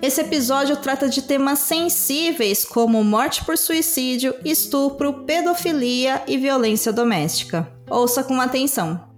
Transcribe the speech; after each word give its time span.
Esse 0.00 0.20
episódio 0.20 0.76
trata 0.76 1.08
de 1.08 1.22
temas 1.22 1.58
sensíveis 1.58 2.64
como 2.64 3.02
morte 3.02 3.44
por 3.44 3.58
suicídio, 3.58 4.32
estupro, 4.44 5.24
pedofilia 5.24 6.22
e 6.28 6.38
violência 6.38 6.92
doméstica. 6.92 7.68
Ouça 7.90 8.22
com 8.22 8.40
atenção. 8.40 9.08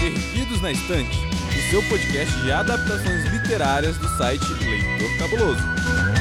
Perdidos 0.00 0.62
na 0.62 0.72
Estante, 0.72 1.18
o 1.50 1.70
seu 1.70 1.82
podcast 1.82 2.34
de 2.40 2.50
adaptações 2.50 3.24
literárias 3.30 3.98
do 3.98 4.08
site 4.16 4.44
Leitor 4.64 5.18
Cabuloso. 5.18 6.17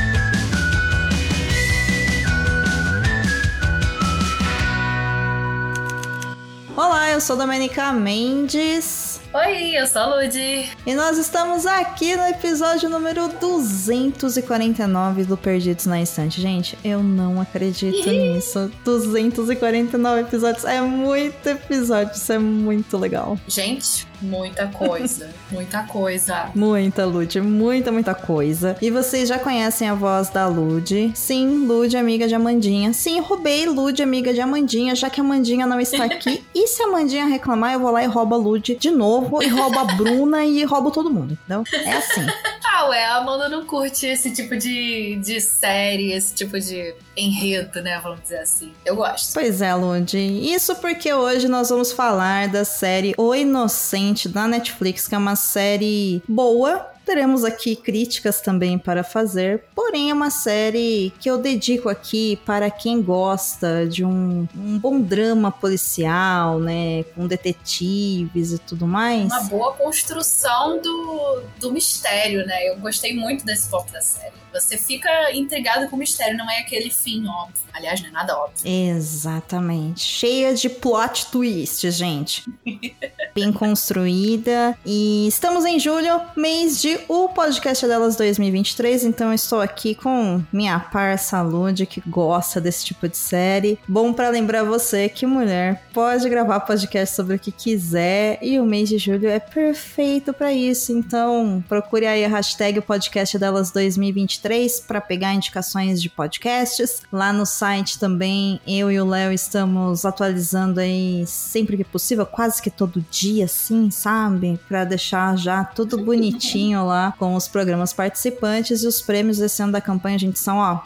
Eu 7.18 7.21
sou 7.21 7.36
Domenica 7.36 7.91
Mendes. 7.93 9.06
Oi, 9.38 9.77
eu 9.77 9.86
sou 9.86 10.02
a 10.02 10.16
Ludi. 10.16 10.68
E 10.84 10.96
nós 10.96 11.20
estamos 11.20 11.68
aqui 11.68 12.16
no 12.16 12.23
episódio 12.23 12.90
número 12.90 13.27
249 13.40 15.26
do 15.26 15.38
Perdidos 15.38 15.86
na 15.86 16.02
Estante. 16.02 16.41
Gente, 16.41 16.76
eu 16.84 17.04
não 17.04 17.40
acredito 17.40 18.02
nisso. 18.10 18.72
249 18.84 20.22
episódios. 20.22 20.66
É 20.66 20.82
muito 20.82 21.46
episódio, 21.46 22.16
isso 22.16 22.34
é 22.34 22.40
muito 22.40 22.98
legal. 22.98 23.38
Gente, 23.48 24.08
muita 24.20 24.70
coisa. 24.70 25.30
muita 25.52 25.84
coisa. 25.84 26.49
Muita, 26.55 27.05
Lud. 27.05 27.40
Muita, 27.40 27.91
muita 27.91 28.16
coisa. 28.16 28.76
E 28.82 28.90
vocês 28.90 29.30
já 29.30 29.38
conhecem 29.38 29.88
a 29.88 29.94
voz 29.94 30.32
da 30.32 30.48
Lud. 30.48 31.12
Sim, 31.13 31.68
Lud, 31.68 31.96
amiga 31.96 32.27
de 32.27 32.34
Amandinha. 32.34 32.91
Sim, 32.91 33.20
roubei 33.20 33.68
Lud, 33.68 34.02
amiga 34.02 34.34
de 34.34 34.41
Amandinha, 34.41 34.96
já 34.96 35.12
que 35.12 35.22
a 35.22 35.24
Amandinha 35.24 35.68
não 35.68 35.80
está 35.80 36.05
aqui. 36.05 36.44
e 36.55 36.68
se 36.68 36.82
a 36.82 36.88
Amandinha 36.88 37.27
reclamar, 37.27 37.74
eu 37.74 37.80
vou 37.80 37.91
lá 37.91 38.04
e 38.04 38.08
roubo 38.08 38.34
a 38.34 38.38
Lud 38.40 38.76
de 38.76 38.90
novo. 38.90 39.27
E 39.41 39.48
roubo 39.48 39.80
a 39.80 39.84
Bruna 39.86 40.46
e 40.46 40.63
roubo 40.63 40.91
todo 40.91 41.10
mundo, 41.10 41.34
entendeu? 41.34 41.63
É 41.74 41.93
assim. 41.93 42.26
ah, 42.65 42.88
ué, 42.90 43.05
a 43.05 43.15
Amanda 43.18 43.49
não 43.49 43.65
curte 43.65 44.05
esse 44.05 44.34
tipo 44.34 44.55
de, 44.57 45.15
de 45.18 45.41
série, 45.41 46.12
esse 46.12 46.34
tipo 46.34 46.60
de 46.60 46.93
enredo, 47.15 47.82
né? 47.82 47.99
Vamos 48.01 48.21
dizer 48.21 48.40
assim. 48.40 48.71
Eu 48.85 48.96
gosto. 48.96 49.34
Pois 49.34 49.62
é, 49.62 49.74
Lud. 49.74 50.18
Isso 50.18 50.76
porque 50.76 51.12
hoje 51.13 51.48
nós 51.48 51.70
vamos 51.70 51.91
falar 51.91 52.48
da 52.48 52.63
série 52.63 53.13
O 53.18 53.34
Inocente 53.34 54.29
da 54.29 54.48
Netflix, 54.48 55.07
que 55.07 55.16
é 55.16 55.18
uma 55.18 55.35
série 55.35 56.21
boa, 56.27 56.91
Teremos 57.08 57.46
aqui 57.46 57.74
críticas 57.74 58.41
também 58.41 58.77
para 58.77 59.02
fazer, 59.02 59.63
porém 59.74 60.10
é 60.10 60.13
uma 60.13 60.30
série 60.30 61.13
que 61.22 61.30
eu 61.30 61.38
dedico 61.38 61.88
aqui 61.88 62.38
para 62.46 62.70
quem 62.70 63.02
gosta 63.02 63.88
de 63.88 64.03
um, 64.03 64.46
um 64.53 64.78
bom 64.78 65.00
drama 65.00 65.50
policial, 65.50 66.59
né, 66.59 67.06
com 67.16 67.25
detetives 67.25 68.52
e 68.52 68.58
tudo 68.58 68.85
mais. 68.85 69.31
Uma 69.31 69.44
boa 69.44 69.74
construção 69.75 70.81
do, 70.81 71.44
do 71.62 71.72
mistério, 71.72 72.46
né? 72.46 72.68
Eu 72.68 72.75
gostei 72.75 73.16
muito 73.16 73.46
desse 73.46 73.69
ponto 73.69 73.90
da 73.90 74.02
série. 74.02 74.35
Você 74.53 74.78
fica 74.78 75.34
intrigado 75.34 75.90
com 75.90 75.96
o 75.96 76.00
mistério, 76.00 76.38
não 76.38 76.52
é 76.52 76.59
aquele 76.59 76.91
fim 76.91 77.25
óbvio. 77.25 77.66
Aliás, 77.78 78.01
não 78.01 78.09
é 78.09 78.11
nada 78.11 78.35
óbvio. 78.35 78.59
Exatamente. 78.66 80.01
Cheia 80.01 80.51
de 80.56 80.67
plot 80.67 81.28
twists, 81.28 81.94
gente. 81.94 82.44
Bem 83.35 83.53
construída. 83.53 84.75
E 84.83 85.28
estamos 85.28 85.63
em 85.63 85.79
julho, 85.79 86.19
mês 86.35 86.81
de 86.81 87.00
O 87.07 87.29
Podcast 87.29 87.85
Delas 87.85 88.16
2023. 88.16 89.03
Então 89.03 89.31
estou 89.31 89.61
aqui 89.61 89.94
com 89.94 90.44
minha 90.51 90.79
parça 90.79 91.39
Lud, 91.44 91.85
que 91.85 92.01
gosta 92.07 92.59
desse 92.59 92.83
tipo 92.83 93.07
de 93.07 93.16
série. 93.16 93.78
Bom 93.88 94.11
para 94.11 94.29
lembrar 94.29 94.63
você 94.63 95.07
que 95.07 95.28
mulher 95.28 95.83
pode 95.94 96.28
gravar 96.28 96.61
podcast 96.61 97.16
sobre 97.16 97.35
o 97.35 97.39
que 97.39 97.51
quiser. 97.51 98.39
E 98.41 98.59
o 98.59 98.66
mês 98.66 98.89
de 98.89 98.97
julho 98.97 99.29
é 99.29 99.39
perfeito 99.39 100.33
para 100.33 100.51
isso. 100.51 100.91
Então 100.91 101.63
procure 101.69 102.07
aí 102.07 102.25
a 102.25 102.28
hashtag 102.28 102.81
Podcast 102.81 103.38
Delas 103.38 103.69
2023 103.69 104.79
para 104.79 104.99
pegar 104.99 105.35
indicações 105.35 106.01
de 106.01 106.09
podcasts. 106.09 107.03
Lá 107.11 107.31
no 107.31 107.45
site 107.45 107.66
também, 108.00 108.59
eu 108.66 108.91
e 108.91 109.00
o 109.00 109.05
Léo 109.05 109.31
estamos 109.31 110.05
atualizando 110.05 110.79
aí 110.79 111.25
sempre 111.28 111.75
que 111.75 111.83
possível, 111.83 112.25
quase 112.25 112.61
que 112.61 112.69
todo 112.69 113.05
dia, 113.11 113.45
assim, 113.45 113.91
sabe? 113.91 114.59
Para 114.67 114.85
deixar 114.85 115.38
já 115.38 115.63
tudo 115.63 115.97
bonitinho 116.03 116.85
lá 116.85 117.13
com 117.17 117.35
os 117.35 117.47
programas 117.47 117.94
participantes 117.94 118.83
e 118.83 118.88
os 118.88 119.01
prêmios 119.01 119.38
desse 119.38 119.61
ano 119.61 119.73
da 119.73 119.81
campanha, 119.81 120.17
gente, 120.17 120.39
são, 120.39 120.57
ó, 120.57 120.79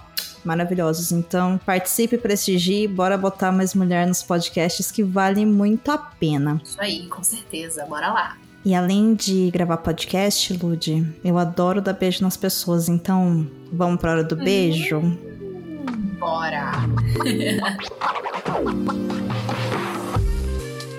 maravilhosos. 0.43 1.11
Então, 1.11 1.59
participe, 1.65 2.17
prestigie, 2.17 2.87
bora 2.87 3.17
botar 3.17 3.51
mais 3.51 3.75
mulher 3.75 4.07
nos 4.07 4.23
podcasts 4.23 4.91
que 4.91 5.03
vale 5.03 5.45
muito 5.45 5.91
a 5.91 5.97
pena. 5.97 6.59
Isso 6.63 6.81
aí, 6.81 7.07
com 7.07 7.23
certeza, 7.23 7.85
bora 7.85 8.11
lá. 8.11 8.37
E 8.63 8.75
além 8.75 9.15
de 9.15 9.49
gravar 9.51 9.77
podcast, 9.77 10.53
Lude, 10.53 11.07
eu 11.23 11.37
adoro 11.37 11.81
dar 11.81 11.93
beijo 11.93 12.23
nas 12.23 12.37
pessoas, 12.37 12.87
então 12.87 13.47
vamos 13.71 13.99
pra 13.99 14.11
hora 14.11 14.23
do 14.23 14.35
beijo? 14.35 15.01
Bora! 16.21 16.71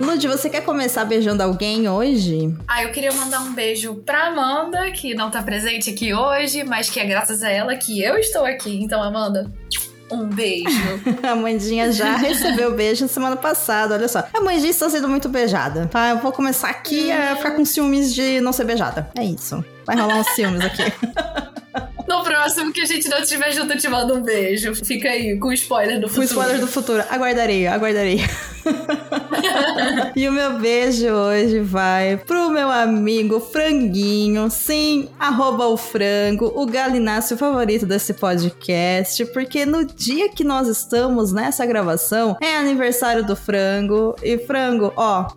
Lud, 0.01 0.27
você 0.27 0.51
quer 0.51 0.65
começar 0.65 1.05
beijando 1.05 1.45
alguém 1.45 1.89
hoje? 1.89 2.53
Ah, 2.67 2.83
eu 2.83 2.91
queria 2.91 3.13
mandar 3.13 3.41
um 3.43 3.55
beijo 3.55 3.95
pra 4.05 4.27
Amanda, 4.27 4.91
que 4.91 5.15
não 5.15 5.31
tá 5.31 5.41
presente 5.41 5.91
aqui 5.91 6.13
hoje, 6.13 6.65
mas 6.65 6.91
que 6.91 6.99
é 6.99 7.05
graças 7.05 7.45
a 7.45 7.49
ela 7.49 7.77
que 7.77 8.03
eu 8.03 8.19
estou 8.19 8.45
aqui. 8.45 8.83
Então, 8.83 9.01
Amanda, 9.01 9.49
um 10.11 10.27
beijo. 10.27 10.67
a 11.23 11.31
Amandinha 11.31 11.93
já 11.93 12.17
recebeu 12.19 12.75
beijo 12.75 13.03
na 13.03 13.09
semana 13.09 13.37
passada, 13.37 13.95
olha 13.95 14.09
só. 14.09 14.25
A 14.35 14.39
Amandinha 14.39 14.71
está 14.71 14.91
sendo 14.91 15.09
muito 15.09 15.29
beijada, 15.29 15.87
tá? 15.87 16.09
Eu 16.09 16.19
vou 16.19 16.33
começar 16.33 16.69
aqui 16.69 17.13
a 17.13 17.37
ficar 17.37 17.53
com 17.53 17.65
ciúmes 17.65 18.13
de 18.13 18.41
não 18.41 18.53
ser 18.53 18.65
beijada. 18.65 19.09
É 19.17 19.23
isso. 19.23 19.65
Vai 19.87 19.97
rolar 19.97 20.17
uns 20.17 20.31
ciúmes 20.31 20.63
aqui. 20.63 20.83
Próximo 22.43 22.73
que 22.73 22.81
a 22.81 22.85
gente 22.85 23.09
não 23.09 23.19
estiver 23.19 23.53
junto, 23.53 23.73
eu 23.73 23.79
te 23.79 23.87
mando 23.87 24.15
um 24.15 24.21
beijo. 24.21 24.75
Fica 24.75 25.11
aí, 25.11 25.39
com 25.39 25.53
spoiler 25.53 26.01
do 26.01 26.09
futuro. 26.09 26.27
Com 26.27 26.33
spoiler 26.35 26.61
do 26.61 26.67
futuro. 26.67 27.05
Aguardarei, 27.09 27.69
aguardarei. 27.69 28.21
e 30.15 30.29
o 30.29 30.33
meu 30.33 30.59
beijo 30.59 31.07
hoje 31.09 31.61
vai 31.61 32.17
pro 32.17 32.51
meu 32.51 32.71
amigo 32.71 33.41
Franguinho, 33.41 34.49
sim, 34.51 35.09
arroba 35.19 35.67
o 35.67 35.77
frango, 35.77 36.53
o 36.55 36.65
galináceo 36.67 37.37
favorito 37.37 37.87
desse 37.87 38.15
podcast, 38.15 39.25
porque 39.27 39.67
no 39.67 39.85
dia 39.85 40.29
que 40.29 40.45
nós 40.45 40.69
estamos 40.69 41.33
nessa 41.33 41.67
gravação 41.67 42.37
é 42.41 42.57
aniversário 42.57 43.25
do 43.25 43.35
frango. 43.35 44.15
E 44.23 44.39
frango, 44.39 44.93
ó, 44.97 45.29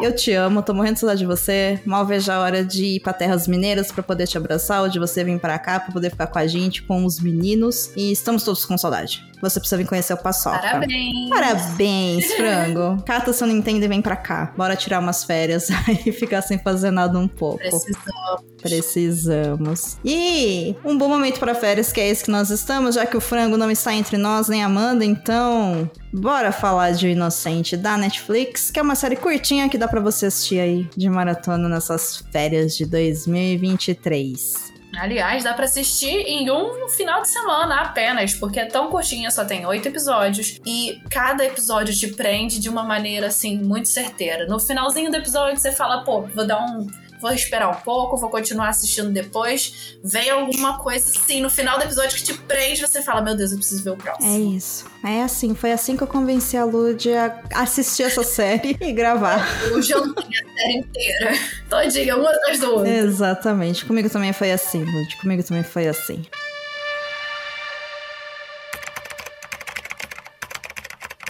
eu 0.00 0.14
te 0.14 0.32
amo, 0.32 0.62
tô 0.62 0.74
morrendo 0.74 0.94
de 0.94 1.00
saudade 1.00 1.20
de 1.20 1.26
você. 1.26 1.80
Mal 1.84 2.04
vejo 2.04 2.30
a 2.30 2.40
hora 2.40 2.64
de 2.64 2.96
ir 2.96 3.00
pra 3.00 3.12
Terras 3.12 3.46
Mineiras 3.46 3.92
para 3.92 4.02
poder 4.02 4.26
te 4.26 4.36
abraçar, 4.36 4.82
ou 4.82 4.88
de 4.88 4.98
você 4.98 5.22
vir 5.22 5.38
para 5.38 5.58
cá 5.58 5.78
para 5.80 5.92
poder 5.92 6.10
ficar 6.10 6.26
com 6.26 6.38
a 6.38 6.43
gente, 6.46 6.82
com 6.82 7.04
os 7.04 7.20
meninos. 7.20 7.90
E 7.96 8.12
estamos 8.12 8.42
todos 8.44 8.64
com 8.64 8.76
saudade. 8.76 9.22
Você 9.44 9.60
precisa 9.60 9.76
vir 9.76 9.86
conhecer 9.86 10.14
o 10.14 10.16
Paçoca. 10.16 10.58
Parabéns! 10.58 11.28
Parabéns, 11.28 12.32
frango! 12.32 13.02
Cata 13.04 13.30
seu 13.32 13.46
Nintendo 13.46 13.84
e 13.84 13.88
vem 13.88 14.00
pra 14.00 14.16
cá. 14.16 14.54
Bora 14.56 14.74
tirar 14.74 15.00
umas 15.00 15.22
férias 15.22 15.68
e 16.06 16.12
ficar 16.12 16.40
sem 16.40 16.58
fazer 16.58 16.90
nada 16.90 17.18
um 17.18 17.28
pouco. 17.28 17.58
Precisamos. 17.58 18.54
Precisamos. 18.62 19.98
E 20.02 20.74
um 20.82 20.96
bom 20.96 21.08
momento 21.08 21.38
para 21.38 21.54
férias, 21.54 21.92
que 21.92 22.00
é 22.00 22.08
esse 22.08 22.24
que 22.24 22.30
nós 22.30 22.48
estamos, 22.48 22.94
já 22.94 23.04
que 23.04 23.16
o 23.16 23.20
frango 23.20 23.58
não 23.58 23.70
está 23.70 23.92
entre 23.92 24.16
nós, 24.16 24.48
nem 24.48 24.64
Amanda, 24.64 25.04
então 25.04 25.90
bora 26.10 26.50
falar 26.50 26.92
de 26.92 27.08
Inocente 27.08 27.76
da 27.76 27.98
Netflix, 27.98 28.70
que 28.70 28.78
é 28.78 28.82
uma 28.82 28.94
série 28.94 29.16
curtinha 29.16 29.68
que 29.68 29.76
dá 29.76 29.86
para 29.86 30.00
você 30.00 30.26
assistir 30.26 30.60
aí 30.60 30.88
de 30.96 31.10
maratona 31.10 31.68
nessas 31.68 32.24
férias 32.32 32.74
de 32.74 32.86
2023. 32.86 34.63
Aliás, 34.98 35.44
dá 35.44 35.54
para 35.54 35.64
assistir 35.64 36.24
em 36.26 36.50
um 36.50 36.88
final 36.88 37.22
de 37.22 37.30
semana 37.30 37.82
apenas, 37.82 38.34
porque 38.34 38.60
é 38.60 38.66
tão 38.66 38.90
curtinha, 38.90 39.30
só 39.30 39.44
tem 39.44 39.66
oito 39.66 39.88
episódios 39.88 40.60
e 40.64 41.00
cada 41.10 41.44
episódio 41.44 41.94
te 41.94 42.08
prende 42.08 42.58
de 42.58 42.68
uma 42.68 42.82
maneira 42.82 43.28
assim 43.28 43.58
muito 43.58 43.88
certeira. 43.88 44.46
No 44.46 44.58
finalzinho 44.58 45.10
do 45.10 45.16
episódio 45.16 45.58
você 45.58 45.72
fala, 45.72 46.04
pô, 46.04 46.22
vou 46.22 46.46
dar 46.46 46.60
um 46.60 46.86
vou 47.24 47.32
esperar 47.32 47.70
um 47.70 47.74
pouco, 47.74 48.18
vou 48.18 48.28
continuar 48.28 48.68
assistindo 48.68 49.10
depois. 49.10 49.96
Vem 50.04 50.28
alguma 50.28 50.78
coisa 50.78 51.10
assim 51.10 51.40
no 51.40 51.48
final 51.48 51.78
do 51.78 51.84
episódio 51.84 52.18
que 52.18 52.22
te 52.22 52.34
prende, 52.34 52.82
você 52.82 53.02
fala, 53.02 53.22
meu 53.22 53.34
Deus, 53.34 53.50
eu 53.50 53.56
preciso 53.56 53.82
ver 53.82 53.90
o 53.90 53.96
próximo. 53.96 54.30
É 54.30 54.38
isso. 54.38 54.84
É 55.02 55.22
assim, 55.22 55.54
foi 55.54 55.72
assim 55.72 55.96
que 55.96 56.02
eu 56.02 56.06
convenci 56.06 56.54
a 56.54 56.66
Lud 56.66 57.10
a 57.14 57.40
assistir 57.54 58.02
essa 58.02 58.22
série 58.22 58.76
e 58.80 58.92
gravar. 58.92 59.42
Eu 59.64 59.80
jantei 59.80 60.22
a 60.22 60.60
série 60.60 60.78
inteira. 60.78 61.32
Todinha, 61.70 62.16
uma 62.16 62.30
atrás 62.30 62.60
do 62.60 62.70
outro. 62.70 62.88
Exatamente. 62.88 63.86
Comigo 63.86 64.10
também 64.10 64.34
foi 64.34 64.52
assim, 64.52 64.84
Lud. 64.84 65.16
Comigo 65.16 65.42
também 65.42 65.62
foi 65.62 65.88
assim. 65.88 66.26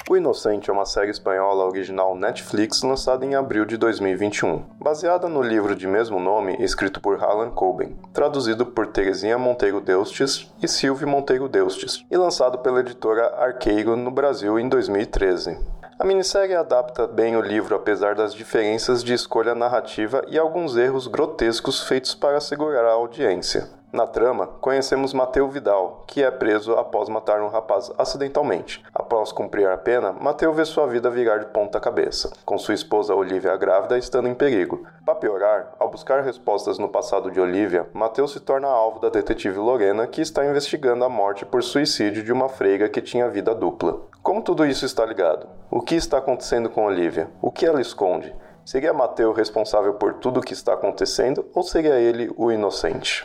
O 0.06 0.14
Inocente 0.18 0.68
é 0.68 0.72
uma 0.72 0.84
série 0.84 1.10
espanhola 1.10 1.64
original 1.64 2.14
Netflix 2.14 2.82
lançada 2.82 3.24
em 3.24 3.34
abril 3.34 3.64
de 3.64 3.78
2021, 3.78 4.62
baseada 4.78 5.28
no 5.28 5.40
livro 5.40 5.74
de 5.74 5.86
mesmo 5.86 6.20
nome 6.20 6.54
escrito 6.62 7.00
por 7.00 7.18
Harlan 7.22 7.50
Coben, 7.50 7.96
traduzido 8.12 8.66
por 8.66 8.88
Terezinha 8.88 9.38
Monteiro 9.38 9.80
Deustes 9.80 10.52
e 10.62 10.68
Silvio 10.68 11.08
Monteiro 11.08 11.48
Deustes, 11.48 12.04
e 12.10 12.16
lançado 12.18 12.58
pela 12.58 12.80
editora 12.80 13.34
Arqueiro 13.38 13.96
no 13.96 14.10
Brasil 14.10 14.58
em 14.58 14.68
2013. 14.68 15.58
A 16.04 16.06
minissérie 16.06 16.54
adapta 16.54 17.06
bem 17.06 17.34
o 17.34 17.40
livro 17.40 17.74
apesar 17.74 18.14
das 18.14 18.34
diferenças 18.34 19.02
de 19.02 19.14
escolha 19.14 19.54
narrativa 19.54 20.22
e 20.28 20.38
alguns 20.38 20.76
erros 20.76 21.06
grotescos 21.06 21.88
feitos 21.88 22.14
para 22.14 22.42
segurar 22.42 22.84
a 22.84 22.92
audiência. 22.92 23.70
Na 23.90 24.06
trama, 24.06 24.46
conhecemos 24.60 25.14
Mateu 25.14 25.48
Vidal, 25.48 26.04
que 26.06 26.22
é 26.22 26.30
preso 26.30 26.74
após 26.74 27.08
matar 27.08 27.40
um 27.40 27.48
rapaz 27.48 27.90
acidentalmente. 27.96 28.84
Após 28.94 29.32
cumprir 29.32 29.66
a 29.66 29.78
pena, 29.78 30.12
Mateu 30.12 30.52
vê 30.52 30.66
sua 30.66 30.86
vida 30.86 31.08
virar 31.08 31.38
de 31.38 31.46
ponta 31.46 31.80
cabeça, 31.80 32.30
com 32.44 32.58
sua 32.58 32.74
esposa 32.74 33.14
Olivia 33.14 33.56
grávida 33.56 33.96
estando 33.96 34.28
em 34.28 34.34
perigo. 34.34 34.86
Para 35.06 35.14
piorar, 35.14 35.72
ao 35.78 35.88
buscar 35.88 36.22
respostas 36.22 36.78
no 36.78 36.90
passado 36.90 37.30
de 37.30 37.40
Olivia, 37.40 37.88
Mateu 37.94 38.28
se 38.28 38.40
torna 38.40 38.68
alvo 38.68 39.00
da 39.00 39.08
detetive 39.08 39.56
Lorena, 39.56 40.06
que 40.06 40.20
está 40.20 40.44
investigando 40.44 41.02
a 41.02 41.08
morte 41.08 41.46
por 41.46 41.62
suicídio 41.62 42.22
de 42.22 42.30
uma 42.30 42.50
freiga 42.50 42.90
que 42.90 43.00
tinha 43.00 43.30
vida 43.30 43.54
dupla. 43.54 44.12
Como 44.25 44.41
tudo 44.41 44.65
isso 44.65 44.87
está 44.87 45.05
ligado? 45.05 45.47
O 45.71 45.82
que 45.82 45.94
está 45.94 46.17
acontecendo 46.17 46.71
com 46.71 46.87
Olivia? 46.87 47.31
O 47.43 47.53
que 47.53 47.67
ela 47.67 47.79
esconde? 47.79 48.35
Seria 48.65 48.91
Mateu 48.91 49.35
responsável 49.35 49.93
por 49.97 50.15
tudo 50.15 50.41
o 50.41 50.43
que 50.43 50.55
está 50.55 50.73
acontecendo 50.73 51.47
ou 51.55 51.62
seria 51.62 52.00
ele 52.00 52.32
o 52.35 52.50
inocente? 52.50 53.23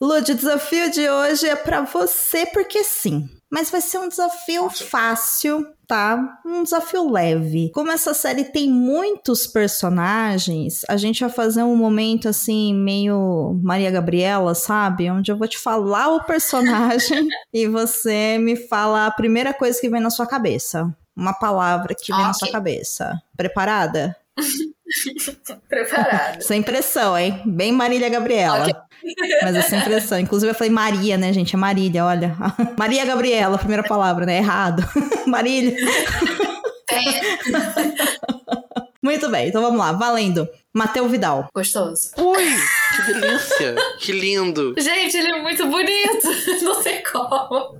Lud, 0.00 0.32
o 0.32 0.34
desafio 0.34 0.90
de 0.90 1.06
hoje 1.06 1.46
é 1.46 1.54
para 1.54 1.82
você 1.82 2.46
porque 2.46 2.82
sim. 2.82 3.28
Mas 3.50 3.68
vai 3.68 3.80
ser 3.80 3.98
um 3.98 4.08
desafio 4.08 4.70
fácil, 4.70 5.66
tá? 5.86 6.38
Um 6.46 6.62
desafio 6.62 7.10
leve. 7.10 7.70
Como 7.74 7.90
essa 7.90 8.14
série 8.14 8.44
tem 8.44 8.70
muitos 8.70 9.46
personagens, 9.46 10.82
a 10.88 10.96
gente 10.96 11.20
vai 11.20 11.30
fazer 11.30 11.64
um 11.64 11.74
momento 11.74 12.28
assim, 12.28 12.72
meio 12.72 13.58
Maria 13.60 13.90
Gabriela, 13.90 14.54
sabe? 14.54 15.10
Onde 15.10 15.32
eu 15.32 15.36
vou 15.36 15.48
te 15.48 15.58
falar 15.58 16.14
o 16.14 16.24
personagem 16.24 17.26
e 17.52 17.66
você 17.66 18.38
me 18.38 18.54
fala 18.54 19.06
a 19.06 19.10
primeira 19.10 19.52
coisa 19.52 19.80
que 19.80 19.88
vem 19.88 20.00
na 20.00 20.10
sua 20.10 20.26
cabeça. 20.26 20.94
Uma 21.16 21.32
palavra 21.32 21.92
que 21.94 22.12
vem 22.12 22.20
okay. 22.20 22.26
na 22.28 22.34
sua 22.34 22.52
cabeça. 22.52 23.20
Preparada? 23.36 24.16
Preparada. 25.68 26.40
Sem 26.40 26.62
pressão, 26.62 27.16
hein? 27.16 27.40
Bem 27.44 27.72
Marília 27.72 28.08
Gabriela. 28.08 28.62
Okay. 28.62 28.74
Mas 29.42 29.56
é 29.56 29.62
sem 29.62 29.80
pressão. 29.80 30.18
Inclusive, 30.18 30.50
eu 30.50 30.54
falei 30.54 30.72
Maria, 30.72 31.16
né, 31.16 31.32
gente? 31.32 31.54
É 31.54 31.58
Marília, 31.58 32.04
olha. 32.04 32.36
Maria 32.78 33.04
Gabriela, 33.04 33.58
primeira 33.58 33.82
palavra, 33.82 34.26
né? 34.26 34.38
Errado. 34.38 34.84
Marília. 35.26 35.76
É. 36.90 37.00
Muito 39.02 39.30
bem, 39.30 39.48
então 39.48 39.62
vamos 39.62 39.78
lá, 39.78 39.92
valendo. 39.92 40.46
Mateu 40.74 41.08
Vidal. 41.08 41.48
Gostoso. 41.54 42.10
Ui, 42.18 42.44
que 42.94 43.02
delícia. 43.12 43.74
que 43.98 44.12
lindo. 44.12 44.74
Gente, 44.78 45.16
ele 45.16 45.32
é 45.32 45.42
muito 45.42 45.66
bonito. 45.66 46.28
Não 46.62 46.82
sei 46.82 47.02
como. 47.02 47.76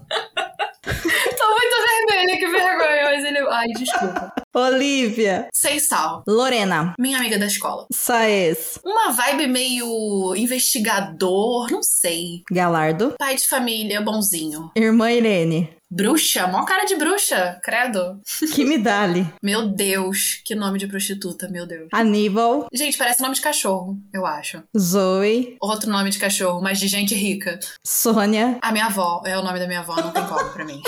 Tô 0.84 1.50
muito 1.50 1.76
vermelha, 2.08 2.38
que 2.38 2.46
vergonha, 2.46 3.04
mas 3.04 3.24
ele. 3.24 3.38
Ai, 3.50 3.66
desculpa. 3.68 4.32
Olivia. 4.54 5.48
Sem 5.52 5.78
sal. 5.78 6.22
Lorena. 6.26 6.94
Minha 6.98 7.18
amiga 7.18 7.38
da 7.38 7.46
escola. 7.46 7.86
Saez. 7.92 8.78
Uma 8.84 9.12
vibe 9.12 9.46
meio 9.46 10.34
investigador, 10.34 11.70
não 11.70 11.82
sei. 11.82 12.42
Galardo. 12.50 13.14
Pai 13.18 13.36
de 13.36 13.46
família, 13.46 14.00
bonzinho. 14.00 14.70
Irmã 14.74 15.12
Irene. 15.12 15.70
Bruxa, 15.90 16.46
mó 16.46 16.64
cara 16.64 16.84
de 16.84 16.94
bruxa, 16.94 17.58
credo. 17.62 18.20
Que 18.54 18.64
me 18.64 18.78
dá-lhe. 18.78 19.26
meu 19.42 19.68
Deus, 19.68 20.40
que 20.44 20.54
nome 20.54 20.78
de 20.78 20.86
prostituta, 20.86 21.48
meu 21.48 21.66
Deus. 21.66 21.88
Aníbal. 21.92 22.68
Gente, 22.72 22.96
parece 22.96 23.20
nome 23.20 23.34
de 23.34 23.40
cachorro, 23.40 23.98
eu 24.12 24.24
acho. 24.24 24.62
Zoe. 24.78 25.56
Outro 25.60 25.90
nome 25.90 26.10
de 26.10 26.18
cachorro, 26.18 26.60
mas 26.62 26.78
de 26.78 26.86
gente 26.86 27.14
rica. 27.14 27.58
Sônia. 27.84 28.58
A 28.62 28.70
minha 28.70 28.86
avó, 28.86 29.22
é 29.26 29.36
o 29.36 29.42
nome 29.42 29.58
da 29.58 29.66
minha 29.66 29.80
avó, 29.80 29.96
não 29.96 30.12
tem 30.12 30.24
como 30.26 30.50
pra 30.50 30.64
mim. 30.64 30.80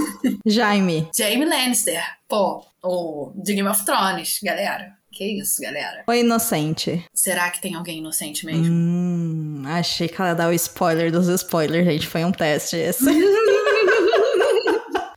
Jaime. 0.46 1.08
Jaime 1.16 1.44
Lannister. 1.44 2.02
Pô, 2.28 2.64
o 2.82 3.32
de 3.36 3.54
Game 3.54 3.68
of 3.68 3.84
Thrones, 3.84 4.38
galera. 4.42 4.96
Que 5.12 5.40
isso, 5.40 5.62
galera. 5.62 6.04
O 6.06 6.12
inocente. 6.12 7.02
Será 7.14 7.50
que 7.50 7.60
tem 7.60 7.74
alguém 7.74 7.98
inocente 7.98 8.44
mesmo? 8.44 8.66
Hum, 8.66 9.62
achei 9.66 10.08
que 10.08 10.20
ela 10.20 10.34
dar 10.34 10.48
o 10.48 10.52
spoiler 10.52 11.10
dos 11.10 11.26
spoilers, 11.28 11.86
gente. 11.86 12.06
Foi 12.06 12.22
um 12.22 12.32
teste 12.32 12.76
esse. 12.76 13.04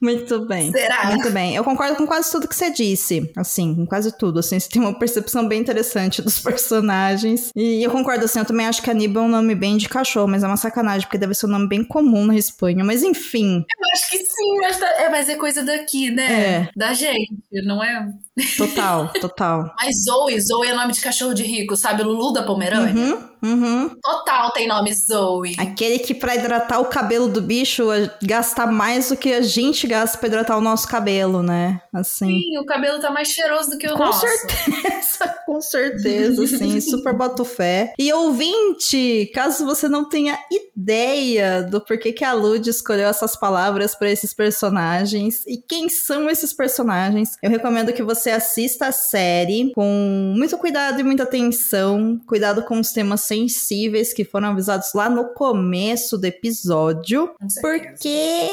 Muito 0.02 0.46
bem. 0.46 0.72
Será? 0.72 1.08
Muito 1.08 1.30
bem. 1.32 1.56
Eu 1.56 1.64
concordo 1.64 1.96
com 1.96 2.08
quase 2.08 2.32
tudo 2.32 2.48
que 2.48 2.56
você 2.56 2.72
disse. 2.72 3.32
Assim, 3.36 3.76
com 3.76 3.86
quase 3.86 4.18
tudo. 4.18 4.40
Assim, 4.40 4.60
você 4.60 4.70
tem 4.70 4.82
uma 4.82 4.98
percepção 4.98 5.48
bem 5.48 5.60
interessante 5.60 6.22
dos 6.22 6.40
personagens. 6.40 7.52
E 7.56 7.84
eu 7.84 7.92
concordo, 7.92 8.26
assim, 8.26 8.40
eu 8.40 8.46
também 8.46 8.66
acho 8.66 8.82
que 8.82 8.90
Aníbal 8.90 9.24
é 9.24 9.28
um 9.28 9.30
nome 9.30 9.56
bem 9.56 9.78
de 9.78 9.90
cachorro, 9.90 10.28
mas 10.28 10.44
é 10.44 10.48
uma 10.48 10.58
sacanagem, 10.58 11.02
porque 11.02 11.18
deve 11.18 11.34
ser 11.34 11.48
um 11.48 11.50
nome 11.50 11.68
bem 11.68 11.84
comum 11.84 12.26
na 12.26 12.36
Espanha. 12.36 12.84
Mas 12.84 13.04
enfim. 13.04 13.58
Eu 13.58 13.88
acho 13.94 14.10
que 14.10 14.18
sim, 14.18 14.58
mas, 14.60 14.82
é, 14.82 15.10
mas 15.10 15.30
é 15.30 15.36
coisa 15.36 15.64
daqui, 15.64 16.10
né? 16.10 16.32
É. 16.32 16.70
Da 16.76 16.94
gente, 16.94 17.34
não 17.66 17.84
é? 17.84 18.08
Total, 18.58 19.12
total. 19.20 19.74
mas 19.82 20.04
Zoe, 20.04 20.40
Zoe 20.40 20.68
é 20.68 20.74
nome 20.74 20.94
de 20.94 21.02
cachorro 21.02 21.34
de 21.34 21.44
rico, 21.44 21.76
sabe? 21.76 22.04
Lulu 22.04 22.32
da 22.32 22.44
Pomerânia. 22.44 22.94
Uhum. 22.94 23.30
Uhum. 23.42 23.90
Total 24.02 24.52
tem 24.52 24.68
nome 24.68 24.94
Zoe. 24.94 25.56
Aquele 25.58 26.00
que 26.00 26.14
pra 26.14 26.36
hidratar 26.36 26.80
o 26.80 26.86
cabelo 26.86 27.28
do 27.28 27.42
bicho 27.42 27.88
gasta 28.22 28.66
mais 28.66 29.10
do 29.10 29.18
que 29.18 29.34
a 29.34 29.42
gente 29.42 29.88
gasta 29.88 30.18
pra 30.18 30.28
hidratar 30.28 30.58
o 30.58 30.62
nosso 30.62 30.88
cabelo, 30.88 31.42
né? 31.42 31.82
Assim. 31.94 32.28
Sim, 32.28 32.58
o 32.60 32.66
cabelo 32.66 33.00
tá 33.00 33.12
mais 33.12 33.30
cheiroso 33.30 33.72
do 33.72 33.78
que 33.78 33.88
o 33.88 33.94
com 33.94 34.06
nosso. 34.06 34.26
Com 34.26 34.28
certeza, 34.28 35.36
com 35.46 35.62
certeza, 35.62 36.48
sim. 36.48 36.82
Super 36.82 37.14
boto 37.14 37.46
fé. 37.46 37.94
E 37.98 38.12
ouvinte, 38.12 39.32
caso 39.34 39.66
você 39.66 39.88
não 39.88 40.08
tenha 40.08 40.38
ideia 40.52 41.64
do 41.64 41.82
porquê 41.82 42.12
que 42.12 42.24
a 42.24 42.34
Lud 42.34 42.70
escolheu 42.70 43.08
essas 43.08 43.36
palavras 43.36 43.96
para 43.96 44.10
esses 44.10 44.34
personagens 44.34 45.44
e 45.48 45.58
quem 45.58 45.90
são 45.90 46.30
esses 46.30 46.54
personagens, 46.54 47.38
eu 47.42 47.50
recomendo 47.50 47.94
que 47.94 48.04
você 48.04 48.32
assista 48.32 48.88
a 48.88 48.92
série 48.92 49.72
com 49.74 50.34
muito 50.36 50.58
cuidado 50.58 51.00
e 51.00 51.04
muita 51.04 51.24
atenção, 51.24 52.20
cuidado 52.28 52.64
com 52.64 52.80
os 52.80 52.92
temas 52.92 53.22
sensíveis 53.30 54.12
que 54.12 54.26
foram 54.26 54.50
avisados 54.50 54.94
lá 54.94 55.10
no 55.10 55.34
começo 55.34 56.18
do 56.18 56.26
episódio, 56.26 57.34
porque 57.62 58.50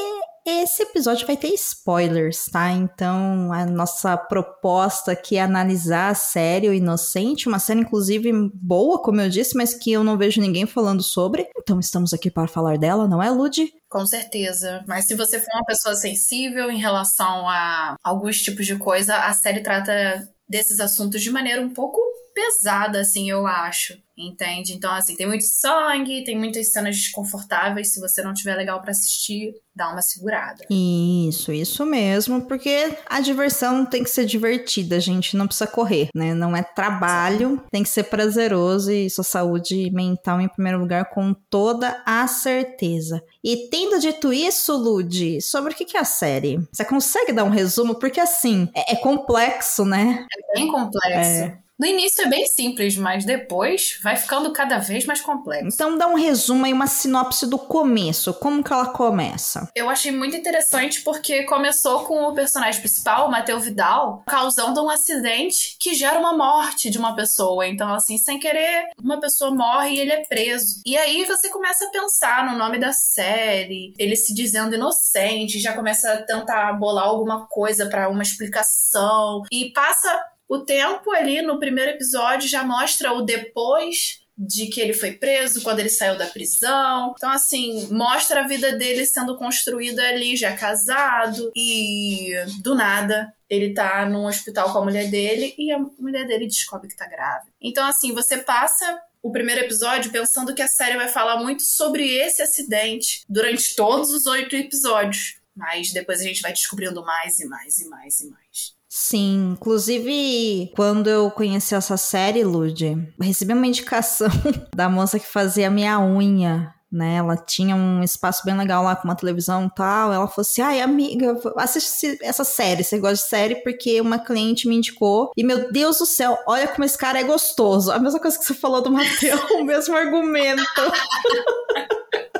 esse 0.46 0.84
episódio 0.84 1.26
vai 1.26 1.37
ter 1.37 1.49
spoilers, 1.55 2.46
tá? 2.46 2.70
Então, 2.70 3.52
a 3.52 3.67
nossa 3.67 4.17
proposta 4.17 5.11
aqui 5.11 5.37
é 5.37 5.40
analisar 5.40 6.11
a 6.11 6.14
série 6.14 6.69
O 6.69 6.73
Inocente, 6.73 7.49
uma 7.49 7.58
série, 7.58 7.81
inclusive, 7.81 8.31
boa, 8.55 9.02
como 9.02 9.20
eu 9.20 9.28
disse, 9.28 9.56
mas 9.56 9.75
que 9.75 9.90
eu 9.90 10.05
não 10.05 10.17
vejo 10.17 10.40
ninguém 10.40 10.64
falando 10.64 11.02
sobre. 11.02 11.49
Então, 11.58 11.81
estamos 11.81 12.14
aqui 12.14 12.31
para 12.31 12.46
falar 12.46 12.79
dela, 12.79 13.08
não 13.08 13.20
é, 13.20 13.29
Lud? 13.29 13.72
Com 13.88 14.06
certeza. 14.06 14.84
Mas 14.87 15.06
se 15.06 15.17
você 15.17 15.40
for 15.40 15.50
uma 15.52 15.64
pessoa 15.64 15.96
sensível 15.96 16.70
em 16.70 16.79
relação 16.79 17.49
a 17.49 17.96
alguns 18.05 18.40
tipos 18.40 18.67
de 18.67 18.76
coisa, 18.76 19.17
a 19.17 19.32
série 19.32 19.64
trata 19.64 20.29
desses 20.49 20.79
assuntos 20.79 21.22
de 21.22 21.31
maneira 21.31 21.61
um 21.61 21.70
pouco 21.75 21.99
pesada, 22.32 23.01
assim, 23.01 23.29
eu 23.29 23.48
acho. 23.48 23.98
Entende? 24.19 24.73
Então, 24.73 24.91
assim, 24.93 25.15
tem 25.15 25.27
muito 25.27 25.44
sangue, 25.44 26.25
tem 26.25 26.39
muitas 26.39 26.73
cenas 26.73 26.96
desconfortáveis. 26.96 27.93
Se 27.93 28.01
você 28.01 28.23
não 28.23 28.32
tiver 28.32 28.55
legal 28.56 28.81
para 28.81 28.91
assistir, 28.91 29.53
dá 29.75 29.91
uma 29.91 30.01
segurada. 30.01 30.65
Isso, 30.70 31.53
isso 31.53 31.85
mesmo, 31.85 32.41
porque 32.46 32.96
a 33.06 33.20
diversão 33.20 33.85
tem 33.85 34.03
que 34.03 34.08
ser 34.08 34.25
divertida, 34.25 34.96
a 34.96 35.01
gente 35.01 35.37
não 35.37 35.46
precisa 35.46 35.67
correr, 35.67 36.08
né? 36.15 36.32
Não 36.32 36.56
é 36.56 36.63
trabalho, 36.63 37.63
tem 37.70 37.82
que 37.82 37.91
ser 37.91 38.05
prazeroso 38.05 38.91
e 38.91 39.11
sua 39.11 39.23
saúde 39.23 39.91
mental 39.91 40.41
em 40.41 40.49
primeiro 40.49 40.79
lugar, 40.79 41.11
com 41.11 41.35
toda 41.51 42.03
a 42.06 42.27
certeza. 42.27 43.23
E 43.44 43.69
tendo 43.69 44.01
dito 44.01 44.32
isso, 44.32 44.75
Lud, 44.75 45.43
sobre 45.43 45.75
o 45.75 45.77
que 45.77 45.94
é 45.94 46.01
a 46.01 46.05
série? 46.05 46.58
Você 46.73 46.85
consegue 46.87 47.32
dar 47.32 47.44
um 47.44 47.51
resumo? 47.51 47.96
Porque 47.96 48.19
assim, 48.19 48.70
é, 48.75 48.94
é 48.94 48.96
complexo, 48.96 49.85
né? 49.85 50.27
É 50.32 50.55
bem 50.55 50.69
complexo. 50.69 51.43
É. 51.43 51.66
No 51.79 51.87
início 51.87 52.25
é 52.25 52.29
bem 52.29 52.47
simples, 52.47 52.97
mas 52.97 53.27
depois 53.27 54.01
vai 54.03 54.17
ficando 54.17 54.51
cada 54.51 54.79
vez 54.79 55.05
mais 55.05 55.21
complexo. 55.21 55.69
Então 55.75 55.99
dá 55.99 56.06
um 56.09 56.15
resumo 56.15 56.65
aí, 56.65 56.73
uma 56.73 56.87
sinopse 56.87 57.47
do 57.47 57.59
começo. 57.59 58.33
Como 58.33 58.65
que 58.65 58.73
ela 58.73 58.87
começa? 58.87 59.69
Eu 59.75 59.91
achei 59.91 60.11
muito 60.11 60.35
interessante 60.35 61.03
porque 61.03 61.43
começou 61.45 62.05
com 62.05 62.23
o 62.25 62.35
personagem 62.35 62.81
principal, 62.81 63.29
o 63.29 63.31
Mateu 63.31 63.61
Vidal, 63.61 64.25
causando 64.27 64.83
um 64.83 64.89
acidente 64.89 65.77
que 65.79 65.95
gera 65.95 66.19
uma 66.19 66.35
morte 66.35 66.89
de 66.89 66.97
uma 66.97 67.15
pessoa. 67.15 67.67
Então, 67.67 67.93
assim, 67.93 68.17
sem 68.17 68.39
querer, 68.39 68.89
uma 68.99 69.21
pessoa 69.21 69.51
morre 69.51 69.97
e 69.97 70.01
ele 70.01 70.13
é 70.13 70.25
preso. 70.25 70.81
E 70.87 70.97
aí 70.97 71.27
você 71.27 71.51
começa 71.51 71.85
a 71.85 71.91
pensar 71.91 72.51
no 72.51 72.56
nome 72.56 72.79
da 72.79 72.95
série, 72.95 73.93
ele 73.99 74.17
se 74.17 74.33
dizendo 74.33 74.75
inocente, 74.75 75.61
já 75.61 75.75
começa 75.75 76.11
a 76.11 76.23
tentar 76.23 76.73
bolar 76.73 77.05
alguma 77.05 77.47
coisa 77.47 77.87
para 77.87 78.09
uma 78.09 78.23
explicação 78.23 79.43
e 79.53 79.73
passa 79.75 80.19
o 80.48 80.60
tempo 80.60 81.10
ali 81.10 81.43
no 81.43 81.58
primeiro 81.58 81.93
episódio 81.93 82.48
já 82.48 82.62
mostra 82.62 83.12
o 83.12 83.22
depois 83.22 84.24
de 84.38 84.67
que 84.67 84.81
ele 84.81 84.93
foi 84.93 85.12
preso, 85.12 85.62
quando 85.62 85.81
ele 85.81 85.88
saiu 85.88 86.19
da 86.19 86.26
prisão. 86.26 87.15
Então, 87.17 87.31
assim, 87.31 87.88
mostra 87.91 88.41
a 88.41 88.46
vida 88.46 88.72
dele 88.76 89.06
sendo 89.06 89.36
construída 89.38 90.06
ali, 90.06 90.36
já 90.36 90.55
casado, 90.55 91.50
e 91.56 92.34
do 92.62 92.74
nada 92.74 93.32
ele 93.48 93.72
tá 93.72 94.05
num 94.06 94.26
hospital 94.26 94.72
com 94.72 94.79
a 94.79 94.84
mulher 94.84 95.08
dele 95.08 95.55
e 95.56 95.72
a 95.72 95.79
mulher 95.79 96.26
dele 96.26 96.46
descobre 96.46 96.88
que 96.88 96.96
tá 96.96 97.06
grávida. 97.06 97.50
Então, 97.60 97.86
assim, 97.86 98.12
você 98.12 98.36
passa 98.36 99.00
o 99.22 99.32
primeiro 99.32 99.62
episódio 99.62 100.12
pensando 100.12 100.55
que 100.55 100.62
a 100.62 100.69
série 100.69 100.96
vai 100.96 101.08
falar 101.08 101.43
muito 101.43 101.62
sobre 101.62 102.08
esse 102.17 102.43
acidente 102.43 103.24
durante 103.29 103.74
todos 103.74 104.10
os 104.10 104.26
oito 104.26 104.55
episódios. 104.55 105.41
Mas 105.55 105.93
depois 105.93 106.20
a 106.20 106.24
gente 106.24 106.43
vai 106.43 106.53
descobrindo 106.53 107.03
mais 107.03 107.41
e 107.41 107.46
mais 107.46 107.79
e 107.79 107.88
mais 107.88 108.20
e 108.20 108.29
mais. 108.29 108.76
Sim, 108.98 109.50
inclusive, 109.53 110.72
quando 110.74 111.10
eu 111.10 111.31
conheci 111.31 111.74
essa 111.74 111.98
série, 111.98 112.43
Lud, 112.43 113.12
recebi 113.20 113.53
uma 113.53 113.67
indicação 113.67 114.29
da 114.74 114.88
moça 114.88 115.20
que 115.20 115.26
fazia 115.26 115.69
minha 115.69 116.00
unha 116.00 116.74
né? 116.91 117.17
Ela 117.17 117.36
tinha 117.36 117.76
um 117.76 118.03
espaço 118.03 118.43
bem 118.44 118.56
legal 118.56 118.82
lá 118.82 118.96
com 118.96 119.06
uma 119.06 119.15
televisão 119.15 119.67
e 119.67 119.74
tal. 119.74 120.12
Ela 120.12 120.26
falou 120.26 120.43
assim: 120.48 120.62
ai, 120.62 120.81
amiga, 120.81 121.38
assiste 121.58 122.17
essa 122.22 122.43
série. 122.43 122.82
Você 122.82 122.98
gosta 122.98 123.17
de 123.17 123.29
série 123.29 123.56
porque 123.56 124.00
uma 124.00 124.19
cliente 124.19 124.67
me 124.67 124.76
indicou. 124.76 125.31
E 125.36 125.44
meu 125.44 125.70
Deus 125.70 125.98
do 125.98 126.06
céu, 126.06 126.38
olha 126.46 126.67
como 126.69 126.84
esse 126.84 126.96
cara 126.96 127.20
é 127.20 127.24
gostoso. 127.24 127.93
A 127.93 127.98
mesma 127.98 128.19
coisa 128.19 128.38
que 128.38 128.44
você 128.46 128.55
falou 128.55 128.81
do 128.81 128.91
Matheus, 128.91 129.41
o 129.60 129.65
mesmo 129.65 129.94
argumento. 129.94 130.62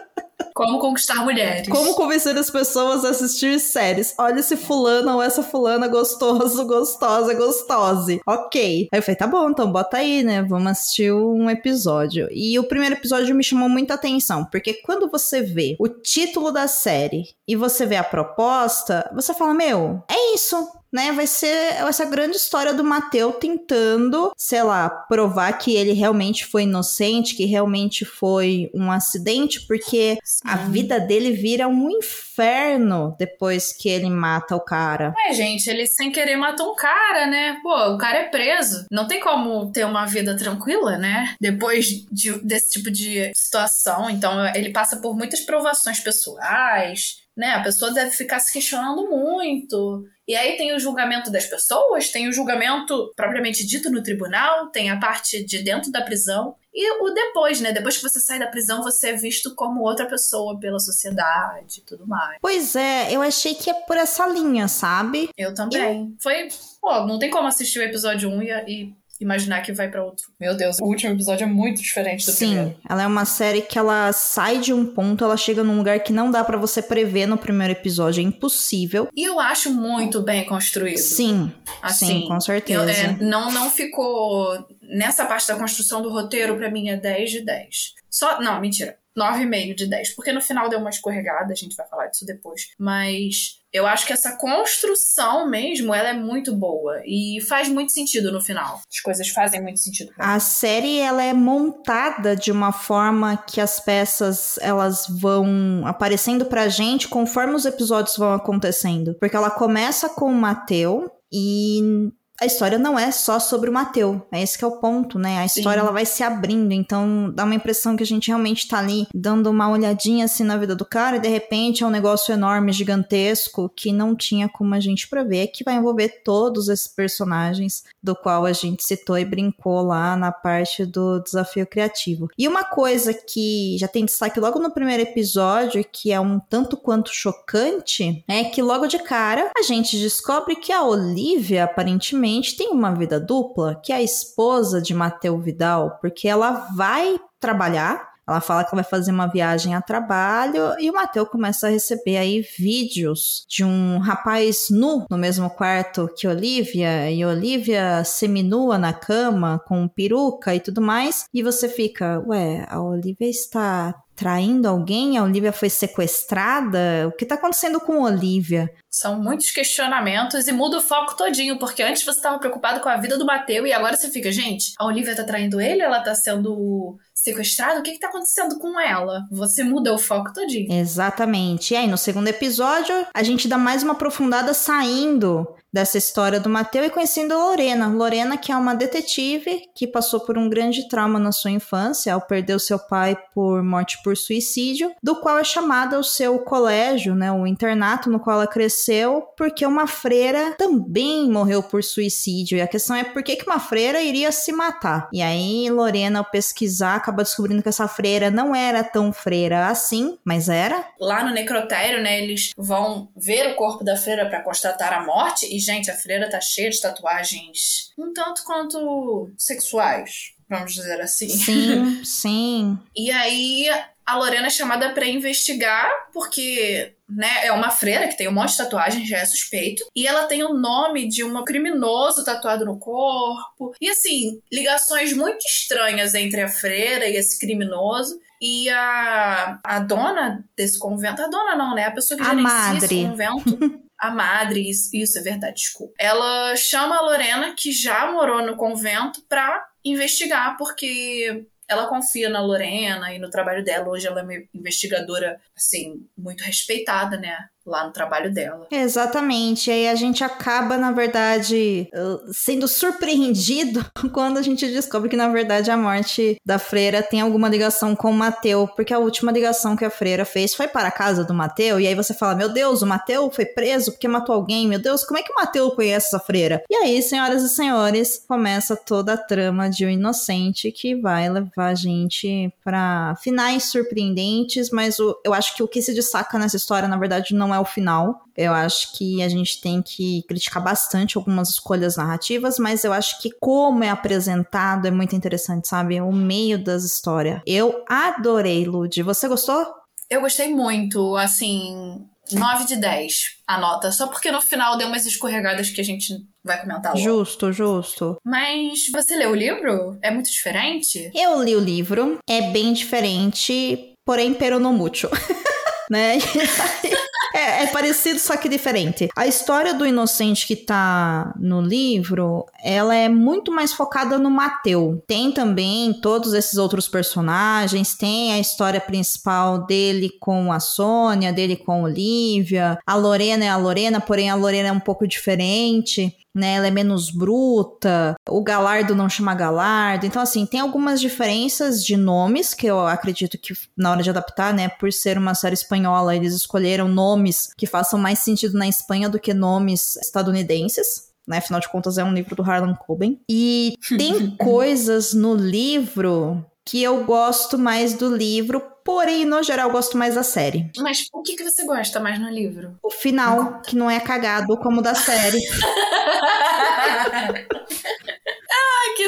Como 0.57 0.79
conquistar 0.79 1.23
mulheres. 1.23 1.69
Como 1.69 1.95
convencer 1.95 2.35
as 2.39 2.51
pessoas 2.51 3.05
a 3.05 3.11
assistir 3.11 3.61
séries. 3.61 4.15
Olha 4.19 4.41
esse 4.41 4.57
fulano 4.57 5.13
ou 5.13 5.23
essa 5.23 5.43
fulana 5.43 5.87
gostoso, 5.87 6.67
gostosa, 6.67 7.35
gostose. 7.35 8.23
Ok. 8.27 8.89
Aí 8.91 8.99
eu 8.99 9.03
falei, 9.03 9.17
tá 9.17 9.27
bom, 9.27 9.51
então 9.51 9.71
bota 9.71 9.99
aí, 9.99 10.23
né? 10.23 10.43
Vamos 10.43 10.73
assistir 10.73 11.13
um 11.13 11.51
episódio. 11.51 12.27
E 12.33 12.59
o 12.59 12.65
primeiro 12.65 12.95
episódio 12.95 13.35
me 13.35 13.45
chamou 13.45 13.69
muita 13.69 13.93
atenção, 13.93 14.47
porque 14.47 14.81
quando 14.83 15.11
você 15.11 15.43
vê 15.43 15.77
o 15.79 15.89
título 15.89 16.51
da 16.51 16.67
série 16.67 17.36
e 17.49 17.55
você 17.57 17.87
vê 17.87 17.97
a 17.97 18.05
proposta, 18.05 19.11
você 19.15 19.33
fala, 19.33 19.55
meu, 19.55 20.03
é 20.09 20.35
isso 20.35 20.57
né? 20.93 21.13
Vai 21.13 21.27
ser 21.27 21.75
essa 21.87 22.07
grande 22.07 22.37
história 22.37 22.73
do 22.73 22.83
Mateu 22.83 23.33
tentando, 23.33 24.33
sei 24.35 24.63
lá, 24.63 24.89
provar 24.89 25.53
que 25.59 25.75
ele 25.75 25.93
realmente 25.93 26.47
foi 26.47 26.63
inocente, 26.63 27.35
que 27.35 27.45
realmente 27.45 28.05
foi 28.05 28.71
um 28.75 28.91
acidente, 28.91 29.67
porque 29.67 30.17
Sim. 30.25 30.49
a 30.49 30.57
vida 30.57 30.99
dele 30.99 31.33
vira 31.33 31.69
um 31.69 31.91
inferno 31.91 33.15
depois 33.19 33.73
que 33.73 33.91
ele 33.91 34.09
mata 34.09 34.57
o 34.57 34.61
cara. 34.61 35.13
É, 35.29 35.35
gente, 35.35 35.69
ele 35.69 35.87
sem 35.87 36.11
querer 36.11 36.37
matou 36.37 36.73
um 36.73 36.77
cara, 36.77 37.27
né? 37.27 37.59
Pô, 37.63 37.95
o 37.95 37.99
cara 37.99 38.19
é 38.19 38.29
preso. 38.29 38.87
Não 38.91 39.07
tem 39.07 39.21
como 39.21 39.71
ter 39.73 39.85
uma 39.85 40.07
vida 40.07 40.35
tranquila, 40.37 40.97
né? 40.97 41.35
Depois 41.39 42.07
de, 42.11 42.39
desse 42.43 42.71
tipo 42.71 42.91
de 42.91 43.31
situação. 43.35 44.09
Então, 44.09 44.47
ele 44.55 44.71
passa 44.71 44.97
por 44.97 45.15
muitas 45.15 45.41
provações 45.41 46.01
pessoais 46.01 47.27
né? 47.37 47.53
A 47.55 47.63
pessoa 47.63 47.93
deve 47.93 48.11
ficar 48.11 48.39
se 48.41 48.53
questionando 48.53 49.09
muito. 49.09 50.05
E 50.27 50.35
aí 50.35 50.57
tem 50.57 50.75
o 50.75 50.79
julgamento 50.79 51.31
das 51.31 51.47
pessoas, 51.47 52.09
tem 52.09 52.29
o 52.29 52.33
julgamento 52.33 53.13
propriamente 53.15 53.65
dito 53.65 53.91
no 53.91 54.03
tribunal, 54.03 54.69
tem 54.71 54.91
a 54.91 54.99
parte 54.99 55.45
de 55.45 55.63
dentro 55.63 55.93
da 55.93 56.03
prisão 56.03 56.57
e 56.75 57.03
o 57.03 57.11
depois, 57.11 57.61
né? 57.61 57.73
Depois 57.73 57.97
que 57.97 58.03
você 58.03 58.19
sai 58.19 58.39
da 58.39 58.49
prisão, 58.49 58.83
você 58.83 59.11
é 59.11 59.17
visto 59.17 59.55
como 59.55 59.83
outra 59.83 60.07
pessoa 60.07 60.59
pela 60.59 60.79
sociedade 60.79 61.81
e 61.81 61.83
tudo 61.83 62.07
mais. 62.07 62.39
Pois 62.41 62.75
é, 62.75 63.15
eu 63.15 63.23
achei 63.23 63.55
que 63.55 63.71
é 63.71 63.75
por 63.75 63.97
essa 63.97 64.27
linha, 64.27 64.67
sabe? 64.67 65.31
Eu 65.37 65.55
também. 65.55 66.01
Eu... 66.01 66.17
Foi, 66.21 66.49
pô, 66.81 67.07
não 67.07 67.19
tem 67.19 67.31
como 67.31 67.47
assistir 67.47 67.79
o 67.79 67.83
episódio 67.83 68.29
1 68.29 68.43
e 68.43 68.95
imaginar 69.21 69.63
que 69.63 69.73
vai 69.73 69.91
para 69.91 70.05
outro. 70.05 70.27
Meu 70.41 70.57
Deus, 70.57 70.79
o 70.79 70.85
último 70.85 71.13
episódio 71.13 71.45
é 71.45 71.47
muito 71.47 71.83
diferente 71.83 72.27
do 72.27 72.33
Sim, 72.33 72.47
primeiro. 72.47 72.71
Sim, 72.71 72.77
ela 72.89 73.03
é 73.03 73.07
uma 73.07 73.25
série 73.25 73.63
que 73.63 73.79
ela 73.79 74.13
sai 74.13 74.59
de 74.59 74.73
um 74.73 74.87
ponto, 74.87 75.25
ela 75.25 75.37
chega 75.37 75.63
num 75.63 75.79
lugar 75.79 76.01
que 76.01 76.13
não 76.13 76.31
dá 76.31 76.45
para 76.45 76.57
você 76.57 76.83
prever 76.83 77.27
no 77.27 77.39
primeiro 77.39 77.73
episódio, 77.73 78.21
é 78.21 78.25
impossível. 78.25 79.09
E 79.15 79.25
eu 79.25 79.41
acho 79.41 79.73
muito 79.73 80.23
bem 80.23 80.45
construído. 80.45 80.99
Sim, 80.99 81.53
assim, 81.83 82.07
sim, 82.07 82.29
com 82.29 82.41
certeza. 82.41 82.83
Eu, 82.83 82.89
é, 82.89 83.17
não, 83.21 83.51
não 83.51 83.71
ficou... 83.71 84.67
Nessa 84.83 85.25
parte 85.27 85.49
da 85.49 85.57
construção 85.57 86.01
do 86.01 86.11
roteiro, 86.11 86.57
para 86.57 86.71
mim, 86.71 86.89
é 86.89 86.97
10 86.97 87.31
de 87.31 87.45
10. 87.45 87.95
Só... 88.09 88.41
Não, 88.41 88.61
mentira. 88.61 88.97
9,5 89.19 89.75
de 89.75 89.87
10. 89.87 90.15
Porque 90.15 90.33
no 90.33 90.41
final 90.41 90.69
deu 90.69 90.79
uma 90.79 90.91
escorregada, 90.91 91.53
a 91.53 91.57
gente 91.57 91.75
vai 91.75 91.89
falar 91.89 92.07
disso 92.07 92.27
depois. 92.27 92.69
Mas 92.79 93.59
eu 93.77 93.87
acho 93.87 94.07
que 94.07 94.13
essa 94.13 94.37
construção 94.37 95.49
mesmo, 95.49 95.95
ela 95.95 96.09
é 96.09 96.13
muito 96.13 96.55
boa. 96.55 97.01
E 97.05 97.41
faz 97.49 97.69
muito 97.69 97.93
sentido 97.93 98.33
no 98.33 98.41
final. 98.41 98.81
As 98.91 99.01
coisas 99.01 99.29
fazem 99.29 99.63
muito 99.63 99.81
sentido. 99.81 100.13
A 100.19 100.41
série, 100.41 100.99
ela 100.99 101.23
é 101.23 101.33
montada 101.33 102.35
de 102.35 102.51
uma 102.51 102.73
forma 102.73 103.37
que 103.37 103.61
as 103.61 103.79
peças, 103.79 104.59
elas 104.61 105.07
vão 105.09 105.83
aparecendo 105.85 106.47
pra 106.47 106.69
gente 106.69 107.09
conforme 107.09 107.55
os 107.55 107.65
episódios 107.65 108.17
vão 108.17 108.33
acontecendo. 108.33 109.15
Porque 109.21 109.37
ela 109.37 109.51
começa 109.51 110.09
com 110.09 110.27
o 110.27 110.35
Mateu 110.35 111.11
e 111.33 112.11
a 112.41 112.47
história 112.47 112.79
não 112.79 112.99
é 112.99 113.11
só 113.11 113.39
sobre 113.39 113.71
o 113.71 113.73
Mateu. 113.73 114.27
É 114.31 114.43
esse 114.43 114.59
que 114.59 114.65
é 114.65 114.67
o 114.67 114.79
ponto, 114.79 115.19
né? 115.19 115.39
A 115.39 115.47
história 115.47 115.81
ela 115.81 115.93
vai 115.93 116.05
se 116.05 116.23
abrindo, 116.23 116.73
então 116.73 117.31
dá 117.35 117.45
uma 117.45 117.55
impressão 117.55 117.97
que 117.97 118.03
a 118.03 118.07
gente 118.07 118.29
realmente 118.29 118.69
tá 118.69 118.79
ali 118.79 119.07
dando 119.15 119.51
uma 119.51 119.71
olhadinha 119.71 120.27
assim 120.27 120.45
na 120.45 120.57
vida 120.57 120.75
do 120.75 120.85
cara 120.85 121.17
e 121.17 121.21
de 121.21 121.29
repente 121.29 121.83
é 121.83 121.87
um 121.87 121.91
negócio 121.91 122.33
enorme, 122.33 122.73
gigantesco, 122.73 123.71
que 123.75 123.93
não 123.93 124.15
tinha 124.15 124.49
como 124.49 124.75
a 124.75 124.81
gente 124.81 125.09
prever, 125.09 125.49
que 125.49 125.65
vai 125.65 125.77
envolver 125.77 126.23
todos 126.23 126.69
esses 126.69 126.89
personagens 126.89 127.85
do 128.03 128.15
qual 128.15 128.45
a 128.45 128.53
gente 128.53 128.85
citou 128.85 129.19
e 129.19 129.25
brincou 129.25 129.83
lá 129.83 130.17
na 130.17 130.31
parte 130.31 130.85
do 130.85 131.21
desafio 131.21 131.67
criativo. 131.67 132.29
E 132.37 132.47
uma 132.47 132.65
coisa 132.65 133.15
que 133.15 133.77
já 133.79 133.89
tem 133.89 134.05
destaque 134.05 134.41
logo 134.41 134.59
no 134.59 134.71
primeiro 134.71 135.03
episódio, 135.03 135.85
que 135.91 136.13
é 136.13 136.21
um 136.21 136.39
tanto 136.39 136.77
quanto 136.77 137.11
chocante, 137.13 138.25
é 138.29 138.45
que 138.45 138.61
logo 138.61 138.87
de 138.87 138.99
cara 138.99 139.51
a 139.57 139.63
gente 139.63 139.99
descobre 139.99 140.57
que 140.57 140.73
a 140.73 140.83
Olivia 140.83 141.65
aparentemente 141.65 142.26
tem 142.57 142.71
uma 142.71 142.93
vida 142.93 143.21
dupla, 143.21 143.75
que 143.75 143.93
é 143.93 143.97
a 143.97 144.03
esposa 144.03 144.81
de 144.81 144.95
Mateu 144.95 145.39
Vidal, 145.39 145.99
porque 146.01 146.29
ela 146.29 146.69
vai 146.75 147.19
trabalhar, 147.39 148.16
ela 148.29 148.41
fala 148.41 148.65
que 148.65 148.75
vai 148.75 148.85
fazer 148.85 149.13
uma 149.13 149.27
viagem 149.27 149.75
a 149.75 149.81
trabalho 149.81 150.75
e 150.79 150.91
o 150.91 150.93
Mateu 150.93 151.25
começa 151.27 151.69
a 151.69 151.71
receber 151.71 152.17
aí 152.17 152.45
vídeos 152.59 153.45
de 153.49 153.65
um 153.65 153.99
rapaz 153.99 154.67
nu 154.71 155.07
no 155.09 155.17
mesmo 155.17 155.49
quarto 155.49 156.11
que 156.17 156.27
Olivia 156.27 157.11
e 157.11 157.25
Olivia 157.25 158.03
seminua 158.05 158.79
na 158.79 158.93
cama 158.93 159.61
com 159.67 159.87
peruca 159.87 160.55
e 160.55 160.61
tudo 160.61 160.81
mais. 160.81 161.27
E 161.33 161.43
você 161.43 161.69
fica, 161.69 162.23
ué, 162.27 162.67
a 162.69 162.83
Olivia 162.83 163.29
está 163.29 163.95
traindo 164.17 164.67
alguém? 164.67 165.19
A 165.19 165.23
Olivia 165.23 165.53
foi 165.53 165.69
sequestrada? 165.69 167.07
O 167.07 167.13
que 167.13 167.27
tá 167.27 167.35
acontecendo 167.35 167.79
com 167.79 168.03
Olivia? 168.03 168.73
São 168.91 169.21
muitos 169.21 169.51
questionamentos 169.51 170.49
e 170.49 170.53
muda 170.53 170.79
o 170.79 170.83
foco 170.83 171.17
todinho, 171.17 171.59
porque 171.59 171.83
antes 171.83 172.03
você 172.03 172.19
estava 172.19 172.39
preocupado 172.39 172.81
com 172.81 172.89
a 172.89 172.97
vida 172.97 173.19
do 173.19 173.27
Mateu 173.27 173.67
e 173.67 173.73
agora 173.73 173.95
você 173.95 174.11
fica, 174.11 174.33
gente, 174.33 174.73
a 174.79 174.87
Olivia 174.87 175.15
tá 175.15 175.23
traindo 175.23 175.61
ele? 175.61 175.83
Ela 175.83 176.01
tá 176.01 176.15
sendo 176.15 176.97
sequestrada? 177.27 177.81
O 177.81 177.83
que 177.83 177.93
que 177.93 177.99
tá 177.99 178.09
acontecendo 178.09 178.59
com 178.59 178.79
ela? 178.79 179.25
Você 179.31 179.65
muda 179.65 179.93
o 179.93 179.99
foco 179.99 180.33
todinho. 180.33 180.73
Exatamente. 180.73 181.75
E 181.75 181.77
aí, 181.77 181.87
no 181.87 181.99
segundo 181.99 182.29
episódio, 182.29 182.95
a 183.13 183.23
gente 183.23 183.49
dá 183.49 183.59
mais 183.59 183.83
uma 183.83 183.93
aprofundada 183.93 184.55
saindo 184.55 185.47
dessa 185.77 185.99
história 185.99 186.41
do 186.41 186.49
Mateu 186.49 186.83
e 186.85 186.89
conhecendo 186.89 187.35
a 187.35 187.37
Lorena. 187.37 187.87
Lorena, 187.87 188.39
que 188.39 188.51
é 188.51 188.57
uma 188.57 188.75
detetive 188.75 189.69
que 189.75 189.87
passou 189.87 190.21
por 190.21 190.39
um 190.39 190.49
grande 190.49 190.89
trauma 190.89 191.19
na 191.19 191.31
sua 191.33 191.51
infância 191.51 192.15
ao 192.15 192.23
perder 192.23 192.55
o 192.55 192.59
seu 192.59 192.79
pai 192.79 193.15
por 193.35 193.63
morte 193.63 194.03
por 194.03 194.17
suicídio, 194.17 194.91
do 195.03 195.21
qual 195.21 195.39
é 195.39 195.45
chamada 195.45 195.97
ao 195.97 196.03
seu 196.03 196.39
colégio, 196.39 197.15
né, 197.15 197.31
o 197.31 197.47
internato 197.47 198.09
no 198.09 198.19
qual 198.19 198.37
ela 198.37 198.47
cresceu, 198.47 199.21
porque 199.37 199.67
uma 199.67 199.87
freira 199.87 200.55
também 200.57 201.31
morreu 201.31 201.63
por 201.63 201.85
suicídio. 201.85 202.57
E 202.57 202.63
a 202.63 202.67
questão 202.67 202.97
é 202.97 203.05
por 203.05 203.23
que, 203.23 203.37
que 203.37 203.47
uma 203.47 203.61
freira 203.61 204.01
iria 204.01 204.33
se 204.33 204.53
matar? 204.53 205.11
E 205.13 205.21
aí, 205.21 205.69
Lorena, 205.69 206.21
ao 206.21 206.25
pesquisar, 206.25 206.95
acaba 206.95 207.23
descobrindo 207.23 207.63
que 207.63 207.69
essa 207.69 207.87
freira 207.87 208.31
não 208.31 208.55
era 208.55 208.83
tão 208.83 209.13
freira 209.13 209.67
assim, 209.67 210.17
mas 210.25 210.49
era. 210.49 210.87
Lá 210.99 211.23
no 211.23 211.35
necrotério, 211.35 212.03
né, 212.03 212.23
eles 212.23 212.53
vão 212.57 213.11
ver 213.15 213.53
o 213.53 213.57
corpo 213.57 213.85
da 213.85 213.95
freira 213.95 214.25
para 214.25 214.41
constatar 214.41 214.95
a 214.95 215.05
morte 215.05 215.55
e 215.55 215.66
gente, 215.67 215.91
a 215.91 215.97
freira 215.97 216.31
tá 216.31 216.41
cheia 216.41 216.71
de 216.71 216.81
tatuagens 216.81 217.93
um 217.99 218.13
tanto 218.13 218.45
quanto 218.45 219.31
sexuais, 219.37 220.35
vamos 220.49 220.73
dizer 220.73 221.01
assim. 221.01 221.29
Sim, 221.29 222.01
sim. 222.05 222.79
E 222.97 223.11
aí 223.11 223.69
a 224.07 224.17
Lorena 224.17 224.47
é 224.47 224.51
chamada 224.51 224.91
para 224.91 225.07
investigar, 225.07 225.91
porque 226.13 226.95
né, 227.09 227.45
é 227.47 227.53
uma 227.53 227.71
freira 227.71 228.07
que 228.07 228.17
tem 228.17 228.29
um 228.29 228.33
monte 228.33 228.51
de 228.51 228.59
tatuagem, 228.59 229.05
já 229.05 229.19
é 229.19 229.25
suspeito. 229.25 229.85
E 229.95 230.07
ela 230.07 230.27
tem 230.27 230.45
o 230.45 230.55
nome 230.55 231.09
de 231.09 231.25
um 231.25 231.45
criminoso 231.45 232.25
tatuado 232.25 232.65
no 232.65 232.79
corpo. 232.79 233.75
E 233.81 233.91
assim, 233.91 234.41
ligações 234.53 235.13
muito 235.13 235.45
estranhas 235.45 236.15
entre 236.15 236.41
a 236.41 236.49
freira 236.49 237.07
e 237.09 237.17
esse 237.17 237.39
criminoso. 237.39 238.21
E 238.41 238.69
a, 238.69 239.59
a 239.65 239.79
dona 239.81 240.45
desse 240.57 240.79
convento, 240.79 241.23
a 241.23 241.29
dona 241.29 241.57
não, 241.57 241.75
né? 241.75 241.87
A 241.87 241.91
pessoa 241.91 242.19
que 242.19 242.23
a 242.23 242.29
gerencia 242.29 242.49
madre. 242.49 242.85
esse 242.85 243.09
convento. 243.09 243.81
a 243.99 244.11
madre, 244.11 244.69
isso, 244.69 245.19
é 245.19 245.23
verdade, 245.23 245.57
desculpa. 245.57 245.95
Ela 245.99 246.55
chama 246.57 246.97
a 246.99 247.03
Lorena, 247.03 247.55
que 247.55 247.73
já 247.73 248.11
morou 248.13 248.45
no 248.45 248.57
convento, 248.57 249.23
pra 249.29 249.67
investigar, 249.85 250.57
porque 250.57 251.47
ela 251.69 251.89
confia 251.89 252.29
na 252.29 252.41
Lorena 252.41 253.13
e 253.13 253.19
no 253.19 253.31
trabalho 253.31 253.65
dela. 253.65 253.89
Hoje 253.89 254.07
ela 254.07 254.21
é 254.21 254.23
uma 254.23 254.35
investigadora, 254.55 255.41
assim, 255.57 256.07
muito 256.17 256.43
respeitada, 256.45 257.17
né? 257.17 257.49
Lá 257.67 257.85
no 257.85 257.93
trabalho 257.93 258.33
dela. 258.33 258.67
Exatamente. 258.71 259.69
E 259.69 259.73
aí 259.73 259.89
a 259.89 259.95
gente 259.95 260.23
acaba, 260.23 260.79
na 260.79 260.93
verdade, 260.93 261.89
uh, 261.93 262.33
sendo 262.33 262.69
surpreendido 262.69 263.85
quando 264.13 264.39
a 264.39 264.43
gente 264.43 264.67
descobre 264.69 265.09
que, 265.09 265.17
na 265.17 265.29
verdade, 265.29 265.71
a 265.71 265.77
morte 265.77 266.41
da 266.45 266.59
freira 266.59 267.03
tem 267.03 267.21
alguma 267.21 267.49
ligação 267.49 267.97
com 267.97 268.11
o 268.11 268.15
Mateu, 268.15 268.69
porque 268.69 268.95
a 268.95 268.99
última 268.99 269.33
ligação 269.33 269.77
que 269.77 269.85
a 269.85 269.91
freira 269.91 270.25
fez 270.25 270.55
foi 270.55 270.69
para 270.69 270.89
a 270.89 270.93
casa 270.93 271.25
do 271.25 271.35
Mateu, 271.35 271.81
e 271.81 271.87
aí 271.87 271.95
você 271.95 272.15
fala: 272.15 272.35
Meu 272.35 272.49
Deus, 272.49 272.83
o 272.83 272.87
Mateu 272.87 273.31
foi 273.31 273.45
preso 273.45 273.93
porque 273.93 274.07
matou 274.07 274.35
alguém, 274.35 274.69
meu 274.69 274.79
Deus, 274.79 275.05
como 275.05 275.19
é 275.19 275.23
que 275.23 275.33
o 275.33 275.35
Mateu 275.35 275.71
conhece 275.73 276.07
essa 276.07 276.21
freira? 276.21 276.63
E 276.71 276.75
aí, 276.77 277.03
senhoras 277.03 277.43
e 277.43 277.49
senhores, 277.49 278.25
começa 278.29 278.77
toda 278.77 279.15
a 279.15 279.19
trama 279.19 279.69
de 279.69 279.85
um 279.85 279.91
inocente 279.91 280.71
que 280.71 280.95
vai 280.95 281.29
levar 281.29 281.69
a 281.69 281.75
gente 281.75 282.53
para 282.65 283.17
finais 283.17 283.65
surpreendentes, 283.65 284.71
mas 284.71 284.99
o, 284.99 285.19
eu 285.25 285.35
acho 285.35 285.57
que 285.57 285.63
o 285.63 285.69
que 285.69 285.83
se 285.83 285.95
destaca 285.95 286.39
nessa 286.39 286.57
história, 286.57 286.89
na 286.89 286.97
verdade, 286.97 287.35
não 287.35 287.55
é 287.55 287.56
o 287.61 287.65
final. 287.65 288.23
Eu 288.37 288.53
acho 288.53 288.97
que 288.97 289.23
a 289.23 289.29
gente 289.29 289.61
tem 289.61 289.83
que 289.83 290.23
criticar 290.29 290.63
bastante 290.63 291.17
algumas 291.17 291.51
escolhas 291.51 291.97
narrativas, 291.97 292.59
mas 292.59 292.85
eu 292.85 292.93
acho 292.93 293.21
que 293.21 293.31
como 293.41 293.83
é 293.83 293.89
apresentado 293.89 294.87
é 294.87 294.91
muito 294.91 295.17
interessante, 295.17 295.69
sabe? 295.69 296.01
O 296.01 296.13
meio 296.13 296.63
das 296.63 296.85
histórias. 296.85 297.41
Eu 297.47 297.85
adorei, 297.89 298.65
Lud. 298.65 299.03
Você 299.03 299.29
gostou? 299.29 299.67
Eu 300.09 300.21
gostei 300.21 300.55
muito, 300.55 301.17
assim, 301.17 302.07
9 302.33 302.65
de 302.65 302.77
10 302.77 303.13
a 303.47 303.59
nota, 303.59 303.93
só 303.93 304.09
porque 304.09 304.31
no 304.31 304.41
final 304.41 304.77
deu 304.77 304.89
umas 304.89 305.07
escorregadas 305.07 305.71
que 305.71 305.81
a 305.81 305.85
gente 305.85 306.15
vai 306.45 306.61
comentar 306.61 306.93
logo. 306.93 307.05
Justo, 307.05 307.53
justo. 307.53 308.17
Mas 308.25 308.91
você 308.93 309.17
leu 309.17 309.31
o 309.31 309.35
livro? 309.35 309.99
É 310.03 310.11
muito 310.11 310.31
diferente? 310.31 311.11
Eu 311.15 311.43
li 311.43 311.55
o 311.55 311.61
livro, 311.61 312.19
é 312.29 312.51
bem 312.51 312.73
diferente, 312.73 313.95
porém 314.05 314.35
peronomútil. 314.35 315.11
né? 315.91 316.19
É, 317.37 317.65
é, 317.65 317.67
parecido, 317.67 318.19
só 318.19 318.35
que 318.35 318.49
diferente. 318.49 319.11
A 319.15 319.27
história 319.27 319.75
do 319.75 319.85
inocente 319.85 320.47
que 320.47 320.57
tá 320.57 321.35
no 321.39 321.61
livro, 321.61 322.47
ela 322.65 322.95
é 322.95 323.11
muito 323.11 323.53
mais 323.53 323.75
focada 323.75 324.19
no 324.19 324.31
Mateu. 324.31 325.05
Tem 325.07 325.31
também 325.31 325.93
todos 326.01 326.33
esses 326.33 326.57
outros 326.57 326.89
personagens, 326.89 327.95
tem 327.95 328.33
a 328.33 328.39
história 328.39 328.81
principal 328.81 329.67
dele 329.67 330.11
com 330.19 330.51
a 330.51 330.59
Sônia, 330.59 331.31
dele 331.31 331.57
com 331.57 331.73
a 331.73 331.83
Olivia. 331.83 332.79
A 332.87 332.95
Lorena 332.95 333.45
é 333.45 333.49
a 333.49 333.59
Lorena, 333.59 334.01
porém 334.01 334.31
a 334.31 334.35
Lorena 334.35 334.71
é 334.71 334.73
um 334.73 334.81
pouco 334.81 335.07
diferente 335.07 336.17
né? 336.37 336.55
Ela 336.55 336.67
é 336.67 336.71
menos 336.71 337.11
bruta, 337.11 338.15
o 338.29 338.43
Galardo 338.43 338.95
não 338.95 339.09
chama 339.09 339.35
Galardo. 339.35 340.05
Então, 340.05 340.21
assim, 340.21 340.45
tem 340.45 340.61
algumas 340.61 341.01
diferenças 341.01 341.83
de 341.83 341.97
nomes 341.97 342.53
que 342.53 342.67
eu 342.67 342.87
acredito 342.87 343.39
que 343.39 343.55
na 343.77 343.91
hora 343.91 344.03
de 344.03 344.11
adaptar, 344.11 344.53
né? 344.53 344.69
Por 344.69 344.93
ser 344.93 345.17
uma 345.17 345.35
série 345.35 345.55
espanhola, 345.55 346.15
eles 346.15 346.35
escolheram 346.35 346.89
nomes 346.89 347.49
que 347.57 347.67
façam 347.67 347.99
mais 347.99 348.19
sentido 348.19 348.59
na 348.59 348.69
Espanha 348.69 349.09
do 349.09 349.19
que 349.19 349.33
nomes 349.33 349.97
estadunidenses. 349.97 351.07
Né? 351.27 351.39
Afinal 351.39 351.61
de 351.61 351.69
contas, 351.71 351.97
é 351.97 352.05
um 352.05 352.13
livro 352.13 352.37
do 352.37 352.43
Harlan 352.43 352.75
Coben. 352.75 353.19
E 353.29 353.75
tem 353.97 354.37
coisas 354.37 355.15
no 355.15 355.35
livro 355.35 356.45
que 356.65 356.83
eu 356.83 357.05
gosto 357.05 357.57
mais 357.57 357.95
do 357.95 358.15
livro, 358.15 358.61
porém, 358.87 359.25
no 359.25 359.43
geral, 359.43 359.69
gosto 359.71 359.99
mais 359.99 360.15
da 360.15 360.23
série. 360.23 360.71
Mas 360.79 361.09
o 361.13 361.21
que, 361.21 361.35
que 361.35 361.43
você 361.43 361.67
gosta 361.67 361.99
mais 361.99 362.21
no 362.21 362.31
livro? 362.31 362.79
O 362.81 362.89
final, 362.89 363.61
que 363.63 363.75
não 363.75 363.91
é 363.91 363.99
cagado 363.99 364.57
como 364.59 364.79
o 364.79 364.83
da 364.83 364.95
série. 364.95 365.41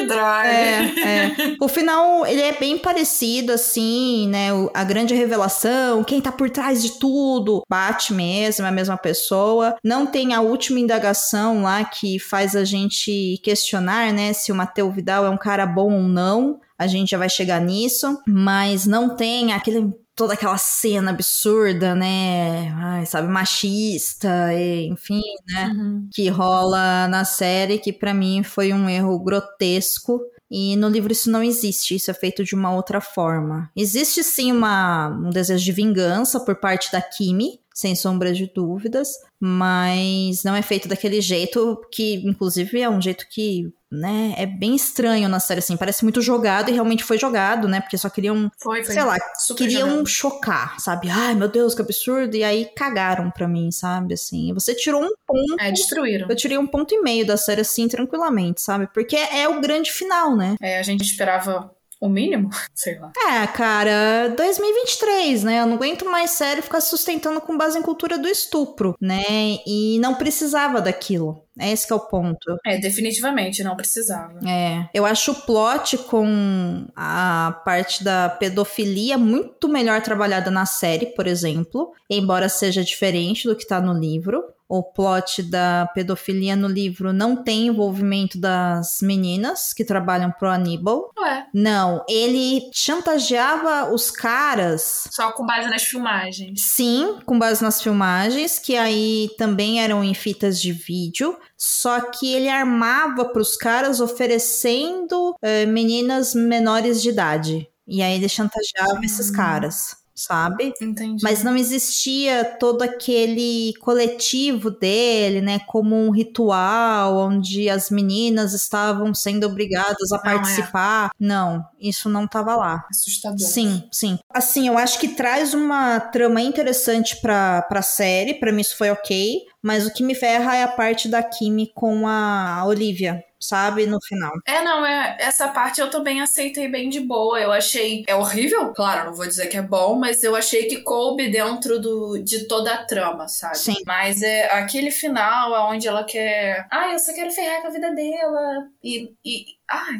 Droga! 0.08 0.48
É, 0.48 1.00
é. 1.00 1.56
O 1.60 1.68
final, 1.68 2.26
ele 2.26 2.40
é 2.40 2.52
bem 2.52 2.78
parecido, 2.78 3.52
assim, 3.52 4.28
né? 4.28 4.48
A 4.74 4.84
grande 4.84 5.14
revelação, 5.14 6.02
quem 6.02 6.20
tá 6.20 6.32
por 6.32 6.50
trás 6.50 6.82
de 6.82 6.98
tudo, 6.98 7.62
bate 7.68 8.12
mesmo, 8.12 8.64
é 8.64 8.68
a 8.68 8.72
mesma 8.72 8.96
pessoa. 8.96 9.76
Não 9.84 10.06
tem 10.06 10.34
a 10.34 10.40
última 10.40 10.80
indagação 10.80 11.62
lá 11.62 11.84
que 11.84 12.18
faz 12.18 12.56
a 12.56 12.64
gente 12.64 13.40
questionar, 13.42 14.12
né? 14.12 14.32
Se 14.32 14.50
o 14.50 14.54
Mateu 14.54 14.90
Vidal 14.90 15.24
é 15.24 15.30
um 15.30 15.38
cara 15.38 15.66
bom 15.66 15.92
ou 15.92 16.02
não 16.02 16.60
a 16.78 16.86
gente 16.86 17.10
já 17.10 17.18
vai 17.18 17.28
chegar 17.28 17.60
nisso, 17.60 18.22
mas 18.26 18.86
não 18.86 19.16
tem 19.16 19.52
aquele 19.52 19.92
toda 20.18 20.34
aquela 20.34 20.58
cena 20.58 21.12
absurda, 21.12 21.94
né? 21.94 22.74
Ai, 22.76 23.06
sabe, 23.06 23.28
machista, 23.28 24.52
e, 24.52 24.88
enfim, 24.88 25.22
né? 25.46 25.68
Uhum. 25.68 26.08
Que 26.12 26.28
rola 26.28 27.06
na 27.06 27.24
série, 27.24 27.78
que 27.78 27.92
para 27.92 28.12
mim 28.12 28.42
foi 28.42 28.72
um 28.72 28.90
erro 28.90 29.16
grotesco. 29.20 30.20
E 30.50 30.74
no 30.76 30.88
livro 30.88 31.12
isso 31.12 31.30
não 31.30 31.42
existe, 31.42 31.94
isso 31.94 32.10
é 32.10 32.14
feito 32.14 32.42
de 32.42 32.54
uma 32.54 32.74
outra 32.74 33.00
forma. 33.00 33.70
Existe 33.76 34.24
sim 34.24 34.50
uma, 34.50 35.08
um 35.08 35.30
desejo 35.30 35.64
de 35.64 35.72
vingança 35.72 36.40
por 36.40 36.56
parte 36.56 36.90
da 36.90 37.00
Kimi, 37.00 37.60
sem 37.72 37.94
sombra 37.94 38.32
de 38.32 38.50
dúvidas, 38.52 39.10
mas 39.38 40.42
não 40.42 40.56
é 40.56 40.62
feito 40.62 40.88
daquele 40.88 41.20
jeito 41.20 41.80
que, 41.92 42.14
inclusive, 42.26 42.80
é 42.80 42.90
um 42.90 43.00
jeito 43.00 43.24
que, 43.30 43.72
né, 43.90 44.34
é 44.36 44.46
bem 44.46 44.74
estranho 44.74 45.28
na 45.28 45.40
série, 45.40 45.60
assim, 45.60 45.76
parece 45.76 46.04
muito 46.04 46.20
jogado 46.20 46.70
e 46.70 46.72
realmente 46.72 47.04
foi 47.04 47.18
jogado, 47.18 47.66
né, 47.66 47.80
porque 47.80 47.96
só 47.96 48.08
queriam, 48.10 48.50
foi, 48.58 48.84
foi 48.84 48.94
sei 48.94 49.04
lá, 49.04 49.16
queriam 49.56 49.88
jogado. 49.88 50.06
chocar, 50.06 50.80
sabe, 50.80 51.08
ai 51.10 51.34
meu 51.34 51.48
Deus, 51.48 51.74
que 51.74 51.82
absurdo, 51.82 52.36
e 52.36 52.44
aí 52.44 52.66
cagaram 52.76 53.30
pra 53.30 53.48
mim, 53.48 53.70
sabe, 53.70 54.14
assim, 54.14 54.52
você 54.52 54.74
tirou 54.74 55.02
um 55.02 55.10
ponto. 55.26 55.60
É, 55.60 55.70
destruíram. 55.70 56.28
Eu 56.28 56.36
tirei 56.36 56.58
um 56.58 56.66
ponto 56.66 56.94
e 56.94 57.00
meio 57.00 57.26
da 57.26 57.36
série, 57.36 57.62
assim, 57.62 57.88
tranquilamente, 57.88 58.60
sabe, 58.60 58.88
porque 58.92 59.16
é 59.16 59.48
o 59.48 59.60
grande 59.60 59.90
final, 59.90 60.36
né. 60.36 60.56
É, 60.60 60.78
a 60.78 60.82
gente 60.82 61.02
esperava 61.02 61.70
o 62.00 62.08
mínimo? 62.08 62.50
Sei 62.74 62.98
lá. 62.98 63.12
É, 63.28 63.46
cara, 63.46 64.28
2023, 64.36 65.44
né? 65.44 65.60
Eu 65.60 65.66
não 65.66 65.74
aguento 65.74 66.04
mais 66.04 66.30
sério 66.30 66.62
ficar 66.62 66.80
sustentando 66.80 67.40
com 67.40 67.56
base 67.56 67.78
em 67.78 67.82
cultura 67.82 68.18
do 68.18 68.28
estupro, 68.28 68.96
né? 69.00 69.24
E 69.66 69.98
não 70.00 70.14
precisava 70.14 70.80
daquilo. 70.80 71.42
É 71.58 71.70
esse 71.70 71.86
que 71.86 71.92
é 71.92 71.96
o 71.96 72.00
ponto. 72.00 72.56
É, 72.64 72.78
definitivamente 72.78 73.62
não 73.62 73.76
precisava. 73.76 74.38
É. 74.48 74.88
Eu 74.92 75.04
acho 75.04 75.32
o 75.32 75.34
plot 75.34 75.98
com 75.98 76.86
a 76.94 77.60
parte 77.64 78.02
da 78.04 78.28
pedofilia 78.28 79.18
muito 79.18 79.68
melhor 79.68 80.00
trabalhada 80.02 80.50
na 80.50 80.66
série, 80.66 81.06
por 81.06 81.26
exemplo, 81.26 81.92
embora 82.08 82.48
seja 82.48 82.84
diferente 82.84 83.48
do 83.48 83.56
que 83.56 83.66
tá 83.66 83.80
no 83.80 83.92
livro 83.92 84.44
o 84.68 84.82
plot 84.82 85.42
da 85.42 85.88
pedofilia 85.94 86.54
no 86.54 86.68
livro 86.68 87.10
não 87.10 87.34
tem 87.34 87.68
envolvimento 87.68 88.38
das 88.38 88.98
meninas 89.00 89.72
que 89.72 89.82
trabalham 89.82 90.30
pro 90.30 90.50
Aníbal. 90.50 91.10
Ué. 91.18 91.46
Não, 91.54 92.04
ele 92.06 92.68
chantageava 92.72 93.90
os 93.92 94.10
caras. 94.10 95.08
Só 95.10 95.32
com 95.32 95.46
base 95.46 95.70
nas 95.70 95.84
filmagens. 95.84 96.60
Sim, 96.60 97.18
com 97.24 97.38
base 97.38 97.62
nas 97.62 97.80
filmagens, 97.80 98.58
que 98.58 98.76
aí 98.76 99.30
também 99.38 99.82
eram 99.82 100.04
em 100.04 100.12
fitas 100.12 100.60
de 100.60 100.70
vídeo. 100.70 101.38
Só 101.58 102.00
que 102.00 102.32
ele 102.32 102.48
armava 102.48 103.24
pros 103.24 103.56
caras 103.56 104.00
oferecendo 104.00 105.30
uh, 105.32 105.68
meninas 105.68 106.34
menores 106.34 107.02
de 107.02 107.08
idade. 107.08 107.68
E 107.86 108.00
aí 108.00 108.14
ele 108.14 108.28
chantageava 108.28 109.00
hum. 109.00 109.04
esses 109.04 109.30
caras 109.30 109.97
sabe? 110.18 110.74
Entendi. 110.80 111.22
Mas 111.22 111.42
não 111.42 111.56
existia 111.56 112.44
todo 112.44 112.82
aquele 112.82 113.72
coletivo 113.80 114.70
dele, 114.70 115.40
né? 115.40 115.60
Como 115.60 115.94
um 115.94 116.10
ritual 116.10 117.16
onde 117.16 117.68
as 117.70 117.90
meninas 117.90 118.52
estavam 118.52 119.14
sendo 119.14 119.46
obrigadas 119.46 120.12
a 120.12 120.16
não, 120.16 120.30
é. 120.30 120.34
participar. 120.34 121.06
É. 121.06 121.10
Não, 121.18 121.64
isso 121.80 122.08
não 122.08 122.24
estava 122.24 122.56
lá. 122.56 122.84
Assustador. 122.90 123.38
Sim, 123.38 123.84
sim. 123.92 124.18
Assim, 124.30 124.68
eu 124.68 124.76
acho 124.76 124.98
que 124.98 125.08
traz 125.08 125.54
uma 125.54 126.00
trama 126.00 126.40
interessante 126.40 127.20
pra, 127.20 127.62
pra 127.62 127.82
série. 127.82 128.34
Pra 128.34 128.52
mim 128.52 128.60
isso 128.60 128.76
foi 128.76 128.90
ok. 128.90 129.42
Mas 129.62 129.86
o 129.86 129.92
que 129.92 130.02
me 130.02 130.14
ferra 130.14 130.56
é 130.56 130.62
a 130.62 130.68
parte 130.68 131.08
da 131.08 131.22
Kimi 131.22 131.70
com 131.74 132.06
a 132.06 132.62
Olivia, 132.64 133.24
sabe, 133.40 133.86
no 133.86 133.98
final. 134.02 134.32
É, 134.46 134.62
não, 134.62 134.84
é, 134.84 135.16
essa 135.20 135.48
parte 135.48 135.80
eu 135.80 135.90
também 135.90 136.20
aceitei 136.20 136.68
bem 136.68 136.88
de 136.88 137.00
boa. 137.00 137.40
Eu 137.40 137.52
achei. 137.52 138.04
É 138.06 138.14
horrível? 138.14 138.72
Claro, 138.72 139.06
não 139.06 139.14
vou 139.14 139.26
dizer 139.26 139.46
que 139.46 139.56
é 139.56 139.62
bom, 139.62 139.98
mas 139.98 140.22
eu 140.22 140.34
achei 140.34 140.66
que 140.66 140.82
coube 140.82 141.30
dentro 141.30 141.80
do, 141.80 142.18
de 142.18 142.46
toda 142.46 142.72
a 142.72 142.84
trama, 142.84 143.28
sabe? 143.28 143.58
Sim. 143.58 143.82
Mas 143.86 144.22
é 144.22 144.50
aquele 144.52 144.90
final 144.90 145.70
onde 145.70 145.86
ela 145.88 146.04
quer. 146.04 146.66
Ah, 146.70 146.92
eu 146.92 146.98
só 146.98 147.14
quero 147.14 147.30
ferrar 147.30 147.62
com 147.62 147.68
a 147.68 147.72
vida 147.72 147.94
dela. 147.94 148.68
E. 148.82 149.12
e 149.24 149.44
ai 149.70 149.98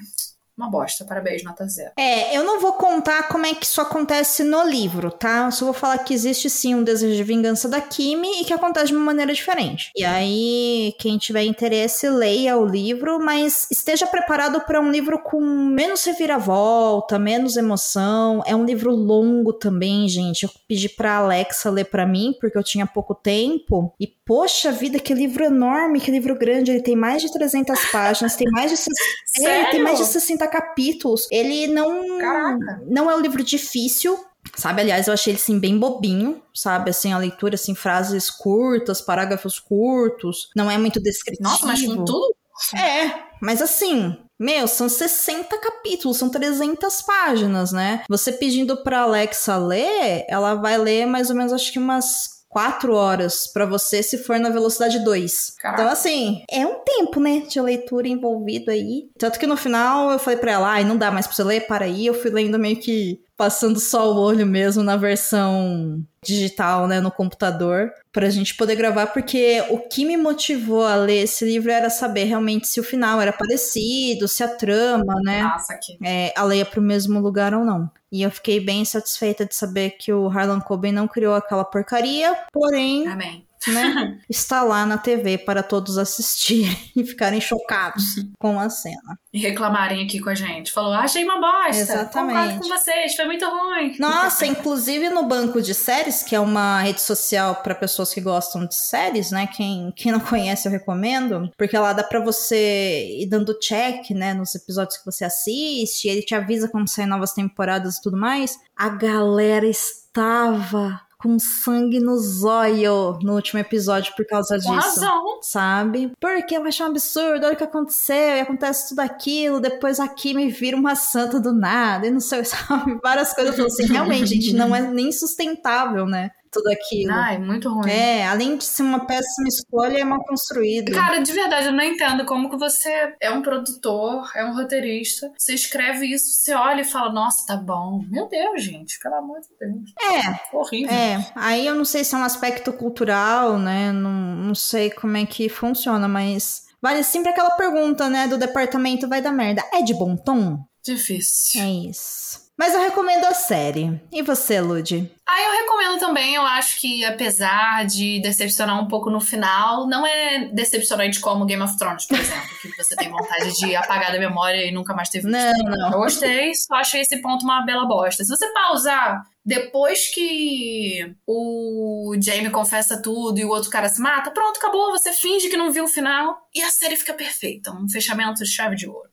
uma 0.59 0.69
bosta. 0.69 1.05
Parabéns, 1.05 1.45
nota 1.45 1.67
zero. 1.69 1.93
É, 1.97 2.37
eu 2.37 2.43
não 2.43 2.61
vou 2.61 2.73
contar 2.73 3.29
como 3.29 3.47
é 3.47 3.55
que 3.55 3.65
isso 3.65 3.81
acontece 3.81 4.43
no 4.43 4.65
livro, 4.65 5.11
tá? 5.11 5.47
Eu 5.47 5.53
só 5.53 5.65
vou 5.65 5.75
falar 5.75 5.99
que 5.99 6.13
existe 6.13 6.51
sim 6.51 6.75
um 6.75 6.83
desejo 6.83 7.15
de 7.15 7.23
vingança 7.23 7.69
da 7.69 7.81
Kimi 7.81 8.41
e 8.41 8.45
que 8.45 8.53
acontece 8.53 8.89
de 8.89 8.95
uma 8.95 9.05
maneira 9.05 9.33
diferente. 9.33 9.93
E 9.95 10.05
aí, 10.05 10.95
quem 10.99 11.17
tiver 11.17 11.45
interesse, 11.45 12.09
leia 12.09 12.59
o 12.59 12.67
livro, 12.67 13.21
mas 13.21 13.69
esteja 13.71 14.07
preparado 14.07 14.61
para 14.63 14.81
um 14.81 14.91
livro 14.91 15.23
com 15.23 15.41
menos 15.41 16.05
reviravolta, 16.05 17.19
menos 17.19 17.57
emoção. 17.57 18.43
É 18.45 18.57
um 18.57 18.65
livro 18.65 18.91
longo 18.91 19.53
também, 19.53 20.09
gente. 20.09 20.43
Eu 20.43 20.51
pedi 20.67 20.89
pra 20.89 21.19
Alexa 21.19 21.71
ler 21.71 21.85
para 21.85 22.05
mim, 22.05 22.35
porque 22.41 22.59
eu 22.59 22.65
tinha 22.65 22.87
pouco 22.87 23.15
tempo. 23.15 23.95
E 24.01 24.07
poxa 24.29 24.71
vida, 24.71 25.01
que 25.01 25.15
livro 25.15 25.43
enorme, 25.43 26.01
que 26.01 26.11
livro 26.11 26.39
grande. 26.39 26.71
Ele 26.71 26.83
tem 26.83 26.95
mais 26.95 27.23
de 27.23 27.33
300 27.33 27.77
páginas, 27.91 28.37
tem 28.37 28.47
mais 28.51 28.71
de, 28.71 29.45
é, 29.45 29.71
tem 29.71 29.83
mais 29.83 29.99
de 29.99 30.05
60 30.05 30.47
capítulos. 30.47 31.27
Ele 31.33 31.67
não 31.67 32.19
Caraca. 32.19 32.83
não 32.87 33.11
é 33.11 33.17
um 33.17 33.21
livro 33.21 33.43
difícil, 33.43 34.23
Sabe, 34.57 34.81
aliás, 34.81 35.07
eu 35.07 35.13
achei 35.13 35.33
ele 35.33 35.41
assim 35.41 35.59
bem 35.59 35.79
bobinho, 35.79 36.41
sabe? 36.55 36.91
Assim, 36.91 37.13
a 37.13 37.19
leitura 37.19 37.57
assim, 37.57 37.75
frases 37.75 38.31
curtas, 38.31 39.01
parágrafos 39.01 39.59
curtos, 39.59 40.49
não 40.57 40.71
é 40.71 40.79
muito 40.79 41.03
descritivo. 41.03 41.47
Nossa, 41.47 41.67
mas 41.67 41.85
com 41.85 42.03
tudo? 42.03 42.35
É, 42.75 43.25
mas 43.43 43.61
assim, 43.61 44.17
meu, 44.39 44.67
são 44.67 44.89
60 44.89 45.59
capítulos, 45.59 46.17
são 46.17 46.31
300 46.31 47.03
páginas, 47.03 47.73
né? 47.73 48.05
Você 48.09 48.33
pedindo 48.33 48.83
pra 48.83 49.01
Alexa 49.01 49.57
ler, 49.59 50.25
ela 50.29 50.55
vai 50.55 50.79
ler 50.79 51.05
mais 51.05 51.29
ou 51.29 51.37
menos, 51.37 51.53
acho 51.53 51.71
que 51.73 51.79
umas 51.79 52.38
quatro 52.59 52.93
horas 52.93 53.47
para 53.47 53.65
você 53.65 54.03
se 54.03 54.19
for 54.19 54.41
na 54.41 54.51
velocidade 54.51 55.05
2. 55.05 55.55
Caraca. 55.61 55.81
Então, 55.81 55.93
assim, 55.93 56.43
é 56.51 56.67
um 56.67 56.81
tempo, 56.85 57.21
né, 57.21 57.45
de 57.49 57.61
leitura 57.61 58.09
envolvido 58.09 58.73
aí. 58.73 59.09
Tanto 59.17 59.39
que 59.39 59.47
no 59.47 59.57
final 59.57 60.11
eu 60.11 60.19
falei 60.19 60.41
pra 60.41 60.51
ela, 60.51 60.69
ai, 60.69 60.83
não 60.83 60.97
dá 60.97 61.09
mais 61.13 61.25
pra 61.25 61.37
você 61.37 61.45
ler, 61.45 61.69
para 61.69 61.85
aí. 61.85 62.05
Eu 62.05 62.15
fui 62.15 62.33
lendo 62.33 62.59
meio 62.59 62.81
que 62.81 63.21
passando 63.37 63.79
só 63.79 64.13
o 64.13 64.21
olho 64.21 64.45
mesmo 64.45 64.83
na 64.83 64.97
versão 64.97 66.03
digital, 66.29 66.87
né, 66.87 67.01
no 67.01 67.11
computador, 67.11 67.91
pra 68.13 68.29
gente 68.31 68.55
poder 68.55 68.77
gravar, 68.77 69.09
porque 69.09 69.65
o 69.71 69.79
que 69.79 70.05
me 70.05 70.17
motivou 70.17 70.85
a 70.85 70.95
ler 70.95 71.23
esse 71.23 71.45
livro 71.45 71.71
era 71.71 71.89
saber 71.91 72.25
realmente 72.25 72.69
se 72.69 72.79
o 72.79 72.85
final 72.85 73.21
era 73.21 73.33
parecido, 73.33 74.29
se 74.29 74.43
a 74.43 74.49
trama, 74.49 75.15
né, 75.25 75.43
Nossa, 75.43 75.73
aqui. 75.73 75.99
é, 76.05 76.33
ela 76.37 76.55
ia 76.55 76.65
pro 76.67 76.83
mesmo 76.83 77.19
lugar 77.21 77.55
ou 77.55 77.65
não. 77.65 77.91
E 78.11 78.23
eu 78.23 78.31
fiquei 78.31 78.59
bem 78.61 78.85
satisfeita 78.85 79.45
de 79.45 79.55
saber 79.55 79.91
que 79.99 80.13
o 80.13 80.29
Harlan 80.29 80.61
Coben 80.61 80.93
não 80.93 81.07
criou 81.07 81.35
aquela 81.35 81.65
porcaria, 81.65 82.35
porém, 82.53 83.07
Amém. 83.07 83.45
Né, 83.73 84.19
está 84.29 84.63
lá 84.63 84.85
na 84.87 84.99
TV 84.99 85.39
para 85.39 85.63
todos 85.63 85.99
assistirem 85.99 86.77
e 86.97 87.05
ficarem 87.05 87.41
chocados 87.41 88.17
com 88.39 88.59
a 88.59 88.69
cena. 88.71 89.19
E 89.33 89.39
reclamarem 89.39 90.05
aqui 90.05 90.21
com 90.21 90.31
a 90.31 90.35
gente. 90.35 90.73
Falou, 90.73 90.93
achei 90.95 91.25
uma 91.25 91.41
bosta. 91.41 91.81
Exatamente. 91.81 92.35
Concordo 92.35 92.61
com 92.61 92.69
vocês, 92.69 93.15
foi 93.15 93.27
muito 93.27 93.45
ruim. 93.45 93.97
Nossa, 93.99 94.47
inclusive 94.47 95.11
no 95.11 95.25
banco 95.25 95.61
de 95.61 95.75
séries, 95.75 96.23
que 96.23 96.35
é 96.35 96.41
uma 96.41 96.81
rede 96.81 97.01
social 97.01 97.57
para 97.57 97.75
pessoas 97.75 98.13
que 98.13 98.21
gostam 98.21 98.67
de 98.67 98.75
séries, 98.75 99.31
né? 99.31 99.47
Quem, 99.47 99.93
quem 99.97 100.13
não 100.13 100.21
conhece, 100.21 100.67
eu 100.67 100.73
recomendo, 100.73 101.51
porque 101.57 101.79
lá 101.79 101.93
dá 101.93 102.03
para 102.03 102.21
você 102.21 103.19
ir 103.21 103.27
dando 103.27 103.59
check, 103.59 104.11
né, 104.11 104.35
nos 104.35 104.55
episódios 104.55 104.99
que 104.99 105.05
você 105.05 105.25
assiste, 105.25 106.09
ele 106.09 106.23
te 106.23 106.35
avisa 106.35 106.69
quando 106.69 106.89
saem 106.89 107.09
novas 107.09 107.33
temporadas 107.33 107.97
e 107.97 108.03
tudo 108.03 108.17
mais. 108.17 108.59
A 108.77 108.89
galera 108.89 109.67
estava 109.67 111.01
com 111.19 111.39
sangue 111.39 111.99
no 111.99 112.17
zóio 112.17 113.19
no 113.23 113.35
último 113.35 113.59
episódio 113.59 114.15
por 114.17 114.25
causa 114.25 114.55
Com 114.55 114.77
disso 114.77 115.01
razão. 115.01 115.39
sabe? 115.43 116.13
Porque 116.21 116.57
eu 116.57 116.65
achei 116.65 116.87
um 116.87 116.91
absurdo, 116.91 117.45
olha 117.45 117.55
o 117.55 117.57
que 117.57 117.65
aconteceu, 117.65 118.37
e 118.37 118.41
acontece 118.41 118.89
tudo 118.91 119.01
aquilo, 119.01 119.61
depois 119.61 119.99
aqui 119.99 120.33
me 120.33 120.49
vira 120.49 120.77
uma 120.77 120.95
santa 120.95 121.41
do 121.41 121.53
nada, 121.53 122.07
e 122.07 122.11
não 122.11 122.21
sei, 122.21 122.45
sabe? 122.47 122.99
Várias 123.03 123.33
coisas. 123.35 123.53
Eu 123.53 123.57
falo 123.57 123.67
assim, 123.69 123.93
realmente, 123.93 124.27
gente, 124.29 124.55
não 124.55 124.75
é 124.75 124.81
nem 124.81 125.11
sustentável, 125.11 126.07
né? 126.07 126.31
Tudo 126.51 126.69
aquilo. 126.71 127.13
Ai, 127.13 127.39
muito 127.39 127.69
ruim. 127.69 127.91
É, 127.91 128.27
além 128.27 128.57
de 128.57 128.65
ser 128.65 128.83
uma 128.83 129.07
péssima 129.07 129.49
escolha, 129.49 129.99
é 129.99 130.05
mal 130.05 130.23
construído. 130.25 130.93
Cara, 130.93 131.19
de 131.19 131.33
verdade, 131.33 131.67
eu 131.67 131.73
não 131.73 131.83
entendo 131.85 132.25
como 132.25 132.51
que 132.51 132.57
você 132.57 133.15
é 133.21 133.31
um 133.31 133.43
produtor, 133.43 134.31
é 134.35 134.45
um 134.45 134.55
roteirista, 134.55 135.31
você 135.37 135.55
escreve 135.55 136.07
isso, 136.07 136.27
você 136.35 136.55
olha 136.55 136.83
e 136.83 136.85
fala, 136.85 137.13
nossa, 137.13 137.47
tá 137.47 137.57
bom. 137.57 138.03
Meu 138.09 138.29
Deus, 138.29 138.63
gente, 138.63 138.99
pelo 139.01 139.17
amor 139.17 139.41
de 139.41 139.49
Deus. 139.59 139.93
É, 140.01 140.57
Horrível. 140.57 140.93
É, 140.93 141.33
aí 141.35 141.67
eu 141.67 141.75
não 141.75 141.85
sei 141.85 142.05
se 142.05 142.15
é 142.15 142.19
um 142.19 142.25
aspecto 142.25 142.73
cultural, 142.73 143.59
né? 143.59 143.93
Não, 143.93 144.11
não 144.11 144.55
sei 144.55 144.91
como 144.91 145.17
é 145.17 145.27
que 145.27 145.49
funciona, 145.49 146.09
mas 146.09 146.63
vale 146.81 147.03
sempre 147.03 147.31
aquela 147.31 147.51
pergunta, 147.51 148.09
né? 148.09 148.27
Do 148.27 148.39
departamento 148.39 149.09
vai 149.09 149.21
dar 149.21 149.33
merda. 149.33 149.63
É 149.73 149.83
de 149.83 149.95
bom 149.95 150.17
tom? 150.17 150.59
Difícil. 150.85 151.61
É 151.61 151.71
isso. 151.91 152.48
Mas 152.59 152.75
eu 152.75 152.81
recomendo 152.81 153.25
a 153.25 153.35
série. 153.35 154.01
E 154.11 154.21
você, 154.21 154.61
Lud? 154.61 155.09
Ah, 155.25 155.43
eu 155.43 155.53
recomendo 155.61 156.01
também. 156.01 156.35
Eu 156.35 156.43
acho 156.43 156.81
que, 156.81 157.05
apesar 157.05 157.87
de 157.87 158.21
decepcionar 158.21 158.83
um 158.83 158.89
pouco 158.89 159.09
no 159.11 159.21
final, 159.21 159.87
não 159.87 160.05
é 160.05 160.51
decepcionante 160.53 161.21
como 161.21 161.47
Game 161.47 161.63
of 161.63 161.79
Thrones, 161.79 162.07
por 162.07 162.19
exemplo, 162.19 162.49
que 162.61 162.77
você 162.77 162.97
tem 162.97 163.11
vontade 163.11 163.53
de 163.53 163.77
apagar 163.77 164.11
da 164.11 164.19
memória 164.19 164.67
e 164.67 164.73
nunca 164.73 164.93
mais 164.93 165.09
teve 165.09 165.29
Não, 165.29 165.53
não. 165.63 165.93
Eu 165.93 165.99
gostei, 166.01 166.53
só 166.57 166.75
achei 166.75 167.03
esse 167.03 167.23
ponto 167.23 167.45
uma 167.45 167.65
bela 167.65 167.87
bosta. 167.87 168.25
Se 168.25 168.37
você 168.37 168.53
pausar 168.53 169.23
depois 169.45 170.13
que 170.13 171.15
o 171.25 172.17
Jamie 172.21 172.51
confessa 172.51 173.01
tudo 173.01 173.39
e 173.39 173.45
o 173.45 173.51
outro 173.51 173.71
cara 173.71 173.89
se 173.89 174.03
mata, 174.03 174.33
pronto, 174.33 174.57
acabou. 174.57 174.91
Você 174.91 175.13
finge 175.13 175.49
que 175.49 175.57
não 175.57 175.71
viu 175.71 175.85
o 175.85 175.89
final 175.89 176.37
e 176.53 176.61
a 176.61 176.71
série 176.71 176.97
fica 176.97 177.15
perfeita. 177.15 177.71
Um 177.71 177.89
fechamento 177.89 178.43
de 178.43 178.51
chave 178.51 178.75
de 178.75 178.89
ouro. 178.89 179.09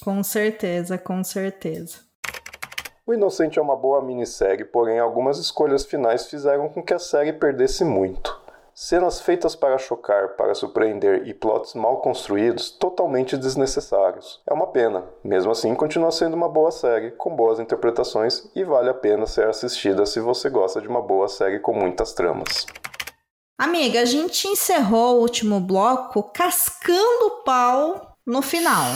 Com 0.00 0.22
certeza, 0.22 0.96
com 0.96 1.24
certeza. 1.24 2.11
O 3.12 3.14
Inocente 3.14 3.58
é 3.58 3.62
uma 3.62 3.76
boa 3.76 4.00
minissérie, 4.00 4.64
porém 4.64 4.98
algumas 4.98 5.36
escolhas 5.36 5.84
finais 5.84 6.28
fizeram 6.28 6.70
com 6.70 6.82
que 6.82 6.94
a 6.94 6.98
série 6.98 7.30
perdesse 7.30 7.84
muito. 7.84 8.40
Cenas 8.74 9.20
feitas 9.20 9.54
para 9.54 9.76
chocar, 9.76 10.28
para 10.28 10.54
surpreender 10.54 11.28
e 11.28 11.34
plots 11.34 11.74
mal 11.74 11.98
construídos 12.00 12.70
totalmente 12.70 13.36
desnecessários. 13.36 14.40
É 14.48 14.54
uma 14.54 14.68
pena. 14.68 15.04
Mesmo 15.22 15.52
assim, 15.52 15.74
continua 15.74 16.10
sendo 16.10 16.32
uma 16.32 16.48
boa 16.48 16.70
série, 16.70 17.10
com 17.10 17.36
boas 17.36 17.60
interpretações 17.60 18.50
e 18.56 18.64
vale 18.64 18.88
a 18.88 18.94
pena 18.94 19.26
ser 19.26 19.46
assistida 19.46 20.06
se 20.06 20.18
você 20.18 20.48
gosta 20.48 20.80
de 20.80 20.88
uma 20.88 21.02
boa 21.02 21.28
série 21.28 21.60
com 21.60 21.74
muitas 21.74 22.14
tramas. 22.14 22.64
Amiga, 23.58 24.00
a 24.00 24.06
gente 24.06 24.48
encerrou 24.48 25.16
o 25.16 25.20
último 25.20 25.60
bloco 25.60 26.22
cascando 26.32 27.26
o 27.26 27.42
pau 27.42 28.16
no 28.26 28.40
final. 28.40 28.86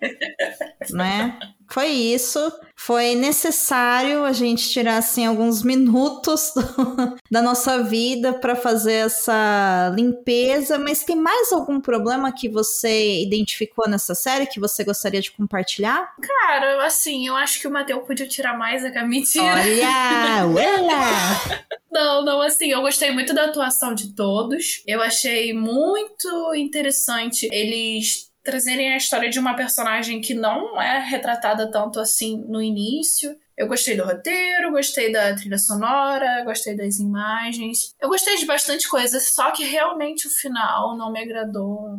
né? 0.94 1.38
Foi 1.72 1.86
isso. 1.88 2.52
Foi 2.74 3.14
necessário 3.14 4.24
a 4.24 4.32
gente 4.32 4.68
tirar 4.70 4.96
assim 4.96 5.26
alguns 5.26 5.62
minutos 5.62 6.52
do- 6.56 7.16
da 7.30 7.42
nossa 7.42 7.82
vida 7.82 8.32
para 8.32 8.56
fazer 8.56 9.04
essa 9.06 9.92
limpeza, 9.94 10.78
mas 10.78 11.04
tem 11.04 11.14
mais 11.16 11.52
algum 11.52 11.78
problema 11.80 12.32
que 12.32 12.48
você 12.48 13.22
identificou 13.22 13.88
nessa 13.88 14.14
série 14.14 14.46
que 14.46 14.58
você 14.58 14.82
gostaria 14.82 15.20
de 15.20 15.30
compartilhar? 15.30 16.10
Cara, 16.20 16.84
assim, 16.86 17.26
eu 17.28 17.36
acho 17.36 17.60
que 17.60 17.68
o 17.68 17.70
Mateu 17.70 18.00
podia 18.00 18.26
tirar 18.26 18.56
mais 18.56 18.82
a 18.84 19.04
mentira. 19.04 19.44
Olha, 19.44 20.46
olha! 20.46 21.60
Não, 21.92 22.24
não, 22.24 22.40
assim, 22.40 22.70
eu 22.70 22.80
gostei 22.82 23.10
muito 23.10 23.34
da 23.34 23.46
atuação 23.46 23.92
de 23.94 24.14
todos. 24.14 24.80
Eu 24.86 25.02
achei 25.02 25.52
muito 25.52 26.54
interessante 26.54 27.48
eles 27.50 28.29
trazerem 28.42 28.92
a 28.92 28.96
história 28.96 29.28
de 29.28 29.38
uma 29.38 29.54
personagem 29.54 30.20
que 30.20 30.34
não 30.34 30.80
é 30.80 30.98
retratada 30.98 31.70
tanto 31.70 32.00
assim 32.00 32.42
no 32.48 32.62
início. 32.62 33.36
Eu 33.56 33.68
gostei 33.68 33.96
do 33.96 34.04
roteiro, 34.04 34.70
gostei 34.70 35.12
da 35.12 35.34
trilha 35.34 35.58
sonora, 35.58 36.44
gostei 36.44 36.74
das 36.74 36.98
imagens. 36.98 37.94
Eu 38.00 38.08
gostei 38.08 38.36
de 38.36 38.46
bastante 38.46 38.88
coisa, 38.88 39.20
só 39.20 39.50
que 39.50 39.64
realmente 39.64 40.26
o 40.26 40.30
final 40.30 40.96
não 40.96 41.12
me 41.12 41.20
agradou 41.20 41.98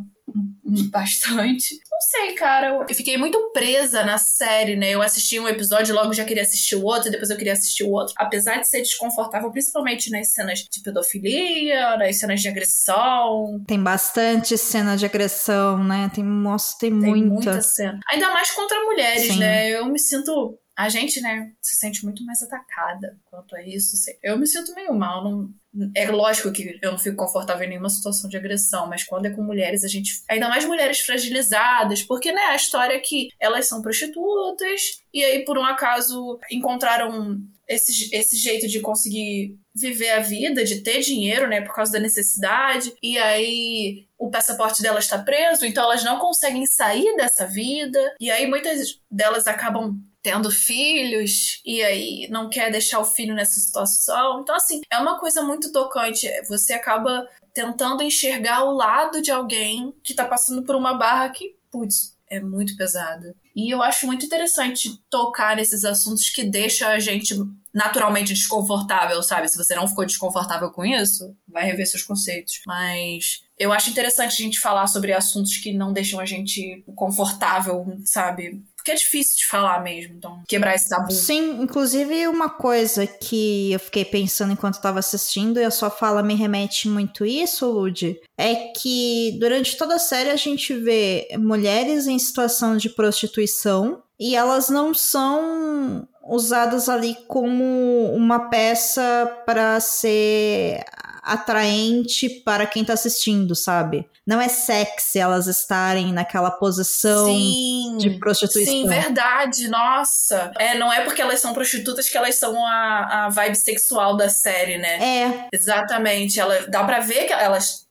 bastante. 0.90 1.74
Não 1.90 2.00
sei, 2.00 2.34
cara. 2.34 2.84
Eu 2.88 2.94
fiquei 2.94 3.16
muito 3.16 3.50
presa 3.52 4.04
na 4.04 4.18
série, 4.18 4.76
né? 4.76 4.90
Eu 4.90 5.02
assisti 5.02 5.38
um 5.38 5.48
episódio, 5.48 5.94
logo 5.94 6.12
já 6.12 6.24
queria 6.24 6.42
assistir 6.42 6.76
o 6.76 6.82
outro, 6.84 7.10
depois 7.10 7.30
eu 7.30 7.36
queria 7.36 7.52
assistir 7.52 7.84
o 7.84 7.90
outro. 7.90 8.14
Apesar 8.16 8.60
de 8.60 8.68
ser 8.68 8.80
desconfortável, 8.80 9.50
principalmente 9.50 10.10
nas 10.10 10.32
cenas 10.32 10.60
de 10.60 10.82
pedofilia, 10.82 11.96
nas 11.96 12.18
cenas 12.18 12.40
de 12.40 12.48
agressão. 12.48 13.62
Tem 13.66 13.82
bastante 13.82 14.56
cena 14.56 14.96
de 14.96 15.04
agressão, 15.04 15.82
né? 15.82 16.10
Tem, 16.14 16.24
nossa, 16.24 16.76
tem, 16.78 16.90
Tem 16.90 17.10
muita. 17.10 17.32
muita 17.52 17.62
cena. 17.62 17.98
Ainda 18.10 18.30
mais 18.30 18.50
contra 18.50 18.82
mulheres, 18.84 19.32
Sim. 19.32 19.38
né? 19.38 19.70
Eu 19.70 19.86
me 19.86 19.98
sinto. 19.98 20.58
A 20.76 20.88
gente, 20.88 21.20
né, 21.20 21.52
se 21.60 21.76
sente 21.76 22.04
muito 22.04 22.24
mais 22.24 22.42
atacada 22.42 23.18
quanto 23.26 23.54
a 23.54 23.62
isso. 23.62 23.94
Eu 24.22 24.38
me 24.38 24.46
sinto 24.46 24.74
meio 24.74 24.94
mal. 24.94 25.22
Não... 25.22 25.52
É 25.94 26.10
lógico 26.10 26.52
que 26.52 26.78
eu 26.82 26.92
não 26.92 26.98
fico 26.98 27.16
confortável 27.16 27.64
em 27.64 27.70
nenhuma 27.70 27.88
situação 27.88 28.28
de 28.28 28.36
agressão, 28.36 28.88
mas 28.88 29.04
quando 29.04 29.26
é 29.26 29.30
com 29.30 29.42
mulheres, 29.42 29.84
a 29.84 29.88
gente. 29.88 30.22
Ainda 30.28 30.48
mais 30.48 30.64
mulheres 30.64 31.00
fragilizadas, 31.00 32.02
porque, 32.02 32.32
né, 32.32 32.42
a 32.42 32.56
história 32.56 32.94
é 32.94 33.00
que 33.00 33.28
elas 33.40 33.68
são 33.68 33.80
prostitutas 33.80 35.02
e 35.12 35.22
aí, 35.24 35.44
por 35.44 35.58
um 35.58 35.64
acaso, 35.64 36.38
encontraram 36.50 37.40
esse, 37.66 38.14
esse 38.14 38.36
jeito 38.36 38.68
de 38.68 38.80
conseguir 38.80 39.56
viver 39.74 40.10
a 40.10 40.20
vida, 40.20 40.64
de 40.64 40.82
ter 40.82 41.00
dinheiro, 41.00 41.48
né, 41.48 41.62
por 41.62 41.74
causa 41.74 41.92
da 41.92 41.98
necessidade, 41.98 42.92
e 43.02 43.16
aí 43.18 44.06
o 44.18 44.30
passaporte 44.30 44.82
delas 44.82 45.04
está 45.04 45.18
preso, 45.18 45.64
então 45.64 45.84
elas 45.84 46.04
não 46.04 46.18
conseguem 46.18 46.66
sair 46.66 47.16
dessa 47.16 47.46
vida, 47.46 48.14
e 48.20 48.30
aí 48.30 48.46
muitas 48.46 49.00
delas 49.10 49.46
acabam 49.46 49.98
tendo 50.22 50.50
filhos 50.50 51.60
e 51.64 51.82
aí 51.82 52.28
não 52.30 52.48
quer 52.48 52.70
deixar 52.70 53.00
o 53.00 53.04
filho 53.04 53.34
nessa 53.34 53.58
situação. 53.58 54.40
Então, 54.40 54.54
assim, 54.54 54.80
é 54.90 54.98
uma 54.98 55.18
coisa 55.18 55.42
muito 55.42 55.72
tocante. 55.72 56.28
Você 56.48 56.72
acaba 56.72 57.26
tentando 57.52 58.02
enxergar 58.02 58.64
o 58.64 58.72
lado 58.72 59.20
de 59.20 59.30
alguém 59.30 59.92
que 60.02 60.14
tá 60.14 60.24
passando 60.24 60.62
por 60.62 60.76
uma 60.76 60.94
barra 60.94 61.28
que, 61.30 61.56
putz, 61.70 62.16
é 62.30 62.40
muito 62.40 62.76
pesada. 62.76 63.34
E 63.54 63.70
eu 63.70 63.82
acho 63.82 64.06
muito 64.06 64.24
interessante 64.24 64.98
tocar 65.10 65.54
nesses 65.54 65.84
assuntos 65.84 66.30
que 66.30 66.44
deixam 66.44 66.88
a 66.88 66.98
gente 66.98 67.34
naturalmente 67.74 68.32
desconfortável, 68.32 69.22
sabe? 69.22 69.48
Se 69.48 69.56
você 69.56 69.74
não 69.74 69.86
ficou 69.86 70.06
desconfortável 70.06 70.70
com 70.70 70.84
isso, 70.84 71.36
vai 71.46 71.64
rever 71.64 71.86
seus 71.86 72.02
conceitos. 72.02 72.60
Mas 72.66 73.42
eu 73.58 73.70
acho 73.72 73.90
interessante 73.90 74.32
a 74.32 74.44
gente 74.44 74.60
falar 74.60 74.86
sobre 74.86 75.12
assuntos 75.12 75.58
que 75.58 75.72
não 75.72 75.92
deixam 75.92 76.20
a 76.20 76.26
gente 76.26 76.82
confortável, 76.94 77.84
sabe? 78.04 78.62
Porque 78.82 78.90
é 78.90 78.96
difícil 78.96 79.36
de 79.36 79.46
falar 79.46 79.80
mesmo, 79.80 80.16
então 80.16 80.42
quebrar 80.48 80.74
esse 80.74 80.88
tabu. 80.88 81.12
Sim, 81.12 81.62
inclusive 81.62 82.26
uma 82.26 82.50
coisa 82.50 83.06
que 83.06 83.70
eu 83.72 83.78
fiquei 83.78 84.04
pensando 84.04 84.52
enquanto 84.52 84.74
estava 84.74 84.98
assistindo 84.98 85.60
e 85.60 85.64
a 85.64 85.70
sua 85.70 85.88
fala 85.88 86.20
me 86.20 86.34
remete 86.34 86.88
muito 86.88 87.24
isso, 87.24 87.70
Lud, 87.70 88.18
é 88.36 88.54
que 88.76 89.38
durante 89.38 89.76
toda 89.76 89.94
a 89.94 90.00
série 90.00 90.30
a 90.30 90.36
gente 90.36 90.74
vê 90.74 91.28
mulheres 91.38 92.08
em 92.08 92.18
situação 92.18 92.76
de 92.76 92.90
prostituição 92.90 94.02
e 94.18 94.34
elas 94.34 94.68
não 94.68 94.92
são 94.92 96.08
usadas 96.24 96.88
ali 96.88 97.16
como 97.28 98.12
uma 98.14 98.50
peça 98.50 99.42
para 99.46 99.78
ser 99.78 100.84
atraente 101.22 102.28
para 102.28 102.66
quem 102.66 102.84
tá 102.84 102.94
assistindo, 102.94 103.54
sabe? 103.54 104.08
Não 104.26 104.40
é 104.40 104.48
sexy 104.48 105.18
elas 105.18 105.46
estarem 105.46 106.12
naquela 106.12 106.50
posição 106.50 107.26
sim, 107.26 107.96
de 107.98 108.18
prostituição. 108.18 108.72
Sim, 108.72 108.86
verdade, 108.86 109.68
nossa. 109.68 110.52
É, 110.58 110.76
não 110.76 110.92
é 110.92 111.02
porque 111.04 111.22
elas 111.22 111.40
são 111.40 111.54
prostitutas 111.54 112.08
que 112.08 112.16
elas 112.16 112.34
são 112.36 112.64
a, 112.66 113.24
a 113.24 113.28
vibe 113.28 113.56
sexual 113.56 114.16
da 114.16 114.28
série, 114.28 114.78
né? 114.78 115.22
É. 115.22 115.48
Exatamente. 115.52 116.40
Ela, 116.40 116.66
dá 116.68 116.84
pra 116.84 117.00
ver 117.00 117.24
que 117.24 117.32
elas 117.32 117.82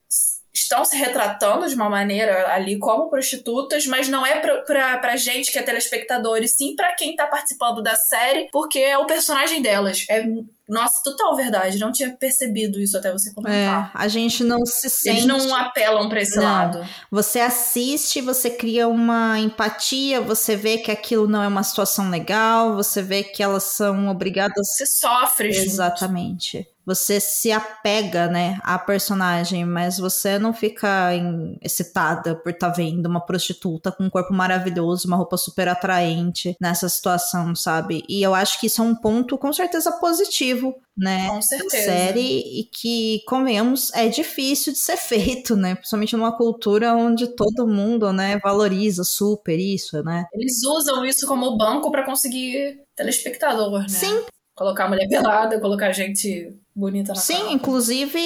estão 0.54 0.84
se 0.86 0.96
retratando 0.96 1.68
de 1.68 1.76
uma 1.76 1.90
maneira 1.90 2.54
ali 2.54 2.78
como 2.80 3.10
prostitutas, 3.10 3.86
mas 3.86 4.08
não 4.08 4.26
é 4.26 4.40
pra, 4.40 4.62
pra, 4.62 4.98
pra 4.98 5.16
gente 5.16 5.52
que 5.52 5.58
é 5.58 5.64
telespectador, 5.64 6.40
e 6.40 6.48
sim 6.48 6.76
pra 6.76 6.94
quem 6.94 7.16
tá 7.16 7.28
participando 7.28 7.82
da 7.82 7.96
série, 7.96 8.50
porque 8.52 8.80
é 8.80 8.98
o 8.98 9.06
personagem 9.06 9.62
delas. 9.62 10.06
É 10.10 10.26
nossa, 10.72 11.04
total 11.04 11.36
verdade. 11.36 11.78
Não 11.78 11.92
tinha 11.92 12.16
percebido 12.16 12.80
isso 12.80 12.98
até 12.98 13.12
você 13.12 13.34
comentar. 13.34 13.92
É, 13.94 13.98
a 13.98 14.08
gente 14.08 14.42
não 14.42 14.66
se 14.66 14.90
sente. 14.90 15.18
Eles 15.18 15.26
não 15.26 15.54
apelam 15.54 16.08
pra 16.08 16.22
esse 16.22 16.38
não. 16.38 16.44
lado. 16.44 16.88
Você 17.12 17.42
assiste, 17.42 18.22
você 18.22 18.50
cria 18.50 18.88
uma 18.88 19.38
empatia, 19.38 20.22
você 20.22 20.56
vê 20.56 20.78
que 20.78 20.90
aquilo 20.90 21.28
não 21.28 21.44
é 21.44 21.48
uma 21.48 21.62
situação 21.62 22.10
legal, 22.10 22.74
você 22.74 23.02
vê 23.02 23.22
que 23.22 23.44
elas 23.44 23.64
são 23.64 24.08
obrigadas. 24.08 24.66
Você 24.78 24.86
sofre, 24.86 25.50
Exatamente. 25.50 26.60
Junto 26.60 26.81
você 26.86 27.20
se 27.20 27.52
apega, 27.52 28.28
né, 28.28 28.60
à 28.64 28.78
personagem, 28.78 29.66
mas 29.66 29.98
você 29.98 30.40
não 30.40 30.54
fica 30.54 31.14
em, 31.14 31.58
excitada 31.62 32.36
por 32.36 32.52
estar 32.52 32.70
tá 32.70 32.74
vendo 32.76 33.06
uma 33.06 33.22
prostituta 33.22 33.92
com 33.92 34.04
um 34.04 34.10
corpo 34.10 34.34
maravilhoso, 34.34 35.08
uma 35.08 35.18
roupa 35.18 35.38
super 35.38 35.68
atraente 35.68 36.56
nessa 36.60 36.90
situação, 36.90 37.56
sabe? 37.56 38.04
E 38.10 38.22
eu 38.22 38.34
acho 38.34 38.60
que 38.60 38.68
isso 38.68 38.82
é 38.82 38.86
um 38.86 38.96
ponto 38.96 39.38
com 39.38 39.54
certeza 39.54 39.92
positivo, 39.94 40.76
né? 40.98 41.28
Com 41.30 41.42
certeza. 41.42 41.86
Série 41.86 42.60
e 42.60 42.64
que, 42.66 43.22
convenhamos, 43.28 43.92
é 43.94 44.08
difícil 44.08 44.74
de 44.74 44.80
ser 44.80 44.98
feito, 44.98 45.56
né? 45.56 45.76
Principalmente 45.76 46.16
numa 46.16 46.36
cultura 46.36 46.96
onde 46.96 47.28
todo 47.28 47.68
mundo, 47.68 48.12
né, 48.12 48.40
valoriza 48.40 49.04
super 49.04 49.58
isso, 49.60 50.02
né? 50.04 50.26
Eles 50.34 50.64
usam 50.64 51.06
isso 51.06 51.28
como 51.28 51.58
banco 51.58 51.92
para 51.92 52.06
conseguir 52.06 52.82
telespectador, 52.96 53.82
né? 53.82 53.90
Sim, 53.90 54.24
Colocar 54.56 54.88
mulher 54.88 55.08
pelada, 55.10 55.60
colocar 55.60 55.92
gente 55.92 56.56
bonita 56.76 57.14
na 57.14 57.20
Sim, 57.20 57.52
inclusive, 57.52 58.20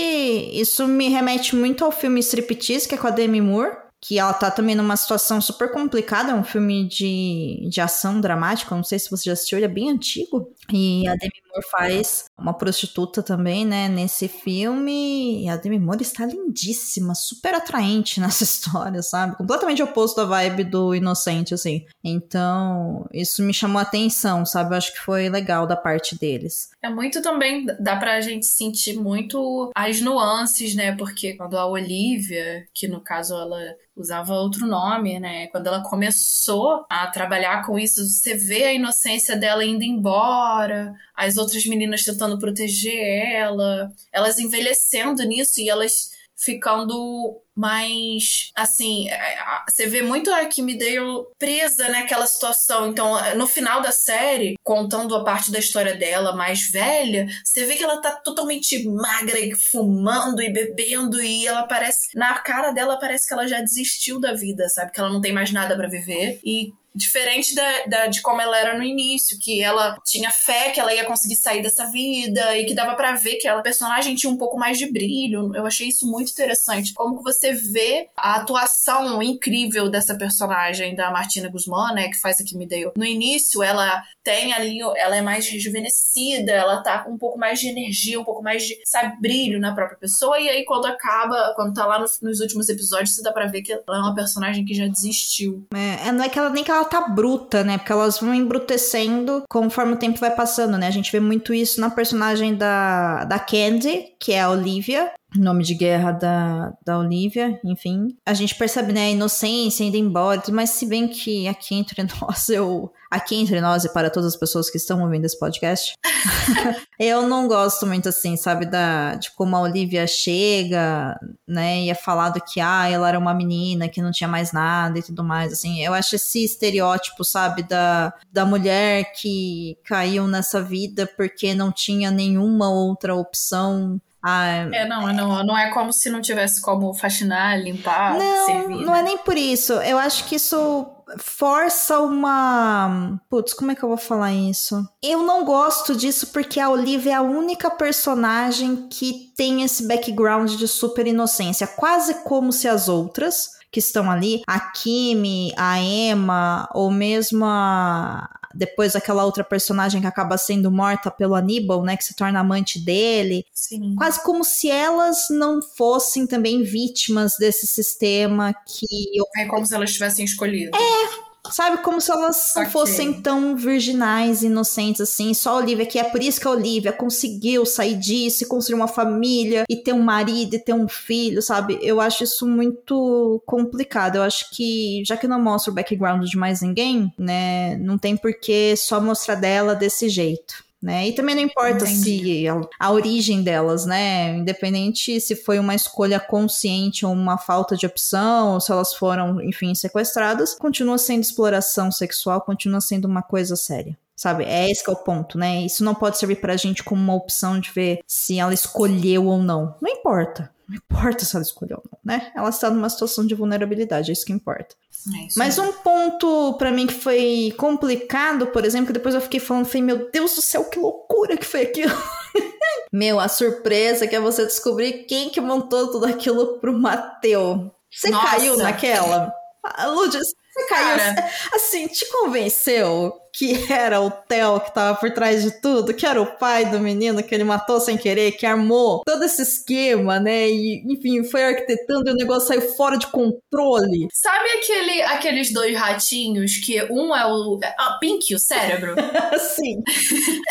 isso 0.53 0.87
me 0.87 1.09
remete 1.09 1.55
muito 1.55 1.83
ao 1.83 1.91
filme 1.91 2.19
Striptease, 2.19 2.87
que 2.87 2.95
é 2.95 2.97
com 2.97 3.07
a 3.07 3.11
Demi 3.11 3.41
Moore, 3.41 3.77
que 4.01 4.19
ela 4.19 4.33
tá 4.33 4.51
também 4.51 4.75
numa 4.75 4.95
situação 4.95 5.41
super 5.41 5.71
complicada, 5.71 6.31
é 6.31 6.35
um 6.35 6.43
filme 6.43 6.87
de, 6.87 7.67
de 7.69 7.81
ação 7.81 8.21
dramática, 8.21 8.75
não 8.75 8.83
sei 8.83 8.99
se 8.99 9.09
você 9.09 9.25
já 9.25 9.33
assistiu, 9.33 9.57
ele 9.57 9.65
é 9.65 9.69
bem 9.69 9.89
antigo, 9.89 10.53
e 10.71 11.07
a 11.07 11.15
Demi 11.15 11.41
Moore 11.55 11.69
faz 11.71 12.25
uma 12.37 12.53
prostituta 12.53 13.23
também, 13.23 13.65
né, 13.65 13.87
nesse 13.87 14.27
filme, 14.27 15.43
e 15.43 15.49
a 15.49 15.55
Demi 15.55 15.79
Moore 15.79 16.01
está 16.01 16.25
lindíssima, 16.25 17.15
super 17.15 17.55
atraente 17.55 18.19
nessa 18.21 18.43
história, 18.43 19.01
sabe, 19.01 19.37
completamente 19.37 19.81
oposto 19.81 20.17
da 20.17 20.25
vibe 20.25 20.65
do 20.65 20.93
Inocente, 20.93 21.53
assim, 21.53 21.85
então 22.03 23.07
isso 23.13 23.41
me 23.41 23.53
chamou 23.53 23.79
a 23.79 23.83
atenção, 23.83 24.45
sabe, 24.45 24.73
eu 24.73 24.77
acho 24.77 24.93
que 24.93 24.99
foi 24.99 25.29
legal 25.29 25.65
da 25.65 25.75
parte 25.75 26.17
deles. 26.17 26.69
É 26.83 26.89
muito 26.89 27.21
também, 27.21 27.65
dá 27.79 27.95
pra 27.95 28.21
gente 28.21 28.45
sentir 28.45 28.97
muito 28.97 29.71
as 29.75 30.01
nuances, 30.01 30.75
né, 30.75 30.95
porque 30.95 31.33
quando 31.33 31.57
a 31.57 31.65
Olivia, 31.65 32.65
que 32.73 32.87
no 32.87 33.01
caso 33.01 33.33
ela 33.35 33.75
usava 33.95 34.33
outro 34.33 34.67
nome, 34.67 35.19
né? 35.19 35.47
Quando 35.47 35.67
ela 35.67 35.81
começou 35.81 36.85
a 36.89 37.07
trabalhar 37.07 37.65
com 37.65 37.79
isso, 37.79 38.05
você 38.05 38.35
vê 38.35 38.65
a 38.65 38.73
inocência 38.73 39.37
dela 39.37 39.63
indo 39.63 39.83
embora, 39.83 40.93
as 41.15 41.37
outras 41.45 41.65
meninas 41.65 42.03
tentando 42.03 42.37
proteger 42.39 42.97
ela, 43.33 43.91
elas 44.11 44.39
envelhecendo 44.39 45.23
nisso 45.23 45.61
e 45.61 45.69
elas 45.69 46.11
ficando 46.35 47.41
mais 47.55 48.51
assim, 48.55 49.09
é, 49.09 49.37
você 49.69 49.87
vê 49.87 50.01
muito 50.01 50.31
a 50.31 50.43
Dale 50.43 51.25
presa 51.39 51.89
naquela 51.89 52.27
situação. 52.27 52.87
Então, 52.87 53.15
no 53.35 53.47
final 53.47 53.81
da 53.81 53.91
série, 53.91 54.55
contando 54.63 55.15
a 55.15 55.23
parte 55.23 55.51
da 55.51 55.59
história 55.59 55.95
dela 55.95 56.35
mais 56.35 56.69
velha, 56.69 57.27
você 57.43 57.65
vê 57.65 57.75
que 57.75 57.83
ela 57.83 58.01
tá 58.01 58.11
totalmente 58.11 58.87
magra 58.87 59.39
e 59.39 59.55
fumando 59.55 60.41
e 60.41 60.51
bebendo 60.51 61.21
e 61.21 61.47
ela 61.47 61.63
parece 61.63 62.07
na 62.15 62.33
cara 62.39 62.71
dela 62.71 62.99
parece 62.99 63.27
que 63.27 63.33
ela 63.33 63.47
já 63.47 63.61
desistiu 63.61 64.19
da 64.19 64.33
vida, 64.33 64.67
sabe? 64.69 64.91
Que 64.91 64.99
ela 64.99 65.09
não 65.11 65.21
tem 65.21 65.33
mais 65.33 65.51
nada 65.51 65.75
para 65.75 65.87
viver 65.87 66.39
e 66.43 66.73
Diferente 66.95 67.53
da, 67.53 67.85
da, 67.87 68.07
de 68.07 68.21
como 68.21 68.39
ela 68.39 68.57
era 68.57 68.77
no 68.77 68.83
início, 68.83 69.37
que 69.37 69.61
ela 69.61 69.97
tinha 70.05 70.31
fé 70.31 70.69
que 70.69 70.79
ela 70.79 70.93
ia 70.93 71.03
conseguir 71.03 71.35
sair 71.35 71.61
dessa 71.61 71.85
vida 71.87 72.57
e 72.57 72.65
que 72.65 72.73
dava 72.73 72.95
para 72.95 73.13
ver 73.15 73.35
que 73.35 73.45
ela, 73.45 73.61
personagem 73.61 74.15
tinha 74.15 74.31
um 74.31 74.37
pouco 74.37 74.57
mais 74.57 74.77
de 74.77 74.89
brilho. 74.89 75.53
Eu 75.53 75.65
achei 75.65 75.89
isso 75.89 76.09
muito 76.09 76.31
interessante. 76.31 76.93
Como 76.93 77.17
que 77.17 77.23
você 77.45 77.53
vê 77.53 78.09
a 78.17 78.35
atuação 78.35 79.21
incrível 79.21 79.89
dessa 79.89 80.15
personagem 80.15 80.95
da 80.95 81.11
Martina 81.11 81.49
Guzmán, 81.49 81.93
né, 81.93 82.09
que 82.09 82.19
faz 82.19 82.39
a 82.39 82.43
Kim 82.43 82.65
Dale. 82.67 82.91
No 82.97 83.05
início, 83.05 83.61
ela 83.61 84.03
tem 84.23 84.53
ali, 84.53 84.79
ela 84.97 85.15
é 85.15 85.21
mais 85.21 85.47
rejuvenescida, 85.47 86.51
ela 86.51 86.81
tá 86.81 86.99
com 86.99 87.11
um 87.11 87.17
pouco 87.17 87.37
mais 87.37 87.59
de 87.59 87.67
energia, 87.67 88.19
um 88.19 88.23
pouco 88.23 88.41
mais 88.41 88.63
de, 88.63 88.75
sabe, 88.85 89.19
brilho 89.21 89.59
na 89.59 89.75
própria 89.75 89.97
pessoa. 89.97 90.39
E 90.39 90.49
aí, 90.49 90.65
quando 90.65 90.85
acaba, 90.85 91.53
quando 91.55 91.73
tá 91.73 91.85
lá 91.85 91.99
no, 91.99 92.05
nos 92.21 92.39
últimos 92.39 92.67
episódios, 92.69 93.15
você 93.15 93.21
dá 93.21 93.31
pra 93.31 93.45
ver 93.45 93.61
que 93.61 93.71
ela 93.71 93.83
é 93.87 93.99
uma 93.99 94.15
personagem 94.15 94.65
que 94.65 94.73
já 94.73 94.87
desistiu. 94.87 95.67
É, 95.73 96.11
não 96.11 96.23
é 96.23 96.29
que 96.29 96.39
ela 96.39 96.49
nem 96.49 96.63
que 96.63 96.71
ela 96.71 96.85
tá 96.85 97.07
bruta, 97.07 97.63
né? 97.63 97.77
Porque 97.77 97.91
elas 97.91 98.19
vão 98.19 98.33
embrutecendo 98.33 99.43
conforme 99.49 99.93
o 99.93 99.99
tempo 99.99 100.19
vai 100.19 100.33
passando, 100.33 100.77
né? 100.77 100.87
A 100.87 100.91
gente 100.91 101.11
vê 101.11 101.19
muito 101.19 101.53
isso 101.53 101.79
na 101.79 101.89
personagem 101.89 102.55
da, 102.55 103.25
da 103.25 103.37
Candy, 103.37 104.15
que 104.19 104.33
é 104.33 104.41
a 104.41 104.49
Olivia, 104.49 105.11
nome 105.39 105.63
de 105.63 105.73
guerra 105.73 106.11
da, 106.11 106.73
da 106.85 106.99
Olivia, 106.99 107.59
enfim. 107.63 108.17
A 108.25 108.33
gente 108.33 108.55
percebe, 108.55 108.93
né, 108.93 109.05
a 109.05 109.09
inocência 109.09 109.83
indo 109.83 109.97
embora, 109.97 110.41
mas 110.51 110.71
se 110.71 110.85
bem 110.85 111.07
que 111.07 111.47
aqui 111.47 111.75
entre 111.75 112.03
nós, 112.21 112.49
eu. 112.49 112.91
Aqui 113.09 113.35
entre 113.35 113.61
nós 113.61 113.85
e 113.85 113.93
para 113.93 114.09
todas 114.09 114.33
as 114.33 114.39
pessoas 114.39 114.69
que 114.69 114.77
estão 114.77 115.01
ouvindo 115.01 115.23
esse 115.23 115.39
podcast, 115.39 115.93
eu 116.99 117.21
não 117.27 117.47
gosto 117.47 117.85
muito 117.85 118.09
assim, 118.09 118.35
sabe, 118.35 118.65
da, 118.65 119.15
de 119.15 119.31
como 119.35 119.55
a 119.55 119.61
Olivia 119.61 120.05
chega, 120.05 121.17
né, 121.47 121.83
e 121.83 121.89
é 121.89 121.95
falado 121.95 122.41
que, 122.41 122.59
ah, 122.59 122.89
ela 122.89 123.07
era 123.07 123.19
uma 123.19 123.33
menina 123.33 123.87
que 123.87 124.01
não 124.01 124.11
tinha 124.11 124.27
mais 124.27 124.51
nada 124.51 124.99
e 124.99 125.03
tudo 125.03 125.23
mais, 125.23 125.53
assim. 125.53 125.81
Eu 125.81 125.93
acho 125.93 126.15
esse 126.15 126.43
estereótipo, 126.43 127.23
sabe, 127.23 127.63
da, 127.63 128.13
da 128.33 128.43
mulher 128.45 129.13
que 129.13 129.77
caiu 129.85 130.27
nessa 130.27 130.61
vida 130.61 131.07
porque 131.15 131.53
não 131.53 131.71
tinha 131.71 132.11
nenhuma 132.11 132.69
outra 132.69 133.15
opção 133.15 134.01
ah, 134.27 134.67
é, 134.73 134.87
não, 134.87 135.13
não, 135.13 135.43
não 135.43 135.55
é 135.55 135.69
como 135.69 135.93
se 135.93 136.09
não 136.09 136.19
tivesse 136.19 136.59
como 136.59 136.91
faxinar, 136.95 137.59
limpar, 137.61 138.17
não, 138.17 138.45
servir. 138.47 138.83
Não 138.83 138.93
né? 138.93 139.01
é 139.01 139.03
nem 139.03 139.17
por 139.19 139.37
isso. 139.37 139.73
Eu 139.73 139.99
acho 139.99 140.25
que 140.25 140.35
isso 140.35 140.87
força 141.19 141.99
uma. 141.99 143.19
Putz, 143.29 143.53
como 143.53 143.69
é 143.69 143.75
que 143.75 143.83
eu 143.83 143.89
vou 143.89 143.99
falar 143.99 144.33
isso? 144.33 144.83
Eu 145.03 145.21
não 145.21 145.45
gosto 145.45 145.95
disso 145.95 146.27
porque 146.33 146.59
a 146.59 146.71
Olivia 146.71 147.11
é 147.11 147.15
a 147.15 147.21
única 147.21 147.69
personagem 147.69 148.87
que 148.89 149.31
tem 149.37 149.61
esse 149.61 149.87
background 149.87 150.49
de 150.55 150.67
super 150.67 151.05
inocência. 151.05 151.67
Quase 151.67 152.23
como 152.23 152.51
se 152.51 152.67
as 152.67 152.89
outras 152.89 153.51
que 153.75 153.79
estão 153.79 154.09
ali, 154.09 154.41
a 154.47 154.57
Kimi, 154.57 155.51
a 155.57 155.77
Emma, 155.81 156.65
ou 156.73 156.89
mesmo 156.89 157.43
a, 157.43 158.29
depois 158.53 158.95
aquela 158.95 159.25
outra 159.25 159.43
personagem 159.43 159.99
que 159.99 160.07
acaba 160.07 160.37
sendo 160.37 160.71
morta 160.71 161.11
pelo 161.11 161.35
Aníbal, 161.35 161.83
né, 161.83 161.97
que 161.97 162.05
se 162.05 162.15
torna 162.15 162.39
amante 162.39 162.79
dele. 162.79 163.45
Sim. 163.53 163.93
Quase 163.97 164.23
como 164.23 164.45
se 164.45 164.71
elas 164.71 165.25
não 165.29 165.61
fossem 165.61 166.25
também 166.25 166.63
vítimas 166.63 167.35
desse 167.37 167.67
sistema 167.67 168.55
que 168.65 168.87
é 169.35 169.45
como 169.45 169.65
se 169.65 169.75
elas 169.75 169.91
tivessem 169.91 170.23
escolhido. 170.23 170.71
É, 170.73 171.24
Sabe, 171.51 171.77
como 171.77 172.01
se 172.01 172.11
elas 172.11 172.53
não 172.55 172.65
fossem 172.69 173.21
tão 173.21 173.55
virginais, 173.55 174.43
inocentes 174.43 175.01
assim. 175.01 175.33
Só 175.33 175.51
a 175.51 175.57
Olivia, 175.57 175.85
que 175.85 175.99
é 175.99 176.03
por 176.03 176.21
isso 176.21 176.39
que 176.39 176.47
a 176.47 176.51
Olivia 176.51 176.91
conseguiu 176.91 177.65
sair 177.65 177.95
disso 177.95 178.43
e 178.43 178.47
construir 178.47 178.75
uma 178.75 178.87
família 178.87 179.63
e 179.69 179.75
ter 179.75 179.93
um 179.93 180.01
marido 180.01 180.55
e 180.55 180.59
ter 180.59 180.73
um 180.73 180.87
filho, 180.87 181.41
sabe? 181.41 181.79
Eu 181.81 182.01
acho 182.01 182.23
isso 182.23 182.47
muito 182.47 183.41
complicado. 183.45 184.17
Eu 184.17 184.23
acho 184.23 184.49
que, 184.51 185.03
já 185.05 185.15
que 185.15 185.27
não 185.27 185.41
mostra 185.41 185.71
o 185.71 185.75
background 185.75 186.23
de 186.25 186.37
mais 186.37 186.61
ninguém, 186.61 187.13
né, 187.17 187.77
não 187.77 187.97
tem 187.97 188.17
por 188.17 188.33
que 188.33 188.75
só 188.75 188.99
mostrar 188.99 189.35
dela 189.35 189.75
desse 189.75 190.09
jeito. 190.09 190.64
Né? 190.85 191.07
E 191.07 191.13
também 191.13 191.33
não 191.33 191.41
importa 191.41 191.83
Entendi. 191.83 192.43
se 192.43 192.47
a, 192.47 192.61
a 192.79 192.91
origem 192.91 193.41
delas, 193.41 193.87
né? 193.87 194.37
Independente 194.37 195.19
se 195.19 195.35
foi 195.35 195.57
uma 195.57 195.73
escolha 195.73 196.19
consciente 196.19 197.03
ou 197.03 197.11
uma 197.11 197.39
falta 197.39 197.75
de 197.75 197.87
opção, 197.87 198.53
ou 198.53 198.61
se 198.61 198.71
elas 198.71 198.93
foram, 198.93 199.41
enfim, 199.41 199.73
sequestradas, 199.73 200.53
continua 200.53 200.99
sendo 200.99 201.23
exploração 201.23 201.91
sexual, 201.91 202.39
continua 202.41 202.79
sendo 202.79 203.05
uma 203.05 203.23
coisa 203.23 203.55
séria. 203.55 203.97
Sabe, 204.15 204.45
é 204.45 204.71
esse 204.71 204.83
que 204.83 204.89
é 204.89 204.93
o 204.93 205.03
ponto, 205.03 205.37
né? 205.37 205.61
Isso 205.61 205.83
não 205.83 205.93
pode 205.93 206.17
servir 206.17 206.37
pra 206.37 206.55
gente 206.55 206.83
como 206.83 207.01
uma 207.01 207.13
opção 207.13 207.59
de 207.59 207.69
ver 207.71 207.99
se 208.07 208.39
ela 208.39 208.53
escolheu 208.53 209.25
ou 209.25 209.39
não. 209.39 209.75
Não 209.81 209.91
importa. 209.91 210.53
Não 210.67 210.75
importa 210.77 211.25
se 211.25 211.35
ela 211.35 211.43
escolheu 211.43 211.77
ou 211.77 211.83
não, 211.91 211.99
né? 212.03 212.31
Ela 212.33 212.49
está 212.49 212.69
numa 212.69 212.89
situação 212.89 213.25
de 213.25 213.35
vulnerabilidade, 213.35 214.09
é 214.09 214.13
isso 214.13 214.25
que 214.25 214.31
importa. 214.33 214.75
É 215.13 215.27
isso 215.27 215.37
Mas 215.37 215.59
aí. 215.59 215.67
um 215.67 215.73
ponto 215.73 216.53
pra 216.57 216.71
mim 216.71 216.87
que 216.87 216.93
foi 216.93 217.53
complicado, 217.57 218.47
por 218.47 218.65
exemplo, 218.65 218.87
que 218.87 218.93
depois 218.93 219.13
eu 219.13 219.21
fiquei 219.21 219.39
falando, 219.39 219.65
falei, 219.65 219.83
meu 219.83 220.09
Deus 220.09 220.33
do 220.33 220.41
céu, 220.41 220.63
que 220.65 220.79
loucura 220.79 221.37
que 221.37 221.45
foi 221.45 221.63
aquilo. 221.63 221.93
meu, 222.91 223.19
a 223.19 223.27
surpresa 223.27 224.07
que 224.07 224.15
é 224.15 224.19
você 224.19 224.45
descobrir 224.45 225.05
quem 225.05 225.29
que 225.29 225.41
montou 225.41 225.91
tudo 225.91 226.05
aquilo 226.05 226.59
pro 226.59 226.77
Mateu. 226.77 227.71
Você 227.91 228.09
Nossa. 228.09 228.27
caiu 228.27 228.57
naquela? 228.57 229.31
Ah, 229.63 229.89
você 229.91 230.19
caiu. 230.67 230.97
Cara. 230.97 231.29
Assim, 231.53 231.87
te 231.87 232.05
convenceu 232.09 233.13
que 233.37 233.71
era 233.71 233.99
o 233.99 234.09
Theo 234.09 234.61
que 234.61 234.73
tava 234.73 234.97
por 234.97 235.11
trás 235.11 235.43
de 235.43 235.51
tudo, 235.61 235.93
que 235.93 236.05
era 236.05 236.21
o 236.21 236.37
pai 236.37 236.65
do 236.65 236.79
menino 236.79 237.21
que 237.21 237.35
ele 237.35 237.43
matou 237.43 237.81
sem 237.81 237.97
querer, 237.97 238.31
que 238.31 238.45
armou 238.45 239.01
todo 239.05 239.23
esse 239.23 239.41
esquema, 239.41 240.19
né? 240.19 240.47
E, 240.47 240.83
enfim, 240.85 241.23
foi 241.23 241.43
arquitetando 241.43 242.09
e 242.09 242.13
o 242.13 242.15
negócio 242.15 242.47
saiu 242.47 242.61
fora 242.75 242.97
de 242.97 243.07
controle. 243.07 244.07
Sabe 244.13 244.49
aquele, 244.51 245.01
aqueles 245.01 245.51
dois 245.51 245.77
ratinhos 245.77 246.57
que 246.57 246.81
um 246.83 247.13
é 247.13 247.25
o. 247.25 247.59
Ah, 247.77 247.97
Pink, 247.99 248.33
o 248.33 248.39
cérebro? 248.39 248.95
Assim, 249.33 249.81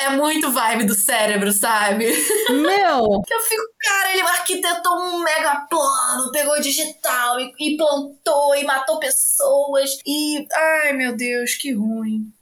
é 0.00 0.10
muito 0.10 0.50
vibe 0.50 0.84
do 0.84 0.94
cérebro, 0.94 1.52
sabe? 1.52 2.06
meu, 2.50 3.22
eu 3.30 3.40
fico, 3.40 3.62
cara, 3.80 4.12
ele 4.12 4.22
arquitetou 4.22 4.98
um 4.98 5.20
mega 5.20 5.66
plano, 5.70 6.30
pegou 6.32 6.60
digital 6.60 7.40
e, 7.40 7.52
e 7.58 7.76
plantou 7.76 8.54
e 8.56 8.64
matou 8.64 8.98
pessoas. 8.98 9.90
E. 10.06 10.46
Ai, 10.54 10.92
meu 10.92 11.16
Deus, 11.16 11.54
que 11.54 11.72
ruim. 11.72 12.32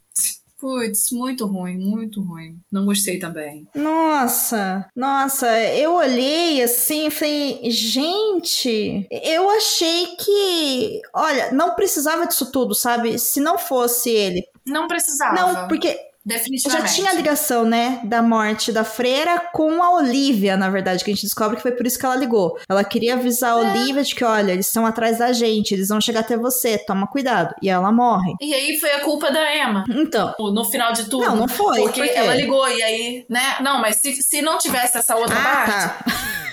Putz, 0.62 1.10
muito 1.10 1.44
ruim, 1.44 1.76
muito 1.76 2.22
ruim. 2.22 2.56
Não 2.70 2.84
gostei 2.84 3.18
também. 3.18 3.66
Nossa, 3.74 4.88
nossa, 4.94 5.48
eu 5.74 5.92
olhei 5.94 6.62
assim 6.62 7.08
e 7.08 7.10
falei, 7.10 7.60
gente, 7.68 9.08
eu 9.10 9.50
achei 9.50 10.14
que, 10.14 11.00
olha, 11.12 11.50
não 11.50 11.74
precisava 11.74 12.28
disso 12.28 12.52
tudo, 12.52 12.76
sabe? 12.76 13.18
Se 13.18 13.40
não 13.40 13.58
fosse 13.58 14.10
ele. 14.10 14.46
Não 14.64 14.86
precisava. 14.86 15.34
Não, 15.34 15.66
porque 15.66 15.98
já 16.24 16.36
Definitivamente. 16.36 16.94
tinha 16.94 17.10
a 17.10 17.14
ligação, 17.14 17.64
né, 17.64 18.00
da 18.04 18.22
morte 18.22 18.70
da 18.70 18.84
freira 18.84 19.40
com 19.52 19.82
a 19.82 19.96
Olivia, 19.96 20.56
na 20.56 20.70
verdade, 20.70 21.04
que 21.04 21.10
a 21.10 21.14
gente 21.14 21.24
descobre 21.24 21.56
que 21.56 21.62
foi 21.62 21.72
por 21.72 21.86
isso 21.86 21.98
que 21.98 22.06
ela 22.06 22.14
ligou. 22.14 22.56
Ela 22.68 22.84
queria 22.84 23.14
avisar 23.14 23.52
a 23.52 23.56
Olivia 23.56 24.02
de 24.04 24.14
que, 24.14 24.24
olha, 24.24 24.52
eles 24.52 24.66
estão 24.66 24.86
atrás 24.86 25.18
da 25.18 25.32
gente, 25.32 25.72
eles 25.72 25.88
vão 25.88 26.00
chegar 26.00 26.20
até 26.20 26.36
você, 26.36 26.78
toma 26.78 27.06
cuidado. 27.06 27.54
E 27.60 27.68
ela 27.68 27.90
morre. 27.90 28.34
E 28.40 28.54
aí 28.54 28.78
foi 28.78 28.92
a 28.92 29.00
culpa 29.00 29.30
da 29.30 29.56
Emma. 29.56 29.84
Então, 29.90 30.34
No 30.38 30.64
final 30.64 30.92
de 30.92 31.04
tudo. 31.04 31.24
Não, 31.26 31.36
não 31.36 31.48
foi, 31.48 31.82
Porque 31.82 32.00
ela 32.00 32.34
ligou 32.34 32.68
e 32.68 32.82
aí, 32.82 33.26
né? 33.28 33.56
Não, 33.60 33.80
mas 33.80 33.96
se, 33.96 34.22
se 34.22 34.40
não 34.42 34.58
tivesse 34.58 34.98
essa 34.98 35.16
outra 35.16 35.36
ah, 35.36 35.42
parte, 35.42 35.72
tá. 35.72 36.04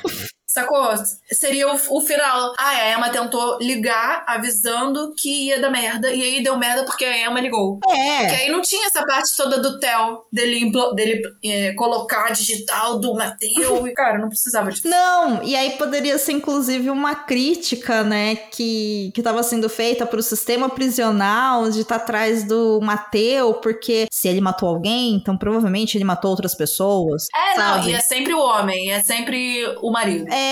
Sacou? 0.62 0.90
Seria 1.32 1.68
o, 1.68 1.76
o 1.90 2.02
final. 2.02 2.54
Ah, 2.58 2.70
a 2.70 2.94
Emma 2.94 3.10
tentou 3.10 3.58
ligar 3.60 4.24
avisando 4.28 5.14
que 5.18 5.48
ia 5.48 5.60
dar 5.60 5.70
merda. 5.70 6.12
E 6.12 6.22
aí 6.22 6.44
deu 6.44 6.58
merda 6.58 6.84
porque 6.84 7.06
a 7.06 7.28
Emma 7.28 7.40
ligou. 7.40 7.80
Porque 7.80 8.00
É. 8.00 8.36
aí 8.44 8.52
não 8.52 8.62
tinha 8.62 8.88
essa 8.88 9.06
parte 9.06 9.36
toda 9.36 9.60
do 9.60 9.80
Theo, 9.80 10.24
dele, 10.32 10.72
dele 10.96 11.22
é, 11.44 11.74
colocar 11.74 12.32
digital 12.32 13.00
do 13.00 13.14
Mateu. 13.14 13.88
E, 13.88 13.94
cara, 13.94 14.18
não 14.18 14.30
precisava 14.30 14.72
disso. 14.72 14.88
Não, 14.88 15.44
e 15.44 15.56
aí 15.56 15.72
poderia 15.72 16.18
ser 16.18 16.34
inclusive 16.34 16.90
uma 16.90 17.16
crítica, 17.16 18.04
né, 18.04 18.36
que 18.36 19.12
que 19.14 19.22
estava 19.22 19.42
sendo 19.44 19.70
feita 19.70 20.06
pro 20.06 20.22
sistema 20.22 20.70
prisional 20.70 21.70
de 21.70 21.82
estar 21.82 21.96
atrás 21.96 22.44
do 22.44 22.80
Mateu, 22.82 23.54
porque 23.56 24.08
se 24.12 24.28
ele 24.28 24.42
matou 24.42 24.70
alguém, 24.70 25.16
então 25.16 25.38
provavelmente 25.38 25.98
ele 25.98 26.04
matou 26.04 26.32
outras 26.32 26.56
pessoas. 26.56 27.24
É, 27.36 27.58
não, 27.58 27.76
sabe? 27.76 27.90
e 27.90 27.94
é 27.94 28.00
sempre 28.00 28.34
o 28.34 28.40
homem, 28.40 28.92
é 28.92 29.02
sempre 29.02 29.66
o 29.82 29.92
marido. 29.92 30.26
É, 30.32 30.49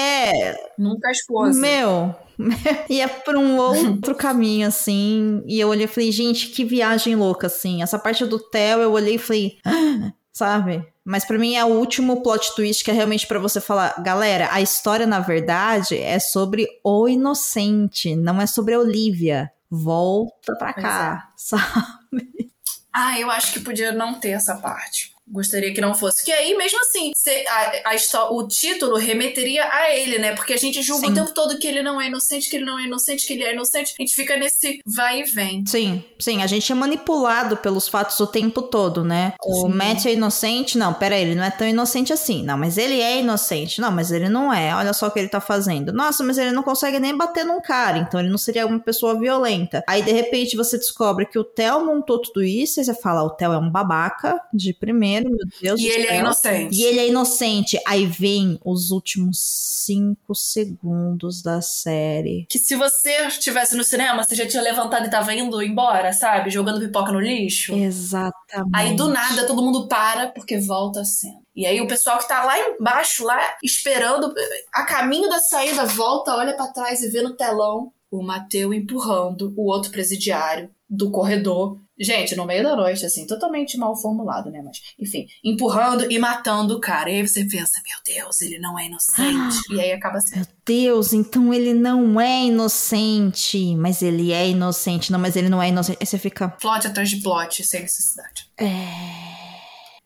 Nunca 0.78 1.08
a 1.08 1.12
esposa. 1.12 1.60
meu, 1.60 2.16
ia 2.90 3.08
pra 3.08 3.38
um 3.38 3.58
outro 3.58 4.14
caminho, 4.16 4.68
assim, 4.68 5.42
e 5.46 5.60
eu 5.60 5.70
olhei 5.70 5.86
e 5.86 5.88
falei, 5.88 6.12
gente, 6.12 6.48
que 6.50 6.64
viagem 6.64 7.16
louca, 7.16 7.48
assim. 7.48 7.82
Essa 7.82 7.98
parte 8.00 8.26
do 8.26 8.40
Theo, 8.40 8.80
eu 8.82 8.92
olhei 8.92 9.16
e 9.16 9.20
falei, 9.20 9.58
"Ah", 9.66 10.12
sabe? 10.32 10.86
Mas 11.04 11.24
pra 11.24 11.38
mim 11.40 11.56
é 11.56 11.64
o 11.64 11.70
último 11.70 12.22
plot 12.22 12.54
twist 12.56 12.84
que 12.84 12.92
é 12.92 12.94
realmente 12.94 13.26
pra 13.26 13.40
você 13.40 13.62
falar, 13.62 13.96
galera, 14.04 14.50
a 14.52 14.60
história 14.62 15.08
na 15.08 15.20
verdade 15.22 15.98
é 15.98 16.20
sobre 16.20 16.68
o 16.84 17.08
inocente, 17.08 18.14
não 18.16 18.42
é 18.42 18.46
sobre 18.46 18.74
a 18.74 18.80
Olivia. 18.80 19.50
Volta 19.72 20.56
pra 20.58 20.74
cá, 20.74 21.32
sabe? 21.38 22.52
Ah, 22.94 23.20
eu 23.20 23.30
acho 23.32 23.54
que 23.54 23.60
podia 23.62 23.92
não 23.92 24.16
ter 24.16 24.30
essa 24.32 24.56
parte. 24.58 25.14
Gostaria 25.30 25.74
que 25.74 25.82
não 25.82 25.94
fosse. 25.94 26.18
Porque 26.18 26.32
aí, 26.32 26.56
mesmo 26.56 26.80
assim, 26.80 27.12
se- 27.16 27.46
a, 27.48 27.82
a 27.92 28.32
o 28.32 28.48
título 28.48 28.96
remeteria 28.96 29.66
a 29.70 29.94
ele, 29.94 30.18
né? 30.20 30.34
Porque 30.36 30.54
a 30.54 30.58
gente 30.58 30.82
julga 30.82 31.08
Sim. 31.08 31.12
o 31.12 31.16
tempo 31.16 31.34
todo 31.34 31.58
que 31.60 31.68
ele 31.68 31.84
não 31.84 32.00
é 32.00 32.08
inocente, 32.08 32.50
que 32.50 32.56
ele 32.56 32.66
não 32.66 32.80
é 32.80 32.84
inocente, 32.86 33.26
que 33.28 33.34
ele 33.34 33.44
é 33.44 33.54
inocente. 33.54 33.94
A 33.98 34.02
gente 34.02 34.16
fica 34.16 34.38
nesse 34.38 34.80
vai 34.86 35.22
e 35.22 35.24
vem. 35.24 35.66
Sim, 35.66 36.04
sim, 36.20 36.42
a 36.42 36.48
gente 36.48 36.72
é 36.72 36.76
manipulado 36.76 37.58
pelos 37.58 37.88
fatos 37.88 38.20
o 38.20 38.28
tempo 38.28 38.62
todo, 38.62 39.04
né? 39.04 39.34
O 39.44 39.68
Sim. 39.68 39.74
Matt 39.74 40.06
é 40.06 40.14
inocente? 40.14 40.78
Não, 40.78 40.94
pera 40.94 41.16
aí, 41.16 41.22
ele 41.22 41.36
não 41.36 41.44
é 41.44 41.52
tão 41.52 41.68
inocente 41.68 42.14
assim. 42.14 42.44
Não, 42.44 42.58
mas 42.58 42.78
ele 42.78 43.02
é 43.02 43.20
inocente. 43.20 43.82
Não, 43.82 43.92
mas 43.92 44.12
ele 44.12 44.30
não 44.30 44.54
é. 44.54 44.74
Olha 44.76 44.94
só 44.94 45.08
o 45.08 45.12
que 45.12 45.20
ele 45.20 45.28
tá 45.30 45.42
fazendo. 45.42 45.92
Nossa, 45.92 46.24
mas 46.24 46.38
ele 46.38 46.52
não 46.52 46.64
consegue 46.64 47.00
nem 47.00 47.16
bater 47.16 47.46
num 47.46 47.62
cara, 47.62 47.98
então 47.98 48.20
ele 48.20 48.30
não 48.30 48.38
seria 48.38 48.66
uma 48.66 48.80
pessoa 48.80 49.18
violenta. 49.20 49.84
Aí, 49.88 50.02
de 50.02 50.12
repente, 50.12 50.56
você 50.56 50.78
descobre 50.78 51.26
que 51.26 51.38
o 51.38 51.44
Theo 51.44 51.86
montou 51.86 52.22
tudo 52.22 52.44
isso, 52.44 52.80
e 52.80 52.86
você 52.86 52.94
fala, 52.94 53.24
o 53.24 53.30
Theo 53.32 53.54
é 53.54 53.58
um 53.58 53.70
babaca, 53.70 54.40
de 54.54 54.74
primeiro, 54.74 55.17
meu 55.22 55.38
Deus 55.62 55.80
E 55.80 55.88
ele 55.88 56.08
é 56.08 56.20
inocente. 56.20 56.76
E 56.76 56.84
ele 56.84 57.00
é 57.00 57.08
inocente. 57.08 57.80
Aí 57.86 58.06
vem 58.06 58.60
os 58.64 58.92
últimos 58.92 59.40
cinco 59.86 60.36
segundos 60.36 61.42
da 61.42 61.62
série. 61.62 62.46
Que 62.50 62.60
se 62.60 62.76
você 62.76 63.28
estivesse 63.28 63.76
no 63.76 63.84
cinema, 63.84 64.24
você 64.24 64.36
já 64.36 64.48
tinha 64.48 64.62
levantado 64.62 65.06
e 65.06 65.10
tava 65.10 65.34
indo 65.34 65.62
embora, 65.62 66.12
sabe? 66.14 66.50
Jogando 66.50 66.80
pipoca 66.80 67.12
no 67.12 67.20
lixo. 67.20 67.74
Exatamente. 67.74 68.72
Aí 68.74 68.96
do 68.96 69.08
nada 69.08 69.46
todo 69.46 69.64
mundo 69.64 69.88
para 69.88 70.28
porque 70.28 70.58
volta 70.60 71.02
a 71.02 71.06
cena. 71.06 71.40
E 71.56 71.66
aí 71.66 71.82
o 71.82 71.88
pessoal 71.88 72.20
que 72.20 72.28
tá 72.28 72.44
lá 72.44 72.56
embaixo, 72.60 73.24
lá 73.24 73.40
esperando, 73.64 74.32
a 74.72 74.86
caminho 74.86 75.28
da 75.28 75.40
saída, 75.40 75.86
volta, 75.86 76.36
olha 76.36 76.54
pra 76.54 76.68
trás 76.68 77.02
e 77.02 77.10
vê 77.10 77.22
no 77.22 77.36
telão 77.36 77.92
o 78.12 78.24
Mateu 78.24 78.74
empurrando 78.74 79.54
o 79.58 79.70
outro 79.70 79.92
presidiário 79.92 80.70
do 80.90 81.12
corredor. 81.12 81.80
Gente, 82.00 82.36
no 82.36 82.46
meio 82.46 82.64
da 82.64 82.76
noite, 82.76 83.06
assim, 83.06 83.26
totalmente 83.26 83.78
mal 83.78 83.96
formulado, 83.96 84.52
né? 84.52 84.62
Mas, 84.64 84.78
enfim, 85.00 85.26
empurrando 85.44 86.10
e 86.12 86.20
matando 86.20 86.76
o 86.76 86.80
cara. 86.80 87.10
E 87.10 87.16
aí 87.16 87.28
você 87.28 87.44
pensa, 87.44 87.82
meu 87.84 88.16
Deus, 88.16 88.40
ele 88.42 88.60
não 88.60 88.78
é 88.78 88.86
inocente. 88.86 89.58
E 89.72 89.82
aí 89.82 89.92
acaba 89.92 90.22
sendo. 90.22 90.38
Meu 90.38 90.48
Deus, 90.66 91.12
então 91.12 91.54
ele 91.54 91.74
não 91.74 92.22
é 92.22 92.46
inocente. 92.46 93.76
Mas 93.76 94.02
ele 94.02 94.32
é 94.32 94.48
inocente. 94.48 95.12
Não, 95.12 95.20
mas 95.20 95.36
ele 95.36 95.50
não 95.50 95.62
é 95.62 95.70
inocente. 95.70 95.98
Aí 96.00 96.06
você 96.06 96.20
fica, 96.20 96.50
Plot 96.50 96.88
atrás 96.88 97.10
de 97.10 97.18
plot, 97.22 97.64
sem 97.64 97.82
necessidade. 97.82 98.48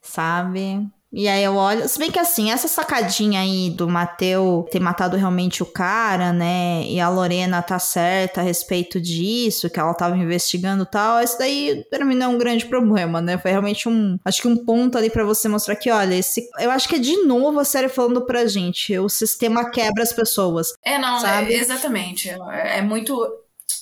sabe? 0.02 0.90
E 1.14 1.28
aí 1.28 1.44
eu 1.44 1.56
olho. 1.56 1.88
Se 1.90 2.00
bem 2.00 2.10
que 2.10 2.20
assim, 2.20 2.52
essa 2.52 2.68
sacadinha 2.68 3.42
aí 3.42 3.70
do 3.70 3.88
Mateu 3.88 4.66
ter 4.72 4.80
matado 4.80 5.18
realmente 5.18 5.62
o 5.62 5.66
cara, 5.66 6.32
né? 6.32 6.84
E 6.86 7.00
a 7.00 7.10
Lorena 7.10 7.62
tá 7.62 7.78
certa 7.80 8.40
a 8.40 8.44
respeito 8.44 9.00
disso, 9.00 9.70
que 9.70 9.80
ela 9.80 9.94
tava 9.94 10.18
investigando 10.18 10.84
e 10.84 10.86
tal. 10.86 11.22
Isso 11.22 11.38
daí 11.38 11.84
pra 11.90 12.06
mim 12.06 12.16
não 12.16 12.28
é 12.28 12.30
um 12.30 12.38
grande 12.38 12.66
problema, 12.66 13.22
né? 13.22 13.38
Foi 13.38 13.52
realmente 13.52 13.90
um. 13.90 14.18
Acho 14.24 14.42
que 14.42 14.48
um 14.48 14.64
ponto 14.64 14.98
ali 14.98 15.10
pra 15.10 15.26
você 15.26 15.50
mostrar 15.50 15.76
que, 15.76 15.92
olha, 15.92 16.16
esse. 16.16 16.48
Eu 16.60 16.72
acho 16.72 16.88
que 16.88 16.96
é 16.96 17.00
de 17.00 17.26
novo 17.26 17.60
a 17.60 17.66
série 17.66 17.90
falando 17.90 18.26
pra 18.26 18.46
gente. 18.46 18.98
O 18.98 19.10
sistema 19.10 19.70
quebra 19.70 20.04
as 20.04 20.14
pessoas. 20.14 20.74
É, 20.84 20.98
não, 20.98 21.20
Sabe? 21.20 21.54
é- 21.54 21.58
exatamente. 21.58 22.30
É, 22.30 22.78
é 22.78 22.82
muito. 22.82 23.14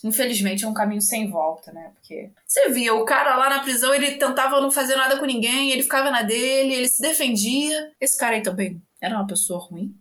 Infelizmente 0.04 0.64
é 0.64 0.68
um 0.68 0.74
caminho 0.74 1.02
sem 1.02 1.30
volta, 1.30 1.72
né? 1.72 1.92
Porque 1.96 2.32
você 2.46 2.70
via 2.70 2.94
o 2.94 3.06
cara 3.06 3.36
lá 3.36 3.50
na 3.50 3.60
prisão, 3.60 3.94
ele 3.94 4.12
tentava 4.12 4.62
não 4.62 4.72
fazer 4.72 4.96
nada 4.96 5.18
com 5.18 5.26
ninguém, 5.26 5.72
ele 5.72 5.84
ficava 5.84 6.10
na 6.10 6.22
dele, 6.22 6.74
ele 6.74 6.88
se 6.88 7.02
defendia. 7.02 7.92
Esse 8.00 8.18
cara 8.18 8.36
aí 8.36 8.42
também 8.42 8.82
era 9.02 9.16
uma 9.16 9.28
pessoa 9.28 9.60
ruim. 9.60 9.94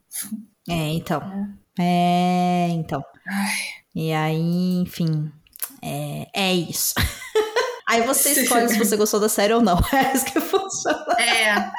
É, 0.69 0.93
então. 0.93 1.21
É, 1.79 2.69
então. 2.71 3.05
Ai. 3.27 3.57
E 3.95 4.13
aí, 4.13 4.81
enfim. 4.81 5.31
É, 5.83 6.27
é 6.35 6.55
isso. 6.55 6.95
aí 7.89 8.03
você 8.03 8.31
escolhe 8.43 8.69
se 8.69 8.79
você 8.79 8.97
gostou 8.97 9.21
da 9.21 9.29
série 9.29 9.55
ou 9.55 9.63
não. 9.63 9.79
É 9.93 10.15
isso 10.15 10.25
que 10.25 10.41
funciona. 10.41 11.17
É. 11.21 11.71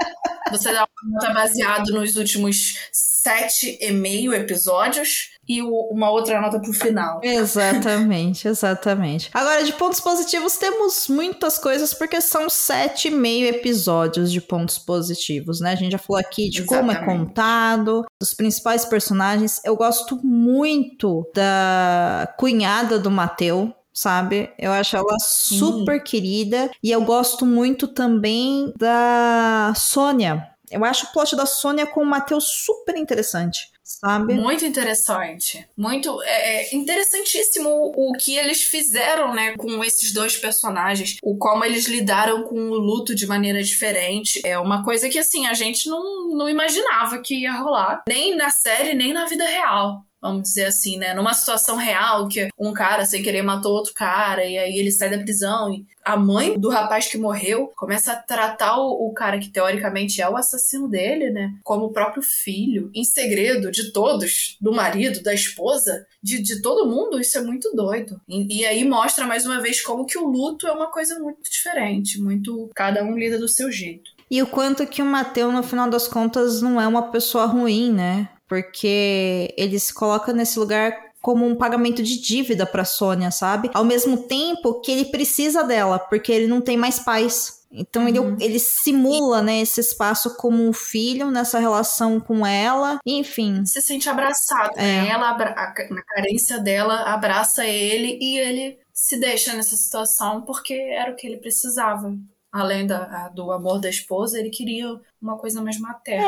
Você 0.52 0.72
dá 0.74 0.86
uma 0.86 1.12
nota 1.12 1.34
baseado 1.34 1.92
nos 1.92 2.16
últimos 2.16 2.90
sete 2.92 3.78
e 3.80 3.92
meio 3.92 4.34
episódios. 4.34 5.32
E 5.50 5.64
o, 5.64 5.88
uma 5.92 6.12
outra 6.12 6.40
nota 6.40 6.60
pro 6.60 6.72
final. 6.72 7.20
Exatamente, 7.24 8.48
exatamente. 8.48 9.32
Agora, 9.34 9.64
de 9.64 9.74
pontos 9.74 10.00
positivos, 10.00 10.58
temos 10.58 11.08
muitas 11.08 11.58
coisas, 11.58 11.92
porque 11.92 12.22
são 12.22 12.48
sete 12.48 13.08
e 13.08 13.12
meio 13.12 13.48
episódios 13.48 14.32
de 14.32 14.40
pontos 14.40 14.78
positivos, 14.78 15.60
né? 15.60 15.72
A 15.72 15.76
gente 15.76 15.94
já 15.94 15.98
falou 15.98 16.20
aqui 16.20 16.50
de 16.50 16.64
como 16.64 16.92
é 16.92 16.94
Exatamente. 16.94 17.26
contado, 17.26 18.06
dos 18.22 18.36
principais 18.36 18.86
personagens. 18.86 19.60
Eu 19.66 19.76
gosto 19.76 20.20
muito 20.24 21.28
da 21.34 22.32
cunhada 22.38 23.00
do 23.00 23.10
Mateu. 23.10 23.74
Sabe? 23.92 24.50
Eu 24.58 24.72
acho 24.72 24.96
ela 24.96 25.18
super 25.20 26.02
querida. 26.02 26.72
E 26.82 26.90
eu 26.90 27.04
gosto 27.04 27.46
muito 27.46 27.86
também 27.86 28.72
da 28.78 29.74
Sônia. 29.76 30.48
Eu 30.72 30.86
acho 30.86 31.08
o 31.08 31.12
plot 31.12 31.36
da 31.36 31.46
Sônia 31.46 31.88
com 31.88 32.02
o 32.02 32.06
Matheus 32.06 32.46
super 32.46 32.96
interessante, 32.96 33.68
sabe? 33.90 34.36
Muito 34.36 34.66
interessante. 34.66 35.68
Muito 35.76 36.22
é, 36.22 36.64
é 36.72 36.76
interessantíssimo 36.76 37.70
o, 37.70 38.14
que 38.14 38.38
eles 38.38 38.64
fizeram, 38.64 39.34
né, 39.34 39.56
com 39.58 39.84
esses 39.84 40.14
dois 40.14 40.38
personagens. 40.38 41.18
O 41.24 41.38
como 41.38 41.66
eles 41.66 41.88
lidaram 41.88 42.44
com 42.44 42.56
o 42.56 42.78
luto 42.78 43.16
de 43.16 43.26
maneira 43.26 43.64
diferente. 43.64 44.40
É 44.46 44.60
uma 44.60 44.84
coisa 44.84 45.10
que, 45.10 45.18
assim, 45.18 45.48
a 45.48 45.54
gente 45.54 45.90
não, 45.90 46.30
não 46.30 46.48
imaginava 46.48 47.20
que 47.20 47.42
ia 47.42 47.54
rolar. 47.54 48.04
Nem 48.08 48.36
na 48.36 48.50
série, 48.50 48.94
nem 48.94 49.12
na 49.12 49.26
vida 49.26 49.46
real. 49.46 50.06
Vamos 50.22 50.44
dizer 50.44 50.66
assim, 50.66 50.98
né? 50.98 51.14
Numa 51.14 51.34
situação 51.34 51.78
real 51.78 52.28
que 52.28 52.50
um 52.58 52.74
cara 52.74 53.06
sem 53.06 53.24
querer 53.24 53.42
matou 53.42 53.72
outro 53.72 53.94
cara 53.94 54.46
e 54.46 54.58
aí 54.58 54.78
ele 54.78 54.92
sai 54.92 55.10
da 55.10 55.18
prisão 55.18 55.74
e 55.74 55.86
a 56.04 56.18
mãe 56.18 56.60
do 56.60 56.70
rapaz 56.70 57.08
que 57.08 57.18
morreu 57.18 57.72
começa 57.76 58.14
a 58.14 58.16
tratar 58.16 58.78
o, 58.78 59.08
o 59.08 59.14
cara 59.14 59.40
que 59.40 59.50
teoricamente 59.50 60.22
é 60.22 60.30
o 60.30 60.36
assassino 60.36 60.88
dele, 60.90 61.30
né? 61.30 61.54
Como 61.64 61.86
o 61.86 61.94
próprio 61.94 62.22
filho, 62.22 62.90
em 62.94 63.04
segredo 63.04 63.72
de 63.72 63.92
todos, 63.92 64.58
do 64.60 64.74
marido, 64.74 65.22
da 65.22 65.34
esposa, 65.34 66.06
de, 66.22 66.42
de 66.42 66.62
todo 66.62 66.90
mundo. 66.90 67.20
Isso 67.20 67.38
é 67.38 67.42
muito 67.42 67.72
doido. 67.74 68.20
E, 68.28 68.60
e 68.62 68.66
aí 68.66 68.84
mostra 68.84 69.26
mais 69.26 69.46
uma 69.46 69.62
vez 69.62 69.82
como 69.82 70.06
que 70.06 70.18
o 70.18 70.28
luto 70.28 70.68
é 70.68 70.72
uma 70.72 70.92
coisa 70.92 71.20
muito 71.20 71.50
diferente, 71.50 72.20
muito. 72.20 72.70
Cada 72.76 73.04
um 73.04 73.18
lida 73.18 73.38
do 73.38 73.48
seu 73.48 73.72
jeito. 73.72 74.12
E 74.32 74.42
o 74.42 74.48
quanto 74.48 74.86
que 74.86 75.02
o 75.02 75.06
Mateu, 75.06 75.52
no 75.52 75.64
final 75.64 75.90
das 75.90 76.08
contas, 76.08 76.62
não 76.62 76.80
é 76.80 76.88
uma 76.88 77.12
pessoa 77.12 77.46
ruim, 77.46 77.92
né? 77.92 78.30
Porque 78.50 79.54
ele 79.56 79.80
se 79.80 79.94
coloca 79.94 80.34
nesse 80.34 80.60
lugar 80.60 80.92
como 81.22 81.46
um 81.46 81.56
pagamento 81.56 82.02
de 82.02 82.20
dívida 82.20 82.66
pra 82.66 82.84
Sônia, 82.84 83.30
sabe? 83.30 83.70
Ao 83.74 83.86
mesmo 83.86 84.18
tempo 84.24 84.82
que 84.82 84.92
ele 84.92 85.06
precisa 85.06 85.64
dela, 85.64 86.00
porque 86.00 86.32
ele 86.32 86.48
não 86.48 86.60
tem 86.60 86.76
mais 86.76 86.98
pais. 87.00 87.60
Então 87.72 88.08
ele, 88.08 88.18
ele 88.40 88.58
simula, 88.58 89.44
né, 89.44 89.62
esse 89.62 89.80
espaço 89.80 90.36
como 90.38 90.68
um 90.68 90.74
filho 90.74 91.30
nessa 91.30 91.60
relação 91.60 92.20
com 92.20 92.44
ela, 92.46 92.98
enfim. 93.06 93.64
Se 93.66 93.80
sente 93.82 94.10
abraçado, 94.10 94.72
É. 94.76 95.04
né? 95.04 95.10
Ela, 95.10 95.30
a, 95.30 95.74
na 95.94 96.02
carência 96.02 96.58
dela, 96.58 97.04
abraça 97.04 97.64
ele 97.68 98.18
e 98.20 98.40
ele 98.40 98.80
se 98.92 99.20
deixa 99.20 99.54
nessa 99.54 99.76
situação 99.76 100.42
porque 100.42 100.74
era 100.74 101.12
o 101.12 101.16
que 101.16 101.28
ele 101.28 101.38
precisava. 101.38 102.12
Além 102.52 102.88
da, 102.88 103.30
do 103.30 103.52
amor 103.52 103.80
da 103.80 103.90
esposa, 103.90 104.40
ele 104.40 104.50
queria 104.50 105.00
uma 105.22 105.38
coisa 105.38 105.62
mais 105.62 105.80
materna. 105.80 106.26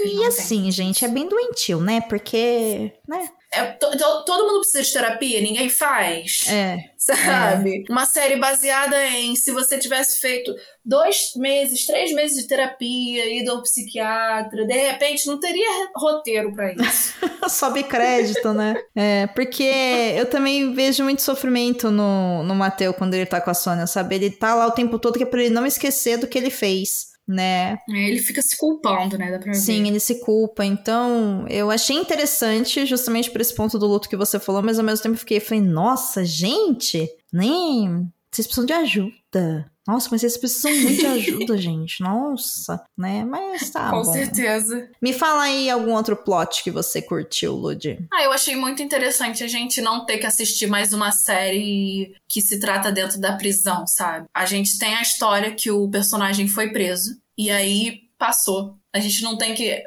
ele 0.00 0.16
E 0.20 0.24
assim, 0.26 0.70
gente, 0.70 1.02
é 1.04 1.08
bem 1.08 1.26
doentio, 1.26 1.80
né? 1.80 2.00
Porque, 2.02 2.92
né? 3.08 3.28
É, 3.50 3.64
to- 3.72 3.90
to- 3.90 4.24
todo 4.26 4.46
mundo 4.46 4.60
precisa 4.60 4.82
de 4.82 4.92
terapia, 4.92 5.40
ninguém 5.40 5.68
faz. 5.70 6.46
É. 6.48 6.91
Sabe? 7.04 7.84
Uma 7.90 8.06
série 8.06 8.36
baseada 8.36 9.04
em 9.08 9.34
se 9.34 9.50
você 9.50 9.76
tivesse 9.76 10.20
feito 10.20 10.54
dois 10.84 11.32
meses, 11.36 11.84
três 11.84 12.12
meses 12.12 12.40
de 12.40 12.46
terapia, 12.46 13.40
ido 13.40 13.50
ao 13.50 13.62
psiquiatra, 13.62 14.64
de 14.64 14.72
repente 14.72 15.26
não 15.26 15.40
teria 15.40 15.90
roteiro 15.96 16.52
pra 16.52 16.72
isso. 16.72 17.14
Sobe 17.50 17.82
crédito, 17.82 18.52
né? 18.52 18.76
É, 18.94 19.26
porque 19.28 19.64
eu 20.16 20.26
também 20.26 20.72
vejo 20.72 21.02
muito 21.02 21.22
sofrimento 21.22 21.90
no, 21.90 22.44
no 22.44 22.54
Mateu 22.54 22.94
quando 22.94 23.14
ele 23.14 23.26
tá 23.26 23.40
com 23.40 23.50
a 23.50 23.54
Sônia, 23.54 23.86
sabe? 23.88 24.14
Ele 24.14 24.30
tá 24.30 24.54
lá 24.54 24.68
o 24.68 24.72
tempo 24.72 24.96
todo 24.98 25.16
que 25.16 25.24
é 25.24 25.26
pra 25.26 25.40
ele 25.40 25.50
não 25.50 25.66
esquecer 25.66 26.18
do 26.18 26.28
que 26.28 26.38
ele 26.38 26.50
fez, 26.50 27.11
né? 27.32 27.78
É, 27.90 28.08
Ele 28.08 28.18
fica 28.20 28.42
se 28.42 28.56
culpando, 28.56 29.16
né? 29.18 29.30
Dá 29.30 29.38
pra 29.38 29.52
ver. 29.52 29.58
Sim, 29.58 29.88
ele 29.88 30.00
se 30.00 30.20
culpa. 30.20 30.64
Então, 30.64 31.46
eu 31.48 31.70
achei 31.70 31.96
interessante 31.96 32.84
justamente 32.86 33.30
por 33.30 33.40
esse 33.40 33.54
ponto 33.54 33.78
do 33.78 33.86
luto 33.86 34.08
que 34.08 34.16
você 34.16 34.38
falou, 34.38 34.62
mas 34.62 34.78
ao 34.78 34.84
mesmo 34.84 35.02
tempo 35.02 35.14
eu 35.14 35.20
fiquei, 35.20 35.40
falei, 35.40 35.62
nossa, 35.62 36.24
gente, 36.24 37.08
nem. 37.32 38.06
Vocês 38.30 38.46
precisam 38.46 38.64
de 38.64 38.72
ajuda. 38.72 39.70
Nossa, 39.86 40.08
mas 40.12 40.20
vocês 40.20 40.36
precisam 40.36 40.70
muito 40.80 41.00
de 41.00 41.06
ajuda, 41.06 41.56
gente. 41.58 42.00
Nossa, 42.02 42.82
né? 42.96 43.24
Mas 43.24 43.68
tá 43.70 43.90
Com 43.90 44.02
bom. 44.02 44.12
certeza. 44.12 44.88
Me 45.02 45.12
fala 45.12 45.42
aí 45.42 45.68
algum 45.68 45.92
outro 45.92 46.16
plot 46.16 46.62
que 46.62 46.70
você 46.70 47.02
curtiu, 47.02 47.52
Lud. 47.52 47.98
Ah, 48.12 48.22
eu 48.22 48.32
achei 48.32 48.54
muito 48.54 48.80
interessante 48.80 49.42
a 49.42 49.48
gente 49.48 49.82
não 49.82 50.06
ter 50.06 50.18
que 50.18 50.26
assistir 50.26 50.68
mais 50.68 50.92
uma 50.92 51.10
série 51.10 52.14
que 52.28 52.40
se 52.40 52.60
trata 52.60 52.92
dentro 52.92 53.20
da 53.20 53.36
prisão, 53.36 53.84
sabe? 53.86 54.26
A 54.34 54.46
gente 54.46 54.78
tem 54.78 54.94
a 54.94 55.02
história 55.02 55.52
que 55.52 55.70
o 55.70 55.90
personagem 55.90 56.46
foi 56.46 56.70
preso 56.72 57.10
e 57.36 57.50
aí 57.50 58.00
passou. 58.18 58.78
A 58.94 59.00
gente 59.00 59.22
não 59.22 59.36
tem 59.36 59.54
que. 59.54 59.82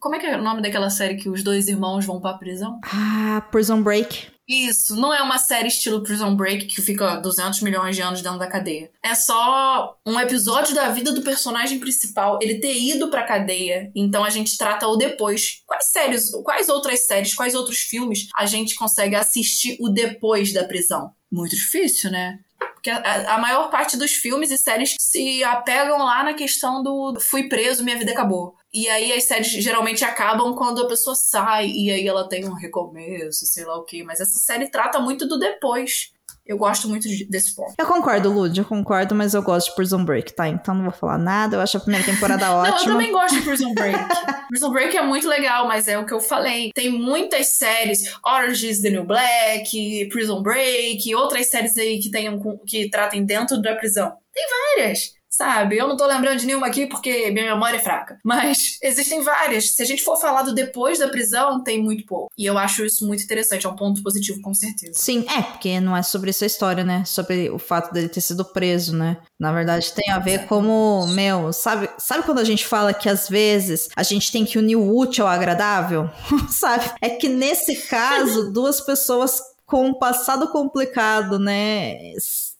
Como 0.00 0.14
é 0.14 0.18
que 0.18 0.26
é 0.26 0.36
o 0.36 0.42
nome 0.42 0.62
daquela 0.62 0.90
série 0.90 1.16
que 1.16 1.28
os 1.28 1.42
dois 1.42 1.68
irmãos 1.68 2.04
vão 2.04 2.20
pra 2.20 2.34
prisão? 2.34 2.80
Ah, 2.84 3.40
Prison 3.50 3.82
Break. 3.82 4.34
Isso, 4.46 4.94
não 4.94 5.12
é 5.12 5.22
uma 5.22 5.38
série 5.38 5.68
estilo 5.68 6.02
Prison 6.02 6.36
Break 6.36 6.66
que 6.66 6.82
fica 6.82 7.16
200 7.16 7.62
milhões 7.62 7.96
de 7.96 8.02
anos 8.02 8.20
dentro 8.20 8.38
da 8.38 8.46
cadeia. 8.46 8.90
É 9.02 9.14
só 9.14 9.98
um 10.06 10.20
episódio 10.20 10.74
da 10.74 10.90
vida 10.90 11.12
do 11.12 11.22
personagem 11.22 11.78
principal, 11.78 12.38
ele 12.42 12.60
ter 12.60 12.78
ido 12.78 13.08
pra 13.08 13.22
cadeia. 13.22 13.90
Então 13.94 14.22
a 14.22 14.28
gente 14.28 14.58
trata 14.58 14.86
o 14.86 14.96
depois. 14.96 15.62
Quais 15.66 15.90
séries, 15.90 16.30
quais 16.44 16.68
outras 16.68 17.06
séries, 17.06 17.34
quais 17.34 17.54
outros 17.54 17.78
filmes 17.78 18.28
a 18.36 18.44
gente 18.44 18.74
consegue 18.74 19.16
assistir 19.16 19.78
o 19.80 19.88
depois 19.88 20.52
da 20.52 20.64
prisão? 20.64 21.12
Muito 21.32 21.56
difícil, 21.56 22.10
né? 22.10 22.38
Porque 22.84 22.90
a, 22.90 23.36
a 23.36 23.38
maior 23.38 23.70
parte 23.70 23.96
dos 23.96 24.12
filmes 24.12 24.50
e 24.50 24.58
séries 24.58 24.94
se 25.00 25.42
apegam 25.42 25.96
lá 26.00 26.22
na 26.22 26.34
questão 26.34 26.82
do 26.82 27.18
fui 27.18 27.48
preso, 27.48 27.82
minha 27.82 27.96
vida 27.96 28.12
acabou. 28.12 28.56
E 28.70 28.86
aí 28.90 29.10
as 29.10 29.24
séries 29.24 29.46
geralmente 29.46 30.04
acabam 30.04 30.54
quando 30.54 30.82
a 30.82 30.86
pessoa 30.86 31.16
sai 31.16 31.68
e 31.68 31.90
aí 31.90 32.06
ela 32.06 32.28
tem 32.28 32.44
um 32.44 32.52
recomeço, 32.52 33.46
sei 33.46 33.64
lá 33.64 33.78
o 33.78 33.84
quê. 33.84 34.04
Mas 34.04 34.20
essa 34.20 34.38
série 34.38 34.68
trata 34.70 35.00
muito 35.00 35.26
do 35.26 35.38
depois. 35.38 36.12
Eu 36.46 36.58
gosto 36.58 36.88
muito 36.88 37.08
de- 37.08 37.24
desse 37.24 37.54
ponto. 37.54 37.72
Eu 37.78 37.86
concordo, 37.86 38.30
Lud, 38.30 38.58
eu 38.58 38.64
concordo, 38.66 39.14
mas 39.14 39.32
eu 39.32 39.42
gosto 39.42 39.70
de 39.70 39.76
Prison 39.76 40.04
Break, 40.04 40.34
tá? 40.34 40.46
Então 40.46 40.74
não 40.74 40.82
vou 40.84 40.92
falar 40.92 41.16
nada. 41.16 41.56
Eu 41.56 41.60
acho 41.60 41.76
a 41.78 41.80
primeira 41.80 42.04
temporada 42.04 42.44
Não, 42.46 42.66
eu 42.66 42.72
ótima. 42.74 42.92
também 42.92 43.10
gosto 43.12 43.34
de 43.36 43.42
Prison 43.42 43.72
Break. 43.72 43.98
Prison 44.48 44.70
Break 44.70 44.96
é 44.96 45.02
muito 45.02 45.26
legal, 45.26 45.66
mas 45.66 45.88
é 45.88 45.98
o 45.98 46.04
que 46.04 46.12
eu 46.12 46.20
falei. 46.20 46.70
Tem 46.74 46.90
muitas 46.90 47.48
séries, 47.56 48.14
Orange 48.24 48.68
is 48.68 48.82
the 48.82 48.90
New 48.90 49.04
Black, 49.04 50.06
Prison 50.12 50.42
Break, 50.42 51.14
outras 51.14 51.48
séries 51.48 51.76
aí 51.78 51.98
que 51.98 52.10
tenham 52.10 52.38
que 52.66 52.90
tratem 52.90 53.24
dentro 53.24 53.60
da 53.62 53.74
prisão. 53.74 54.12
Tem 54.34 54.44
várias. 54.76 55.14
Sabe, 55.36 55.76
eu 55.76 55.88
não 55.88 55.96
tô 55.96 56.06
lembrando 56.06 56.38
de 56.38 56.46
nenhuma 56.46 56.68
aqui 56.68 56.86
porque 56.86 57.28
minha 57.32 57.52
memória 57.52 57.78
é 57.78 57.80
fraca. 57.80 58.20
Mas 58.22 58.78
existem 58.80 59.20
várias. 59.20 59.74
Se 59.74 59.82
a 59.82 59.84
gente 59.84 60.04
for 60.04 60.16
falar 60.16 60.42
do 60.42 60.54
depois 60.54 61.00
da 61.00 61.08
prisão, 61.08 61.60
tem 61.60 61.82
muito 61.82 62.06
pouco. 62.06 62.30
E 62.38 62.46
eu 62.46 62.56
acho 62.56 62.84
isso 62.84 63.04
muito 63.04 63.24
interessante. 63.24 63.66
É 63.66 63.68
um 63.68 63.74
ponto 63.74 64.00
positivo, 64.00 64.40
com 64.40 64.54
certeza. 64.54 64.92
Sim, 64.94 65.26
é, 65.28 65.42
porque 65.42 65.80
não 65.80 65.96
é 65.96 66.04
sobre 66.04 66.30
essa 66.30 66.46
história, 66.46 66.84
né? 66.84 67.04
Sobre 67.04 67.50
o 67.50 67.58
fato 67.58 67.92
dele 67.92 68.08
ter 68.08 68.20
sido 68.20 68.44
preso, 68.44 68.96
né? 68.96 69.16
Na 69.36 69.52
verdade, 69.52 69.92
tem 69.92 70.08
a 70.12 70.20
ver 70.20 70.46
como, 70.46 71.04
meu, 71.08 71.52
sabe, 71.52 71.90
sabe 71.98 72.22
quando 72.22 72.38
a 72.38 72.44
gente 72.44 72.64
fala 72.64 72.94
que 72.94 73.08
às 73.08 73.28
vezes 73.28 73.88
a 73.96 74.04
gente 74.04 74.30
tem 74.30 74.44
que 74.44 74.56
unir 74.56 74.76
o 74.76 74.96
útil 74.96 75.26
ao 75.26 75.32
agradável? 75.32 76.08
sabe? 76.48 76.88
É 77.02 77.10
que 77.10 77.28
nesse 77.28 77.74
caso, 77.88 78.50
duas 78.54 78.80
pessoas 78.80 79.42
com 79.66 79.86
um 79.86 79.94
passado 79.94 80.46
complicado, 80.52 81.40
né? 81.40 81.96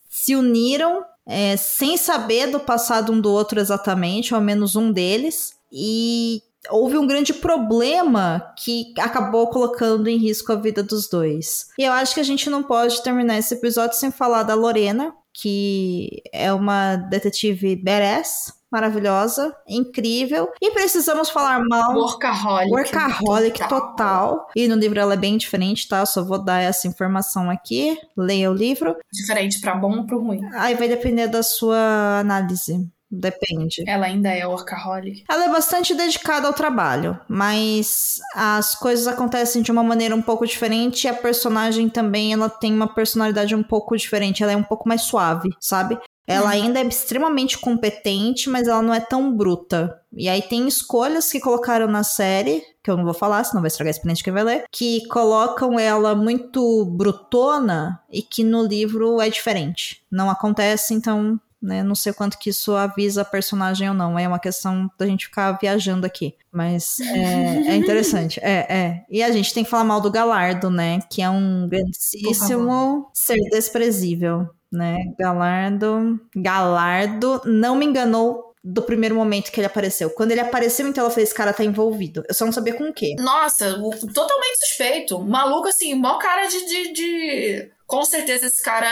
Se 0.09 0.35
uniram 0.35 1.05
é, 1.27 1.57
sem 1.57 1.97
saber 1.97 2.47
do 2.47 2.59
passado 2.59 3.11
um 3.11 3.19
do 3.19 3.31
outro 3.31 3.59
exatamente, 3.59 4.33
ou 4.33 4.39
ao 4.39 4.43
menos 4.43 4.75
um 4.75 4.91
deles, 4.91 5.53
e 5.71 6.41
houve 6.69 6.97
um 6.97 7.07
grande 7.07 7.33
problema 7.33 8.53
que 8.57 8.93
acabou 8.97 9.47
colocando 9.47 10.07
em 10.07 10.17
risco 10.17 10.51
a 10.51 10.55
vida 10.55 10.81
dos 10.81 11.07
dois. 11.09 11.67
E 11.77 11.83
eu 11.83 11.91
acho 11.91 12.13
que 12.13 12.19
a 12.19 12.23
gente 12.25 12.49
não 12.49 12.63
pode 12.63 13.01
terminar 13.03 13.37
esse 13.37 13.53
episódio 13.53 13.97
sem 13.97 14.11
falar 14.11 14.43
da 14.43 14.53
Lorena, 14.53 15.13
que 15.33 16.23
é 16.31 16.51
uma 16.53 16.95
detetive 16.95 17.75
badass, 17.75 18.53
maravilhosa, 18.71 19.55
incrível, 19.67 20.51
e 20.61 20.71
precisamos 20.71 21.29
falar 21.29 21.61
mal. 21.67 21.95
Workaholic. 21.95 22.71
Workaholic 22.71 23.67
total. 23.69 24.47
E 24.55 24.67
no 24.67 24.75
livro 24.75 24.99
ela 24.99 25.13
é 25.13 25.17
bem 25.17 25.37
diferente, 25.37 25.87
tá? 25.87 26.05
Só 26.05 26.23
vou 26.23 26.43
dar 26.43 26.61
essa 26.61 26.87
informação 26.87 27.49
aqui. 27.49 27.97
Leia 28.17 28.51
o 28.51 28.53
livro. 28.53 28.95
Diferente 29.13 29.59
pra 29.61 29.75
bom 29.75 29.97
ou 29.97 30.05
pro 30.05 30.21
ruim. 30.21 30.41
Aí 30.55 30.75
vai 30.75 30.87
depender 30.87 31.27
da 31.27 31.43
sua 31.43 32.19
análise. 32.19 32.89
Depende. 33.09 33.83
Ela 33.87 34.07
ainda 34.07 34.29
é 34.29 34.45
workaholic. 34.45 35.23
Ela 35.29 35.45
é 35.45 35.49
bastante 35.49 35.93
dedicada 35.93 36.47
ao 36.47 36.53
trabalho, 36.53 37.19
mas 37.29 38.19
as 38.33 38.75
coisas 38.75 39.07
acontecem 39.07 39.61
de 39.61 39.71
uma 39.71 39.83
maneira 39.83 40.15
um 40.15 40.21
pouco 40.21 40.45
diferente 40.45 41.05
e 41.05 41.07
a 41.07 41.13
personagem 41.13 41.87
também 41.87 42.33
ela 42.33 42.49
tem 42.49 42.73
uma 42.73 42.93
personalidade 42.93 43.55
um 43.55 43.63
pouco 43.63 43.95
diferente. 43.95 44.43
Ela 44.43 44.53
é 44.53 44.57
um 44.57 44.63
pouco 44.63 44.89
mais 44.89 45.03
suave, 45.03 45.49
sabe? 45.59 45.97
Ela 46.27 46.49
ainda 46.49 46.79
é 46.79 46.85
extremamente 46.85 47.57
competente, 47.57 48.49
mas 48.49 48.67
ela 48.67 48.81
não 48.81 48.93
é 48.93 48.99
tão 48.99 49.35
bruta. 49.35 50.01
E 50.11 50.27
aí 50.27 50.41
tem 50.41 50.67
escolhas 50.67 51.31
que 51.31 51.39
colocaram 51.39 51.87
na 51.87 52.03
série, 52.03 52.63
que 52.83 52.89
eu 52.89 52.97
não 52.97 53.03
vou 53.03 53.13
falar, 53.13 53.43
senão 53.43 53.61
vai 53.61 53.67
estragar 53.67 53.89
a 53.89 53.95
experiência 53.95 54.21
de 54.21 54.23
quem 54.23 54.33
vai 54.33 54.43
ler, 54.43 54.65
que 54.71 55.07
colocam 55.07 55.79
ela 55.79 56.15
muito 56.15 56.85
brutona 56.85 58.01
e 58.11 58.21
que 58.21 58.43
no 58.43 58.63
livro 58.65 59.21
é 59.21 59.29
diferente. 59.29 60.03
Não 60.11 60.29
acontece, 60.29 60.93
então 60.93 61.39
né? 61.65 61.81
Não 61.81 61.95
sei 61.95 62.13
quanto 62.13 62.37
que 62.37 62.51
isso 62.51 62.73
avisa 62.73 63.23
a 63.23 63.25
personagem 63.25 63.89
ou 63.89 63.95
não. 63.95 64.17
É 64.17 64.27
uma 64.27 64.39
questão 64.39 64.89
da 64.97 65.05
gente 65.07 65.25
ficar 65.25 65.51
viajando 65.53 66.05
aqui. 66.05 66.35
Mas 66.51 66.99
é, 66.99 67.71
é 67.71 67.75
interessante. 67.75 68.39
É, 68.41 68.65
é. 68.69 69.05
E 69.09 69.23
a 69.23 69.31
gente 69.31 69.53
tem 69.53 69.63
que 69.63 69.69
falar 69.69 69.83
mal 69.83 69.99
do 69.99 70.11
Galardo, 70.11 70.69
né? 70.69 70.99
Que 71.09 71.21
é 71.21 71.29
um 71.29 71.67
grandíssimo 71.67 73.09
ser 73.13 73.39
desprezível, 73.49 74.47
né? 74.71 74.97
Galardo. 75.17 76.19
Galardo 76.35 77.41
não 77.45 77.75
me 77.75 77.85
enganou 77.85 78.53
do 78.63 78.81
primeiro 78.81 79.13
momento 79.15 79.51
que 79.51 79.59
ele 79.59 79.67
apareceu. 79.67 80.09
Quando 80.09 80.31
ele 80.31 80.41
apareceu, 80.41 80.87
então 80.87 81.03
ela 81.03 81.13
fez, 81.13 81.31
cara, 81.31 81.53
tá 81.53 81.63
envolvido. 81.63 82.23
Eu 82.27 82.33
só 82.33 82.45
não 82.45 82.51
sabia 82.51 82.73
com 82.73 82.89
o 82.89 82.93
quê. 82.93 83.15
Nossa, 83.19 83.73
totalmente 84.13 84.57
suspeito. 84.59 85.19
Maluco, 85.19 85.67
assim, 85.67 85.93
mó 85.93 86.17
cara 86.17 86.47
de, 86.47 86.65
de, 86.65 86.91
de- 86.93 87.71
Com 87.85 88.03
certeza 88.03 88.47
esse 88.47 88.63
cara 88.63 88.87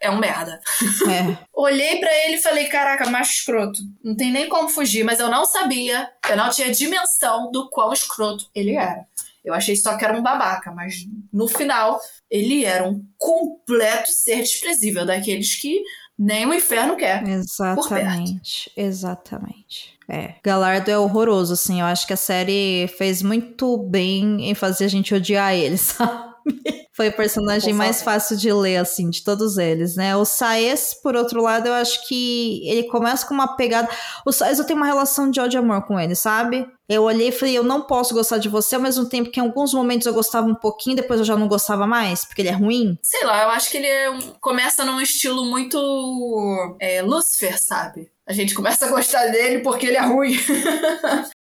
é 0.00 0.08
um 0.08 0.18
merda. 0.18 0.60
É. 1.10 1.36
Olhei 1.52 1.98
pra 1.98 2.10
ele 2.26 2.36
e 2.36 2.40
falei, 2.42 2.66
caraca, 2.68 3.08
macho 3.10 3.32
escroto. 3.32 3.80
Não 4.04 4.14
tem 4.14 4.30
nem 4.30 4.48
como 4.48 4.68
fugir, 4.68 5.02
mas 5.02 5.18
eu 5.18 5.28
não 5.28 5.44
sabia, 5.44 6.08
eu 6.30 6.36
não 6.36 6.48
tinha 6.50 6.70
dimensão 6.70 7.50
do 7.50 7.68
quão 7.70 7.92
escroto 7.92 8.46
ele 8.54 8.76
era. 8.76 9.04
Eu 9.46 9.54
achei 9.54 9.76
só 9.76 9.96
que 9.96 10.04
era 10.04 10.18
um 10.18 10.22
babaca, 10.22 10.72
mas 10.72 11.06
no 11.32 11.46
final 11.46 12.00
ele 12.28 12.64
era 12.64 12.86
um 12.86 13.00
completo 13.16 14.10
ser 14.10 14.42
desprezível, 14.42 15.06
daqueles 15.06 15.54
que 15.54 15.80
nem 16.18 16.44
o 16.46 16.52
inferno 16.52 16.96
quer. 16.96 17.22
Exatamente, 17.28 18.72
exatamente. 18.76 19.96
É, 20.08 20.34
Galardo 20.42 20.90
é 20.90 20.98
horroroso, 20.98 21.52
assim. 21.52 21.80
Eu 21.80 21.86
acho 21.86 22.06
que 22.06 22.12
a 22.12 22.16
série 22.16 22.88
fez 22.98 23.22
muito 23.22 23.76
bem 23.78 24.50
em 24.50 24.54
fazer 24.54 24.86
a 24.86 24.88
gente 24.88 25.14
odiar 25.14 25.54
ele, 25.54 25.76
sabe? 25.78 26.35
Foi 26.92 27.08
o 27.08 27.12
personagem 27.12 27.74
mais 27.74 28.00
fácil 28.02 28.36
de 28.38 28.50
ler, 28.52 28.78
assim, 28.78 29.10
de 29.10 29.22
todos 29.22 29.58
eles, 29.58 29.96
né? 29.96 30.16
O 30.16 30.24
Saez, 30.24 30.94
por 31.02 31.14
outro 31.14 31.42
lado, 31.42 31.66
eu 31.68 31.74
acho 31.74 32.06
que 32.08 32.66
ele 32.66 32.84
começa 32.84 33.26
com 33.26 33.34
uma 33.34 33.54
pegada. 33.56 33.88
O 34.24 34.32
Saez, 34.32 34.58
eu 34.58 34.64
tenho 34.64 34.78
uma 34.78 34.86
relação 34.86 35.30
de 35.30 35.38
ódio 35.38 35.58
e 35.58 35.60
amor 35.60 35.82
com 35.86 36.00
ele, 36.00 36.14
sabe? 36.14 36.66
Eu 36.88 37.02
olhei 37.02 37.28
e 37.28 37.32
falei, 37.32 37.58
eu 37.58 37.64
não 37.64 37.82
posso 37.82 38.14
gostar 38.14 38.38
de 38.38 38.48
você, 38.48 38.76
ao 38.76 38.80
mesmo 38.80 39.06
tempo 39.08 39.30
que 39.30 39.38
em 39.38 39.42
alguns 39.42 39.74
momentos 39.74 40.06
eu 40.06 40.14
gostava 40.14 40.46
um 40.46 40.54
pouquinho, 40.54 40.96
depois 40.96 41.20
eu 41.20 41.26
já 41.26 41.36
não 41.36 41.48
gostava 41.48 41.86
mais, 41.86 42.24
porque 42.24 42.40
ele 42.42 42.48
é 42.48 42.52
ruim. 42.52 42.96
Sei 43.02 43.24
lá, 43.24 43.42
eu 43.42 43.50
acho 43.50 43.70
que 43.70 43.76
ele 43.76 43.86
é 43.88 44.10
um- 44.10 44.32
começa 44.40 44.84
num 44.84 45.00
estilo 45.00 45.44
muito 45.44 46.76
é, 46.80 47.02
Lucifer, 47.02 47.60
sabe? 47.62 48.08
A 48.26 48.32
gente 48.32 48.54
começa 48.54 48.86
a 48.86 48.90
gostar 48.90 49.26
dele 49.26 49.58
porque 49.60 49.86
ele 49.86 49.96
é 49.96 50.00
ruim. 50.00 50.36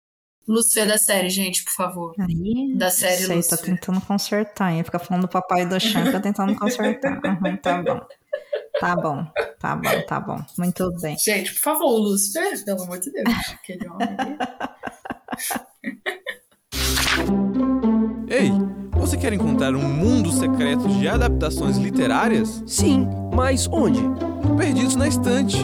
Lucifer 0.47 0.87
da 0.89 0.99
série, 0.99 1.31
gente, 1.31 1.65
por 1.65 1.73
favor. 1.73 2.15
Aí, 2.19 2.75
Da 2.77 2.91
série 2.91 3.17
Sei, 3.19 3.29
tá 3.29 3.35
Lucifer. 3.35 3.65
tentando 3.65 4.01
consertar. 4.01 4.75
Ia 4.75 4.85
ficar 4.85 4.99
falando 4.99 5.23
do 5.23 5.29
papai 5.29 5.65
do 5.67 5.79
chão, 5.81 6.11
tá 6.11 6.21
tentando 6.21 6.55
consertar. 6.57 7.21
Uhum, 7.25 7.57
tá 7.57 7.83
bom. 7.83 8.01
Tá 8.81 8.97
bom, 8.97 9.27
tá 9.61 9.77
bom, 9.77 10.03
tá 10.09 10.21
bom. 10.21 10.39
Muito 10.59 10.91
bem. 11.01 11.17
Gente, 11.19 11.53
por 11.55 11.61
favor, 11.61 11.87
o 11.93 11.99
Lucifer, 11.99 12.65
pelo 12.65 12.83
amor 12.83 12.99
de 12.99 13.13
Deus. 13.13 13.29
Aquele 13.53 13.89
homem. 13.89 14.09
Ei, 18.29 18.51
você 18.93 19.17
quer 19.17 19.33
encontrar 19.33 19.75
um 19.75 19.83
mundo 19.89 20.33
secreto 20.33 20.89
de 20.89 21.07
adaptações 21.07 21.77
literárias? 21.77 22.63
Sim, 22.67 23.07
mas 23.35 23.69
onde? 23.69 24.01
Perdidos 24.57 24.97
na 24.97 25.07
estante. 25.07 25.59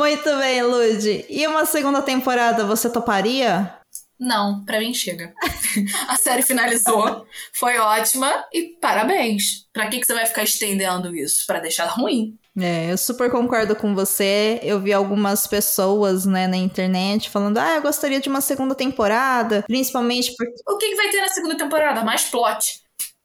Muito 0.00 0.34
bem, 0.38 0.62
Lud. 0.62 1.26
E 1.28 1.46
uma 1.46 1.66
segunda 1.66 2.00
temporada, 2.00 2.64
você 2.64 2.88
toparia? 2.88 3.70
Não, 4.18 4.64
pra 4.64 4.78
mim 4.78 4.94
chega. 4.94 5.34
A 6.08 6.16
série 6.16 6.40
finalizou, 6.40 7.26
foi 7.52 7.76
ótima 7.76 8.32
e 8.50 8.78
parabéns. 8.80 9.66
Pra 9.74 9.88
que, 9.88 10.00
que 10.00 10.06
você 10.06 10.14
vai 10.14 10.24
ficar 10.24 10.42
estendendo 10.42 11.14
isso? 11.14 11.44
Pra 11.46 11.60
deixar 11.60 11.84
ruim? 11.84 12.38
É, 12.58 12.90
eu 12.90 12.96
super 12.96 13.30
concordo 13.30 13.76
com 13.76 13.94
você. 13.94 14.58
Eu 14.62 14.80
vi 14.80 14.90
algumas 14.90 15.46
pessoas, 15.46 16.24
né, 16.24 16.46
na 16.46 16.56
internet 16.56 17.28
falando: 17.28 17.58
ah, 17.58 17.74
eu 17.76 17.82
gostaria 17.82 18.20
de 18.20 18.28
uma 18.30 18.40
segunda 18.40 18.74
temporada, 18.74 19.62
principalmente 19.66 20.34
porque. 20.34 20.62
O 20.66 20.78
que, 20.78 20.88
que 20.88 20.96
vai 20.96 21.10
ter 21.10 21.20
na 21.20 21.28
segunda 21.28 21.58
temporada? 21.58 22.02
Mais 22.02 22.24
plot. 22.24 22.80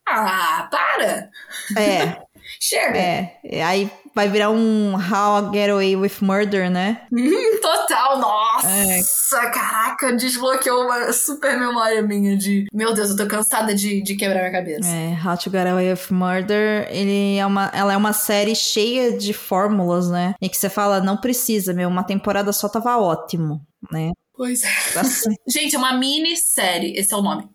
Ah, 0.06 0.68
para! 0.70 1.30
É, 1.74 2.18
Chega! 2.60 2.98
é. 2.98 3.62
Aí 3.64 3.90
vai 4.16 4.30
virar 4.30 4.48
um 4.50 4.94
How 4.94 5.50
I 5.50 5.52
Get 5.52 5.70
Away 5.70 5.94
with 5.94 6.12
Murder, 6.22 6.70
né? 6.70 7.02
Total, 7.60 8.18
nossa! 8.18 8.66
É. 8.66 9.02
Caraca, 9.52 10.16
desbloqueou 10.16 10.84
uma 10.84 11.12
super 11.12 11.58
memória 11.58 12.00
minha 12.00 12.34
de. 12.34 12.64
Meu 12.72 12.94
Deus, 12.94 13.10
eu 13.10 13.16
tô 13.16 13.26
cansada 13.26 13.74
de, 13.74 14.02
de 14.02 14.16
quebrar 14.16 14.40
minha 14.40 14.52
cabeça. 14.52 14.88
É, 14.88 15.18
How 15.22 15.36
to 15.36 15.50
Get 15.50 15.66
Away 15.66 15.92
with 15.92 16.10
Murder, 16.10 16.88
ele 16.90 17.36
é 17.36 17.44
uma, 17.44 17.70
ela 17.74 17.92
é 17.92 17.96
uma 17.96 18.14
série 18.14 18.54
cheia 18.54 19.18
de 19.18 19.34
fórmulas, 19.34 20.08
né? 20.08 20.34
E 20.40 20.48
que 20.48 20.56
você 20.56 20.70
fala, 20.70 21.00
não 21.00 21.18
precisa, 21.18 21.74
meu, 21.74 21.90
uma 21.90 22.02
temporada 22.02 22.50
só 22.54 22.70
tava 22.70 22.96
ótimo, 22.96 23.60
né? 23.92 24.12
Pois 24.32 24.62
é. 24.64 24.98
Assim, 24.98 25.34
Gente, 25.46 25.76
é 25.76 25.78
uma 25.78 25.92
minissérie. 25.92 26.96
Esse 26.96 27.12
é 27.12 27.16
o 27.16 27.22
nome. 27.22 27.48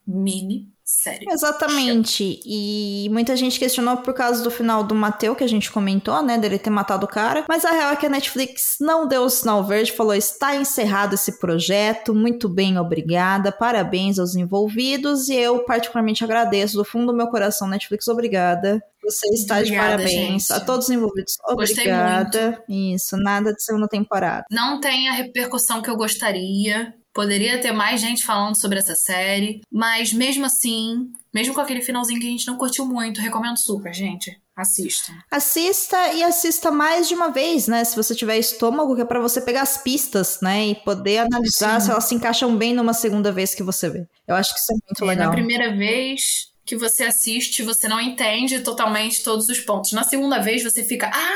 Minissérie. 1.01 1.27
Exatamente. 1.29 2.39
E 2.45 3.09
muita 3.11 3.35
gente 3.35 3.59
questionou 3.59 3.97
por 3.97 4.13
causa 4.13 4.43
do 4.43 4.51
final 4.51 4.83
do 4.83 4.93
Mateu, 4.93 5.35
que 5.35 5.43
a 5.43 5.47
gente 5.47 5.71
comentou, 5.71 6.21
né? 6.21 6.37
Dele 6.37 6.59
ter 6.59 6.69
matado 6.69 7.05
o 7.05 7.09
cara. 7.09 7.45
Mas 7.49 7.65
a 7.65 7.71
real 7.71 7.93
é 7.93 7.95
que 7.95 8.05
a 8.05 8.09
Netflix 8.09 8.77
não 8.79 9.07
deu 9.07 9.23
o 9.23 9.29
sinal 9.29 9.63
verde, 9.63 9.91
falou: 9.91 10.13
está 10.13 10.55
encerrado 10.55 11.15
esse 11.15 11.39
projeto, 11.39 12.13
muito 12.13 12.47
bem, 12.47 12.77
obrigada, 12.77 13.51
parabéns 13.51 14.19
aos 14.19 14.35
envolvidos. 14.35 15.29
E 15.29 15.35
eu, 15.35 15.59
particularmente, 15.65 16.23
agradeço 16.23 16.77
do 16.77 16.85
fundo 16.85 17.07
do 17.07 17.17
meu 17.17 17.27
coração, 17.27 17.67
Netflix, 17.67 18.07
obrigada. 18.07 18.81
Você 19.03 19.27
está 19.33 19.63
de 19.63 19.71
Obrigada, 19.71 20.03
parabéns. 20.03 20.11
gente. 20.11 20.53
A 20.53 20.59
todos 20.59 20.85
os 20.85 20.91
envolvidos, 20.91 21.35
Gostei 21.55 21.85
obrigada. 21.85 22.63
Isso, 22.69 23.17
nada 23.17 23.51
de 23.51 23.63
segunda 23.63 23.87
temporada. 23.87 24.45
Não 24.51 24.79
tem 24.79 25.09
a 25.09 25.13
repercussão 25.13 25.81
que 25.81 25.89
eu 25.89 25.95
gostaria. 25.95 26.93
Poderia 27.13 27.59
ter 27.59 27.71
mais 27.71 27.99
gente 27.99 28.23
falando 28.23 28.55
sobre 28.59 28.79
essa 28.79 28.95
série. 28.95 29.61
Mas 29.71 30.13
mesmo 30.13 30.45
assim, 30.45 31.11
mesmo 31.33 31.53
com 31.53 31.61
aquele 31.61 31.81
finalzinho 31.81 32.19
que 32.19 32.27
a 32.27 32.29
gente 32.29 32.47
não 32.47 32.57
curtiu 32.57 32.85
muito, 32.85 33.19
recomendo 33.21 33.57
super, 33.57 33.93
gente. 33.93 34.39
Assistam. 34.55 35.13
Assista 35.29 36.13
e 36.13 36.23
assista 36.23 36.69
mais 36.71 37.07
de 37.07 37.15
uma 37.15 37.29
vez, 37.29 37.67
né? 37.67 37.83
Se 37.83 37.95
você 37.95 38.13
tiver 38.13 38.37
estômago, 38.37 38.95
que 38.95 39.01
é 39.01 39.05
pra 39.05 39.19
você 39.19 39.41
pegar 39.41 39.61
as 39.63 39.77
pistas, 39.77 40.39
né? 40.41 40.67
E 40.67 40.75
poder 40.75 41.19
analisar 41.19 41.79
Sim. 41.79 41.85
se 41.85 41.91
elas 41.91 42.03
se 42.05 42.15
encaixam 42.15 42.55
bem 42.55 42.73
numa 42.73 42.93
segunda 42.93 43.31
vez 43.31 43.55
que 43.55 43.63
você 43.63 43.89
vê. 43.89 44.05
Eu 44.27 44.35
acho 44.35 44.53
que 44.53 44.59
isso 44.59 44.71
é 44.71 44.75
muito 44.75 45.03
É, 45.03 45.07
legal. 45.07 45.27
na 45.27 45.33
primeira 45.33 45.75
vez 45.75 46.51
que 46.65 46.75
você 46.77 47.03
assiste, 47.05 47.63
você 47.63 47.87
não 47.87 47.99
entende 47.99 48.59
totalmente 48.59 49.23
todos 49.23 49.49
os 49.49 49.59
pontos. 49.59 49.93
Na 49.93 50.03
segunda 50.03 50.39
vez, 50.39 50.63
você 50.63 50.83
fica. 50.83 51.09
Ah! 51.13 51.35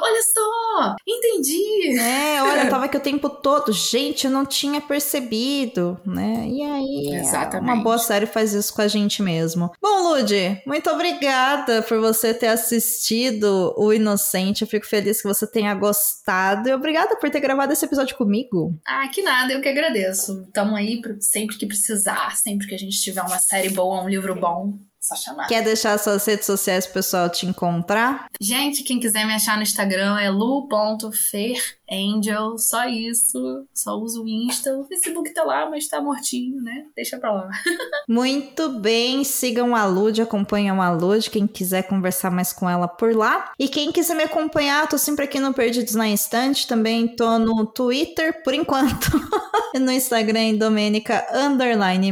Olha 0.00 0.22
só! 0.22 0.96
Entendi! 1.06 1.98
É, 1.98 2.42
olha, 2.42 2.64
eu 2.64 2.70
tava 2.70 2.86
aqui 2.86 2.96
o 2.96 3.00
tempo 3.00 3.28
todo. 3.28 3.72
Gente, 3.72 4.26
eu 4.26 4.30
não 4.30 4.44
tinha 4.44 4.80
percebido, 4.80 6.00
né? 6.04 6.46
E 6.48 6.62
aí, 6.62 7.20
Exatamente. 7.20 7.64
uma 7.72 7.82
boa 7.82 7.98
série 7.98 8.26
faz 8.26 8.52
isso 8.52 8.74
com 8.74 8.82
a 8.82 8.88
gente 8.88 9.22
mesmo. 9.22 9.70
Bom, 9.80 10.08
Lud, 10.08 10.62
muito 10.66 10.90
obrigada 10.90 11.82
por 11.82 12.00
você 12.00 12.32
ter 12.34 12.48
assistido 12.48 13.74
O 13.76 13.92
Inocente. 13.92 14.62
Eu 14.62 14.68
fico 14.68 14.86
feliz 14.86 15.20
que 15.20 15.28
você 15.28 15.46
tenha 15.46 15.74
gostado. 15.74 16.68
E 16.68 16.74
obrigada 16.74 17.16
por 17.16 17.30
ter 17.30 17.40
gravado 17.40 17.72
esse 17.72 17.84
episódio 17.84 18.16
comigo. 18.16 18.78
Ah, 18.86 19.08
que 19.08 19.22
nada, 19.22 19.52
eu 19.52 19.60
que 19.60 19.68
agradeço. 19.68 20.46
Tamo 20.52 20.76
aí 20.76 21.00
sempre 21.20 21.56
que 21.56 21.66
precisar, 21.66 22.36
sempre 22.36 22.66
que 22.66 22.74
a 22.74 22.78
gente 22.78 23.00
tiver 23.00 23.22
uma 23.22 23.38
série 23.38 23.70
boa, 23.70 24.02
um 24.02 24.08
livro 24.08 24.34
bom, 24.34 24.78
é 24.78 24.91
só 25.02 25.14
chamar. 25.16 25.48
Quer 25.48 25.64
deixar 25.64 25.98
suas 25.98 26.24
redes 26.24 26.46
sociais 26.46 26.86
pro 26.86 26.94
pessoal 26.94 27.28
te 27.28 27.44
encontrar? 27.44 28.28
Gente, 28.40 28.84
quem 28.84 29.00
quiser 29.00 29.26
me 29.26 29.34
achar 29.34 29.56
no 29.56 29.64
Instagram 29.64 30.16
é 30.20 30.30
lu.ferangel, 30.30 32.56
só 32.56 32.86
isso. 32.86 33.66
Só 33.74 33.96
uso 33.96 34.22
o 34.22 34.28
Insta. 34.28 34.78
O 34.78 34.84
Facebook 34.84 35.34
tá 35.34 35.42
lá, 35.42 35.68
mas 35.68 35.88
tá 35.88 36.00
mortinho, 36.00 36.62
né? 36.62 36.84
Deixa 36.94 37.18
pra 37.18 37.32
lá. 37.32 37.50
Muito 38.08 38.68
bem, 38.78 39.24
sigam 39.24 39.74
a 39.74 39.84
Lud, 39.84 40.22
acompanham 40.22 40.80
a 40.80 40.92
Lud, 40.92 41.28
quem 41.30 41.48
quiser 41.48 41.82
conversar 41.82 42.30
mais 42.30 42.52
com 42.52 42.70
ela 42.70 42.86
por 42.86 43.12
lá. 43.14 43.50
E 43.58 43.66
quem 43.68 43.90
quiser 43.90 44.14
me 44.14 44.22
acompanhar, 44.22 44.88
tô 44.88 44.96
sempre 44.96 45.24
aqui 45.24 45.40
no 45.40 45.52
Perdidos 45.52 45.94
na 45.94 46.06
Instante, 46.08 46.68
também 46.68 47.08
tô 47.08 47.38
no 47.38 47.66
Twitter, 47.66 48.40
por 48.44 48.54
enquanto, 48.54 49.10
e 49.74 49.80
no 49.80 49.90
Instagram 49.90 50.54
Domênica 50.54 51.26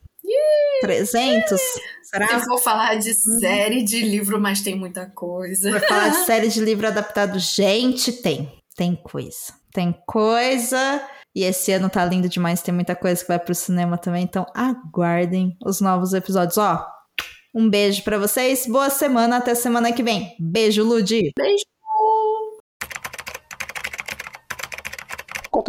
300? 0.81 1.61
Será? 2.03 2.29
Eu 2.33 2.45
vou 2.47 2.59
falar 2.59 2.97
de 2.97 3.09
uhum. 3.09 3.39
série 3.41 3.83
de 3.83 4.03
livro, 4.03 4.41
mas 4.41 4.61
tem 4.61 4.75
muita 4.75 5.07
coisa. 5.07 5.71
Vai 5.71 5.81
falar 5.81 6.09
de 6.09 6.17
série 6.27 6.49
de 6.49 6.61
livro 6.61 6.87
adaptado? 6.87 7.39
Gente, 7.39 8.13
tem. 8.13 8.53
Tem 8.77 8.95
coisa. 8.95 9.55
Tem 9.73 9.95
coisa. 10.07 11.03
E 11.35 11.45
esse 11.45 11.73
ano 11.73 11.89
tá 11.89 12.05
lindo 12.05 12.29
demais, 12.29 12.61
tem 12.61 12.75
muita 12.75 12.95
coisa 12.95 13.23
que 13.23 13.29
vai 13.29 13.39
pro 13.39 13.55
cinema 13.55 13.97
também, 13.97 14.23
então 14.23 14.45
aguardem 14.55 15.57
os 15.65 15.81
novos 15.81 16.13
episódios. 16.13 16.59
Ó, 16.59 16.87
um 17.55 17.71
beijo 17.71 18.05
para 18.05 18.19
vocês, 18.19 18.67
boa 18.67 18.91
semana, 18.91 19.39
até 19.39 19.55
semana 19.55 19.93
que 19.93 20.03
vem. 20.03 20.37
Beijo, 20.39 20.85
Ludi. 20.85 21.33
Beijo. 21.35 21.65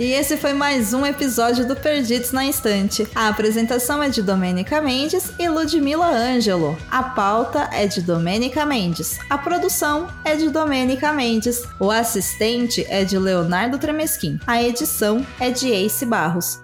E 0.00 0.12
esse 0.12 0.38
foi 0.38 0.54
mais 0.54 0.94
um 0.94 1.04
episódio 1.04 1.68
do 1.68 1.76
Perdidos 1.76 2.32
na 2.32 2.42
Instante. 2.42 3.06
A 3.14 3.28
apresentação 3.28 4.02
é 4.02 4.08
de 4.08 4.22
Domênica 4.22 4.80
Mendes 4.80 5.30
e 5.38 5.46
Ludmila 5.46 6.06
Ângelo. 6.06 6.74
A 6.90 7.02
pauta 7.02 7.68
é 7.70 7.86
de 7.86 8.00
Domênica 8.00 8.64
Mendes. 8.64 9.18
A 9.28 9.36
produção 9.36 10.08
é 10.24 10.36
de 10.36 10.48
Domênica 10.48 11.12
Mendes. 11.12 11.64
O 11.78 11.90
assistente 11.90 12.86
é 12.88 13.04
de 13.04 13.18
Leonardo 13.18 13.76
Tremesquim. 13.76 14.40
A 14.46 14.62
edição 14.62 15.24
é 15.38 15.50
de 15.50 15.70
Ace 15.70 16.06
Barros. 16.06 16.62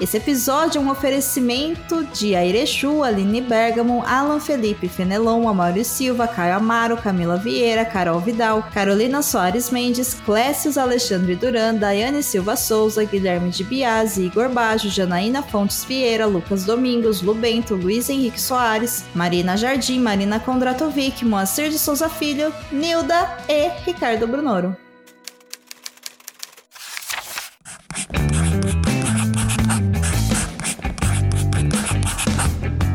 Esse 0.00 0.16
episódio 0.16 0.80
é 0.80 0.82
um 0.82 0.90
oferecimento 0.90 2.04
de 2.04 2.34
Airechu, 2.34 3.04
Aline 3.04 3.40
Bergamo, 3.40 4.02
Alan 4.04 4.40
Felipe 4.40 4.88
Fenelon, 4.88 5.46
Amaury 5.46 5.84
Silva, 5.84 6.26
Caio 6.26 6.56
Amaro, 6.56 6.96
Camila 6.96 7.36
Vieira, 7.36 7.84
Carol 7.84 8.18
Vidal, 8.18 8.62
Carolina 8.72 9.22
Soares 9.22 9.70
Mendes, 9.70 10.14
Clécius 10.24 10.76
Alexandre 10.76 11.36
Duran, 11.36 11.76
Daiane 11.76 12.22
Silva 12.22 12.56
Souza, 12.56 13.04
Guilherme 13.04 13.50
de 13.50 13.62
Biasi, 13.62 14.24
Igor 14.24 14.48
Bajo, 14.48 14.88
Janaína 14.88 15.42
Fontes 15.42 15.84
Vieira, 15.84 16.26
Lucas 16.26 16.64
Domingos, 16.64 17.22
Lubento, 17.22 17.76
Luiz 17.76 18.10
Henrique 18.10 18.40
Soares, 18.40 19.04
Marina 19.14 19.56
Jardim, 19.56 20.00
Marina 20.00 20.40
Kondratovic, 20.40 21.22
Moacir 21.22 21.70
de 21.70 21.78
Souza 21.78 22.08
Filho, 22.08 22.52
Nilda 22.72 23.38
e 23.48 23.70
Ricardo 23.86 24.26
Brunoro. 24.26 24.76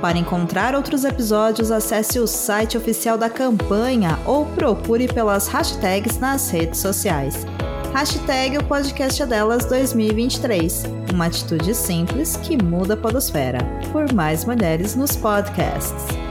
Para 0.00 0.16
encontrar 0.16 0.74
outros 0.74 1.04
episódios, 1.04 1.70
acesse 1.70 2.18
o 2.18 2.26
site 2.26 2.76
oficial 2.76 3.18
da 3.18 3.28
campanha 3.28 4.18
ou 4.24 4.46
procure 4.46 5.06
pelas 5.06 5.46
hashtags 5.46 6.18
nas 6.18 6.50
redes 6.50 6.80
sociais. 6.80 7.46
Hashtag 7.92 8.56
o 8.56 8.64
podcast 8.64 9.26
delas 9.26 9.66
2023. 9.66 10.84
Uma 11.12 11.26
atitude 11.26 11.74
simples 11.74 12.36
que 12.36 12.62
muda 12.62 12.94
a 12.94 12.96
podosfera. 12.96 13.58
Por 13.92 14.10
mais 14.14 14.44
mulheres 14.44 14.96
nos 14.96 15.16
podcasts. 15.16 16.29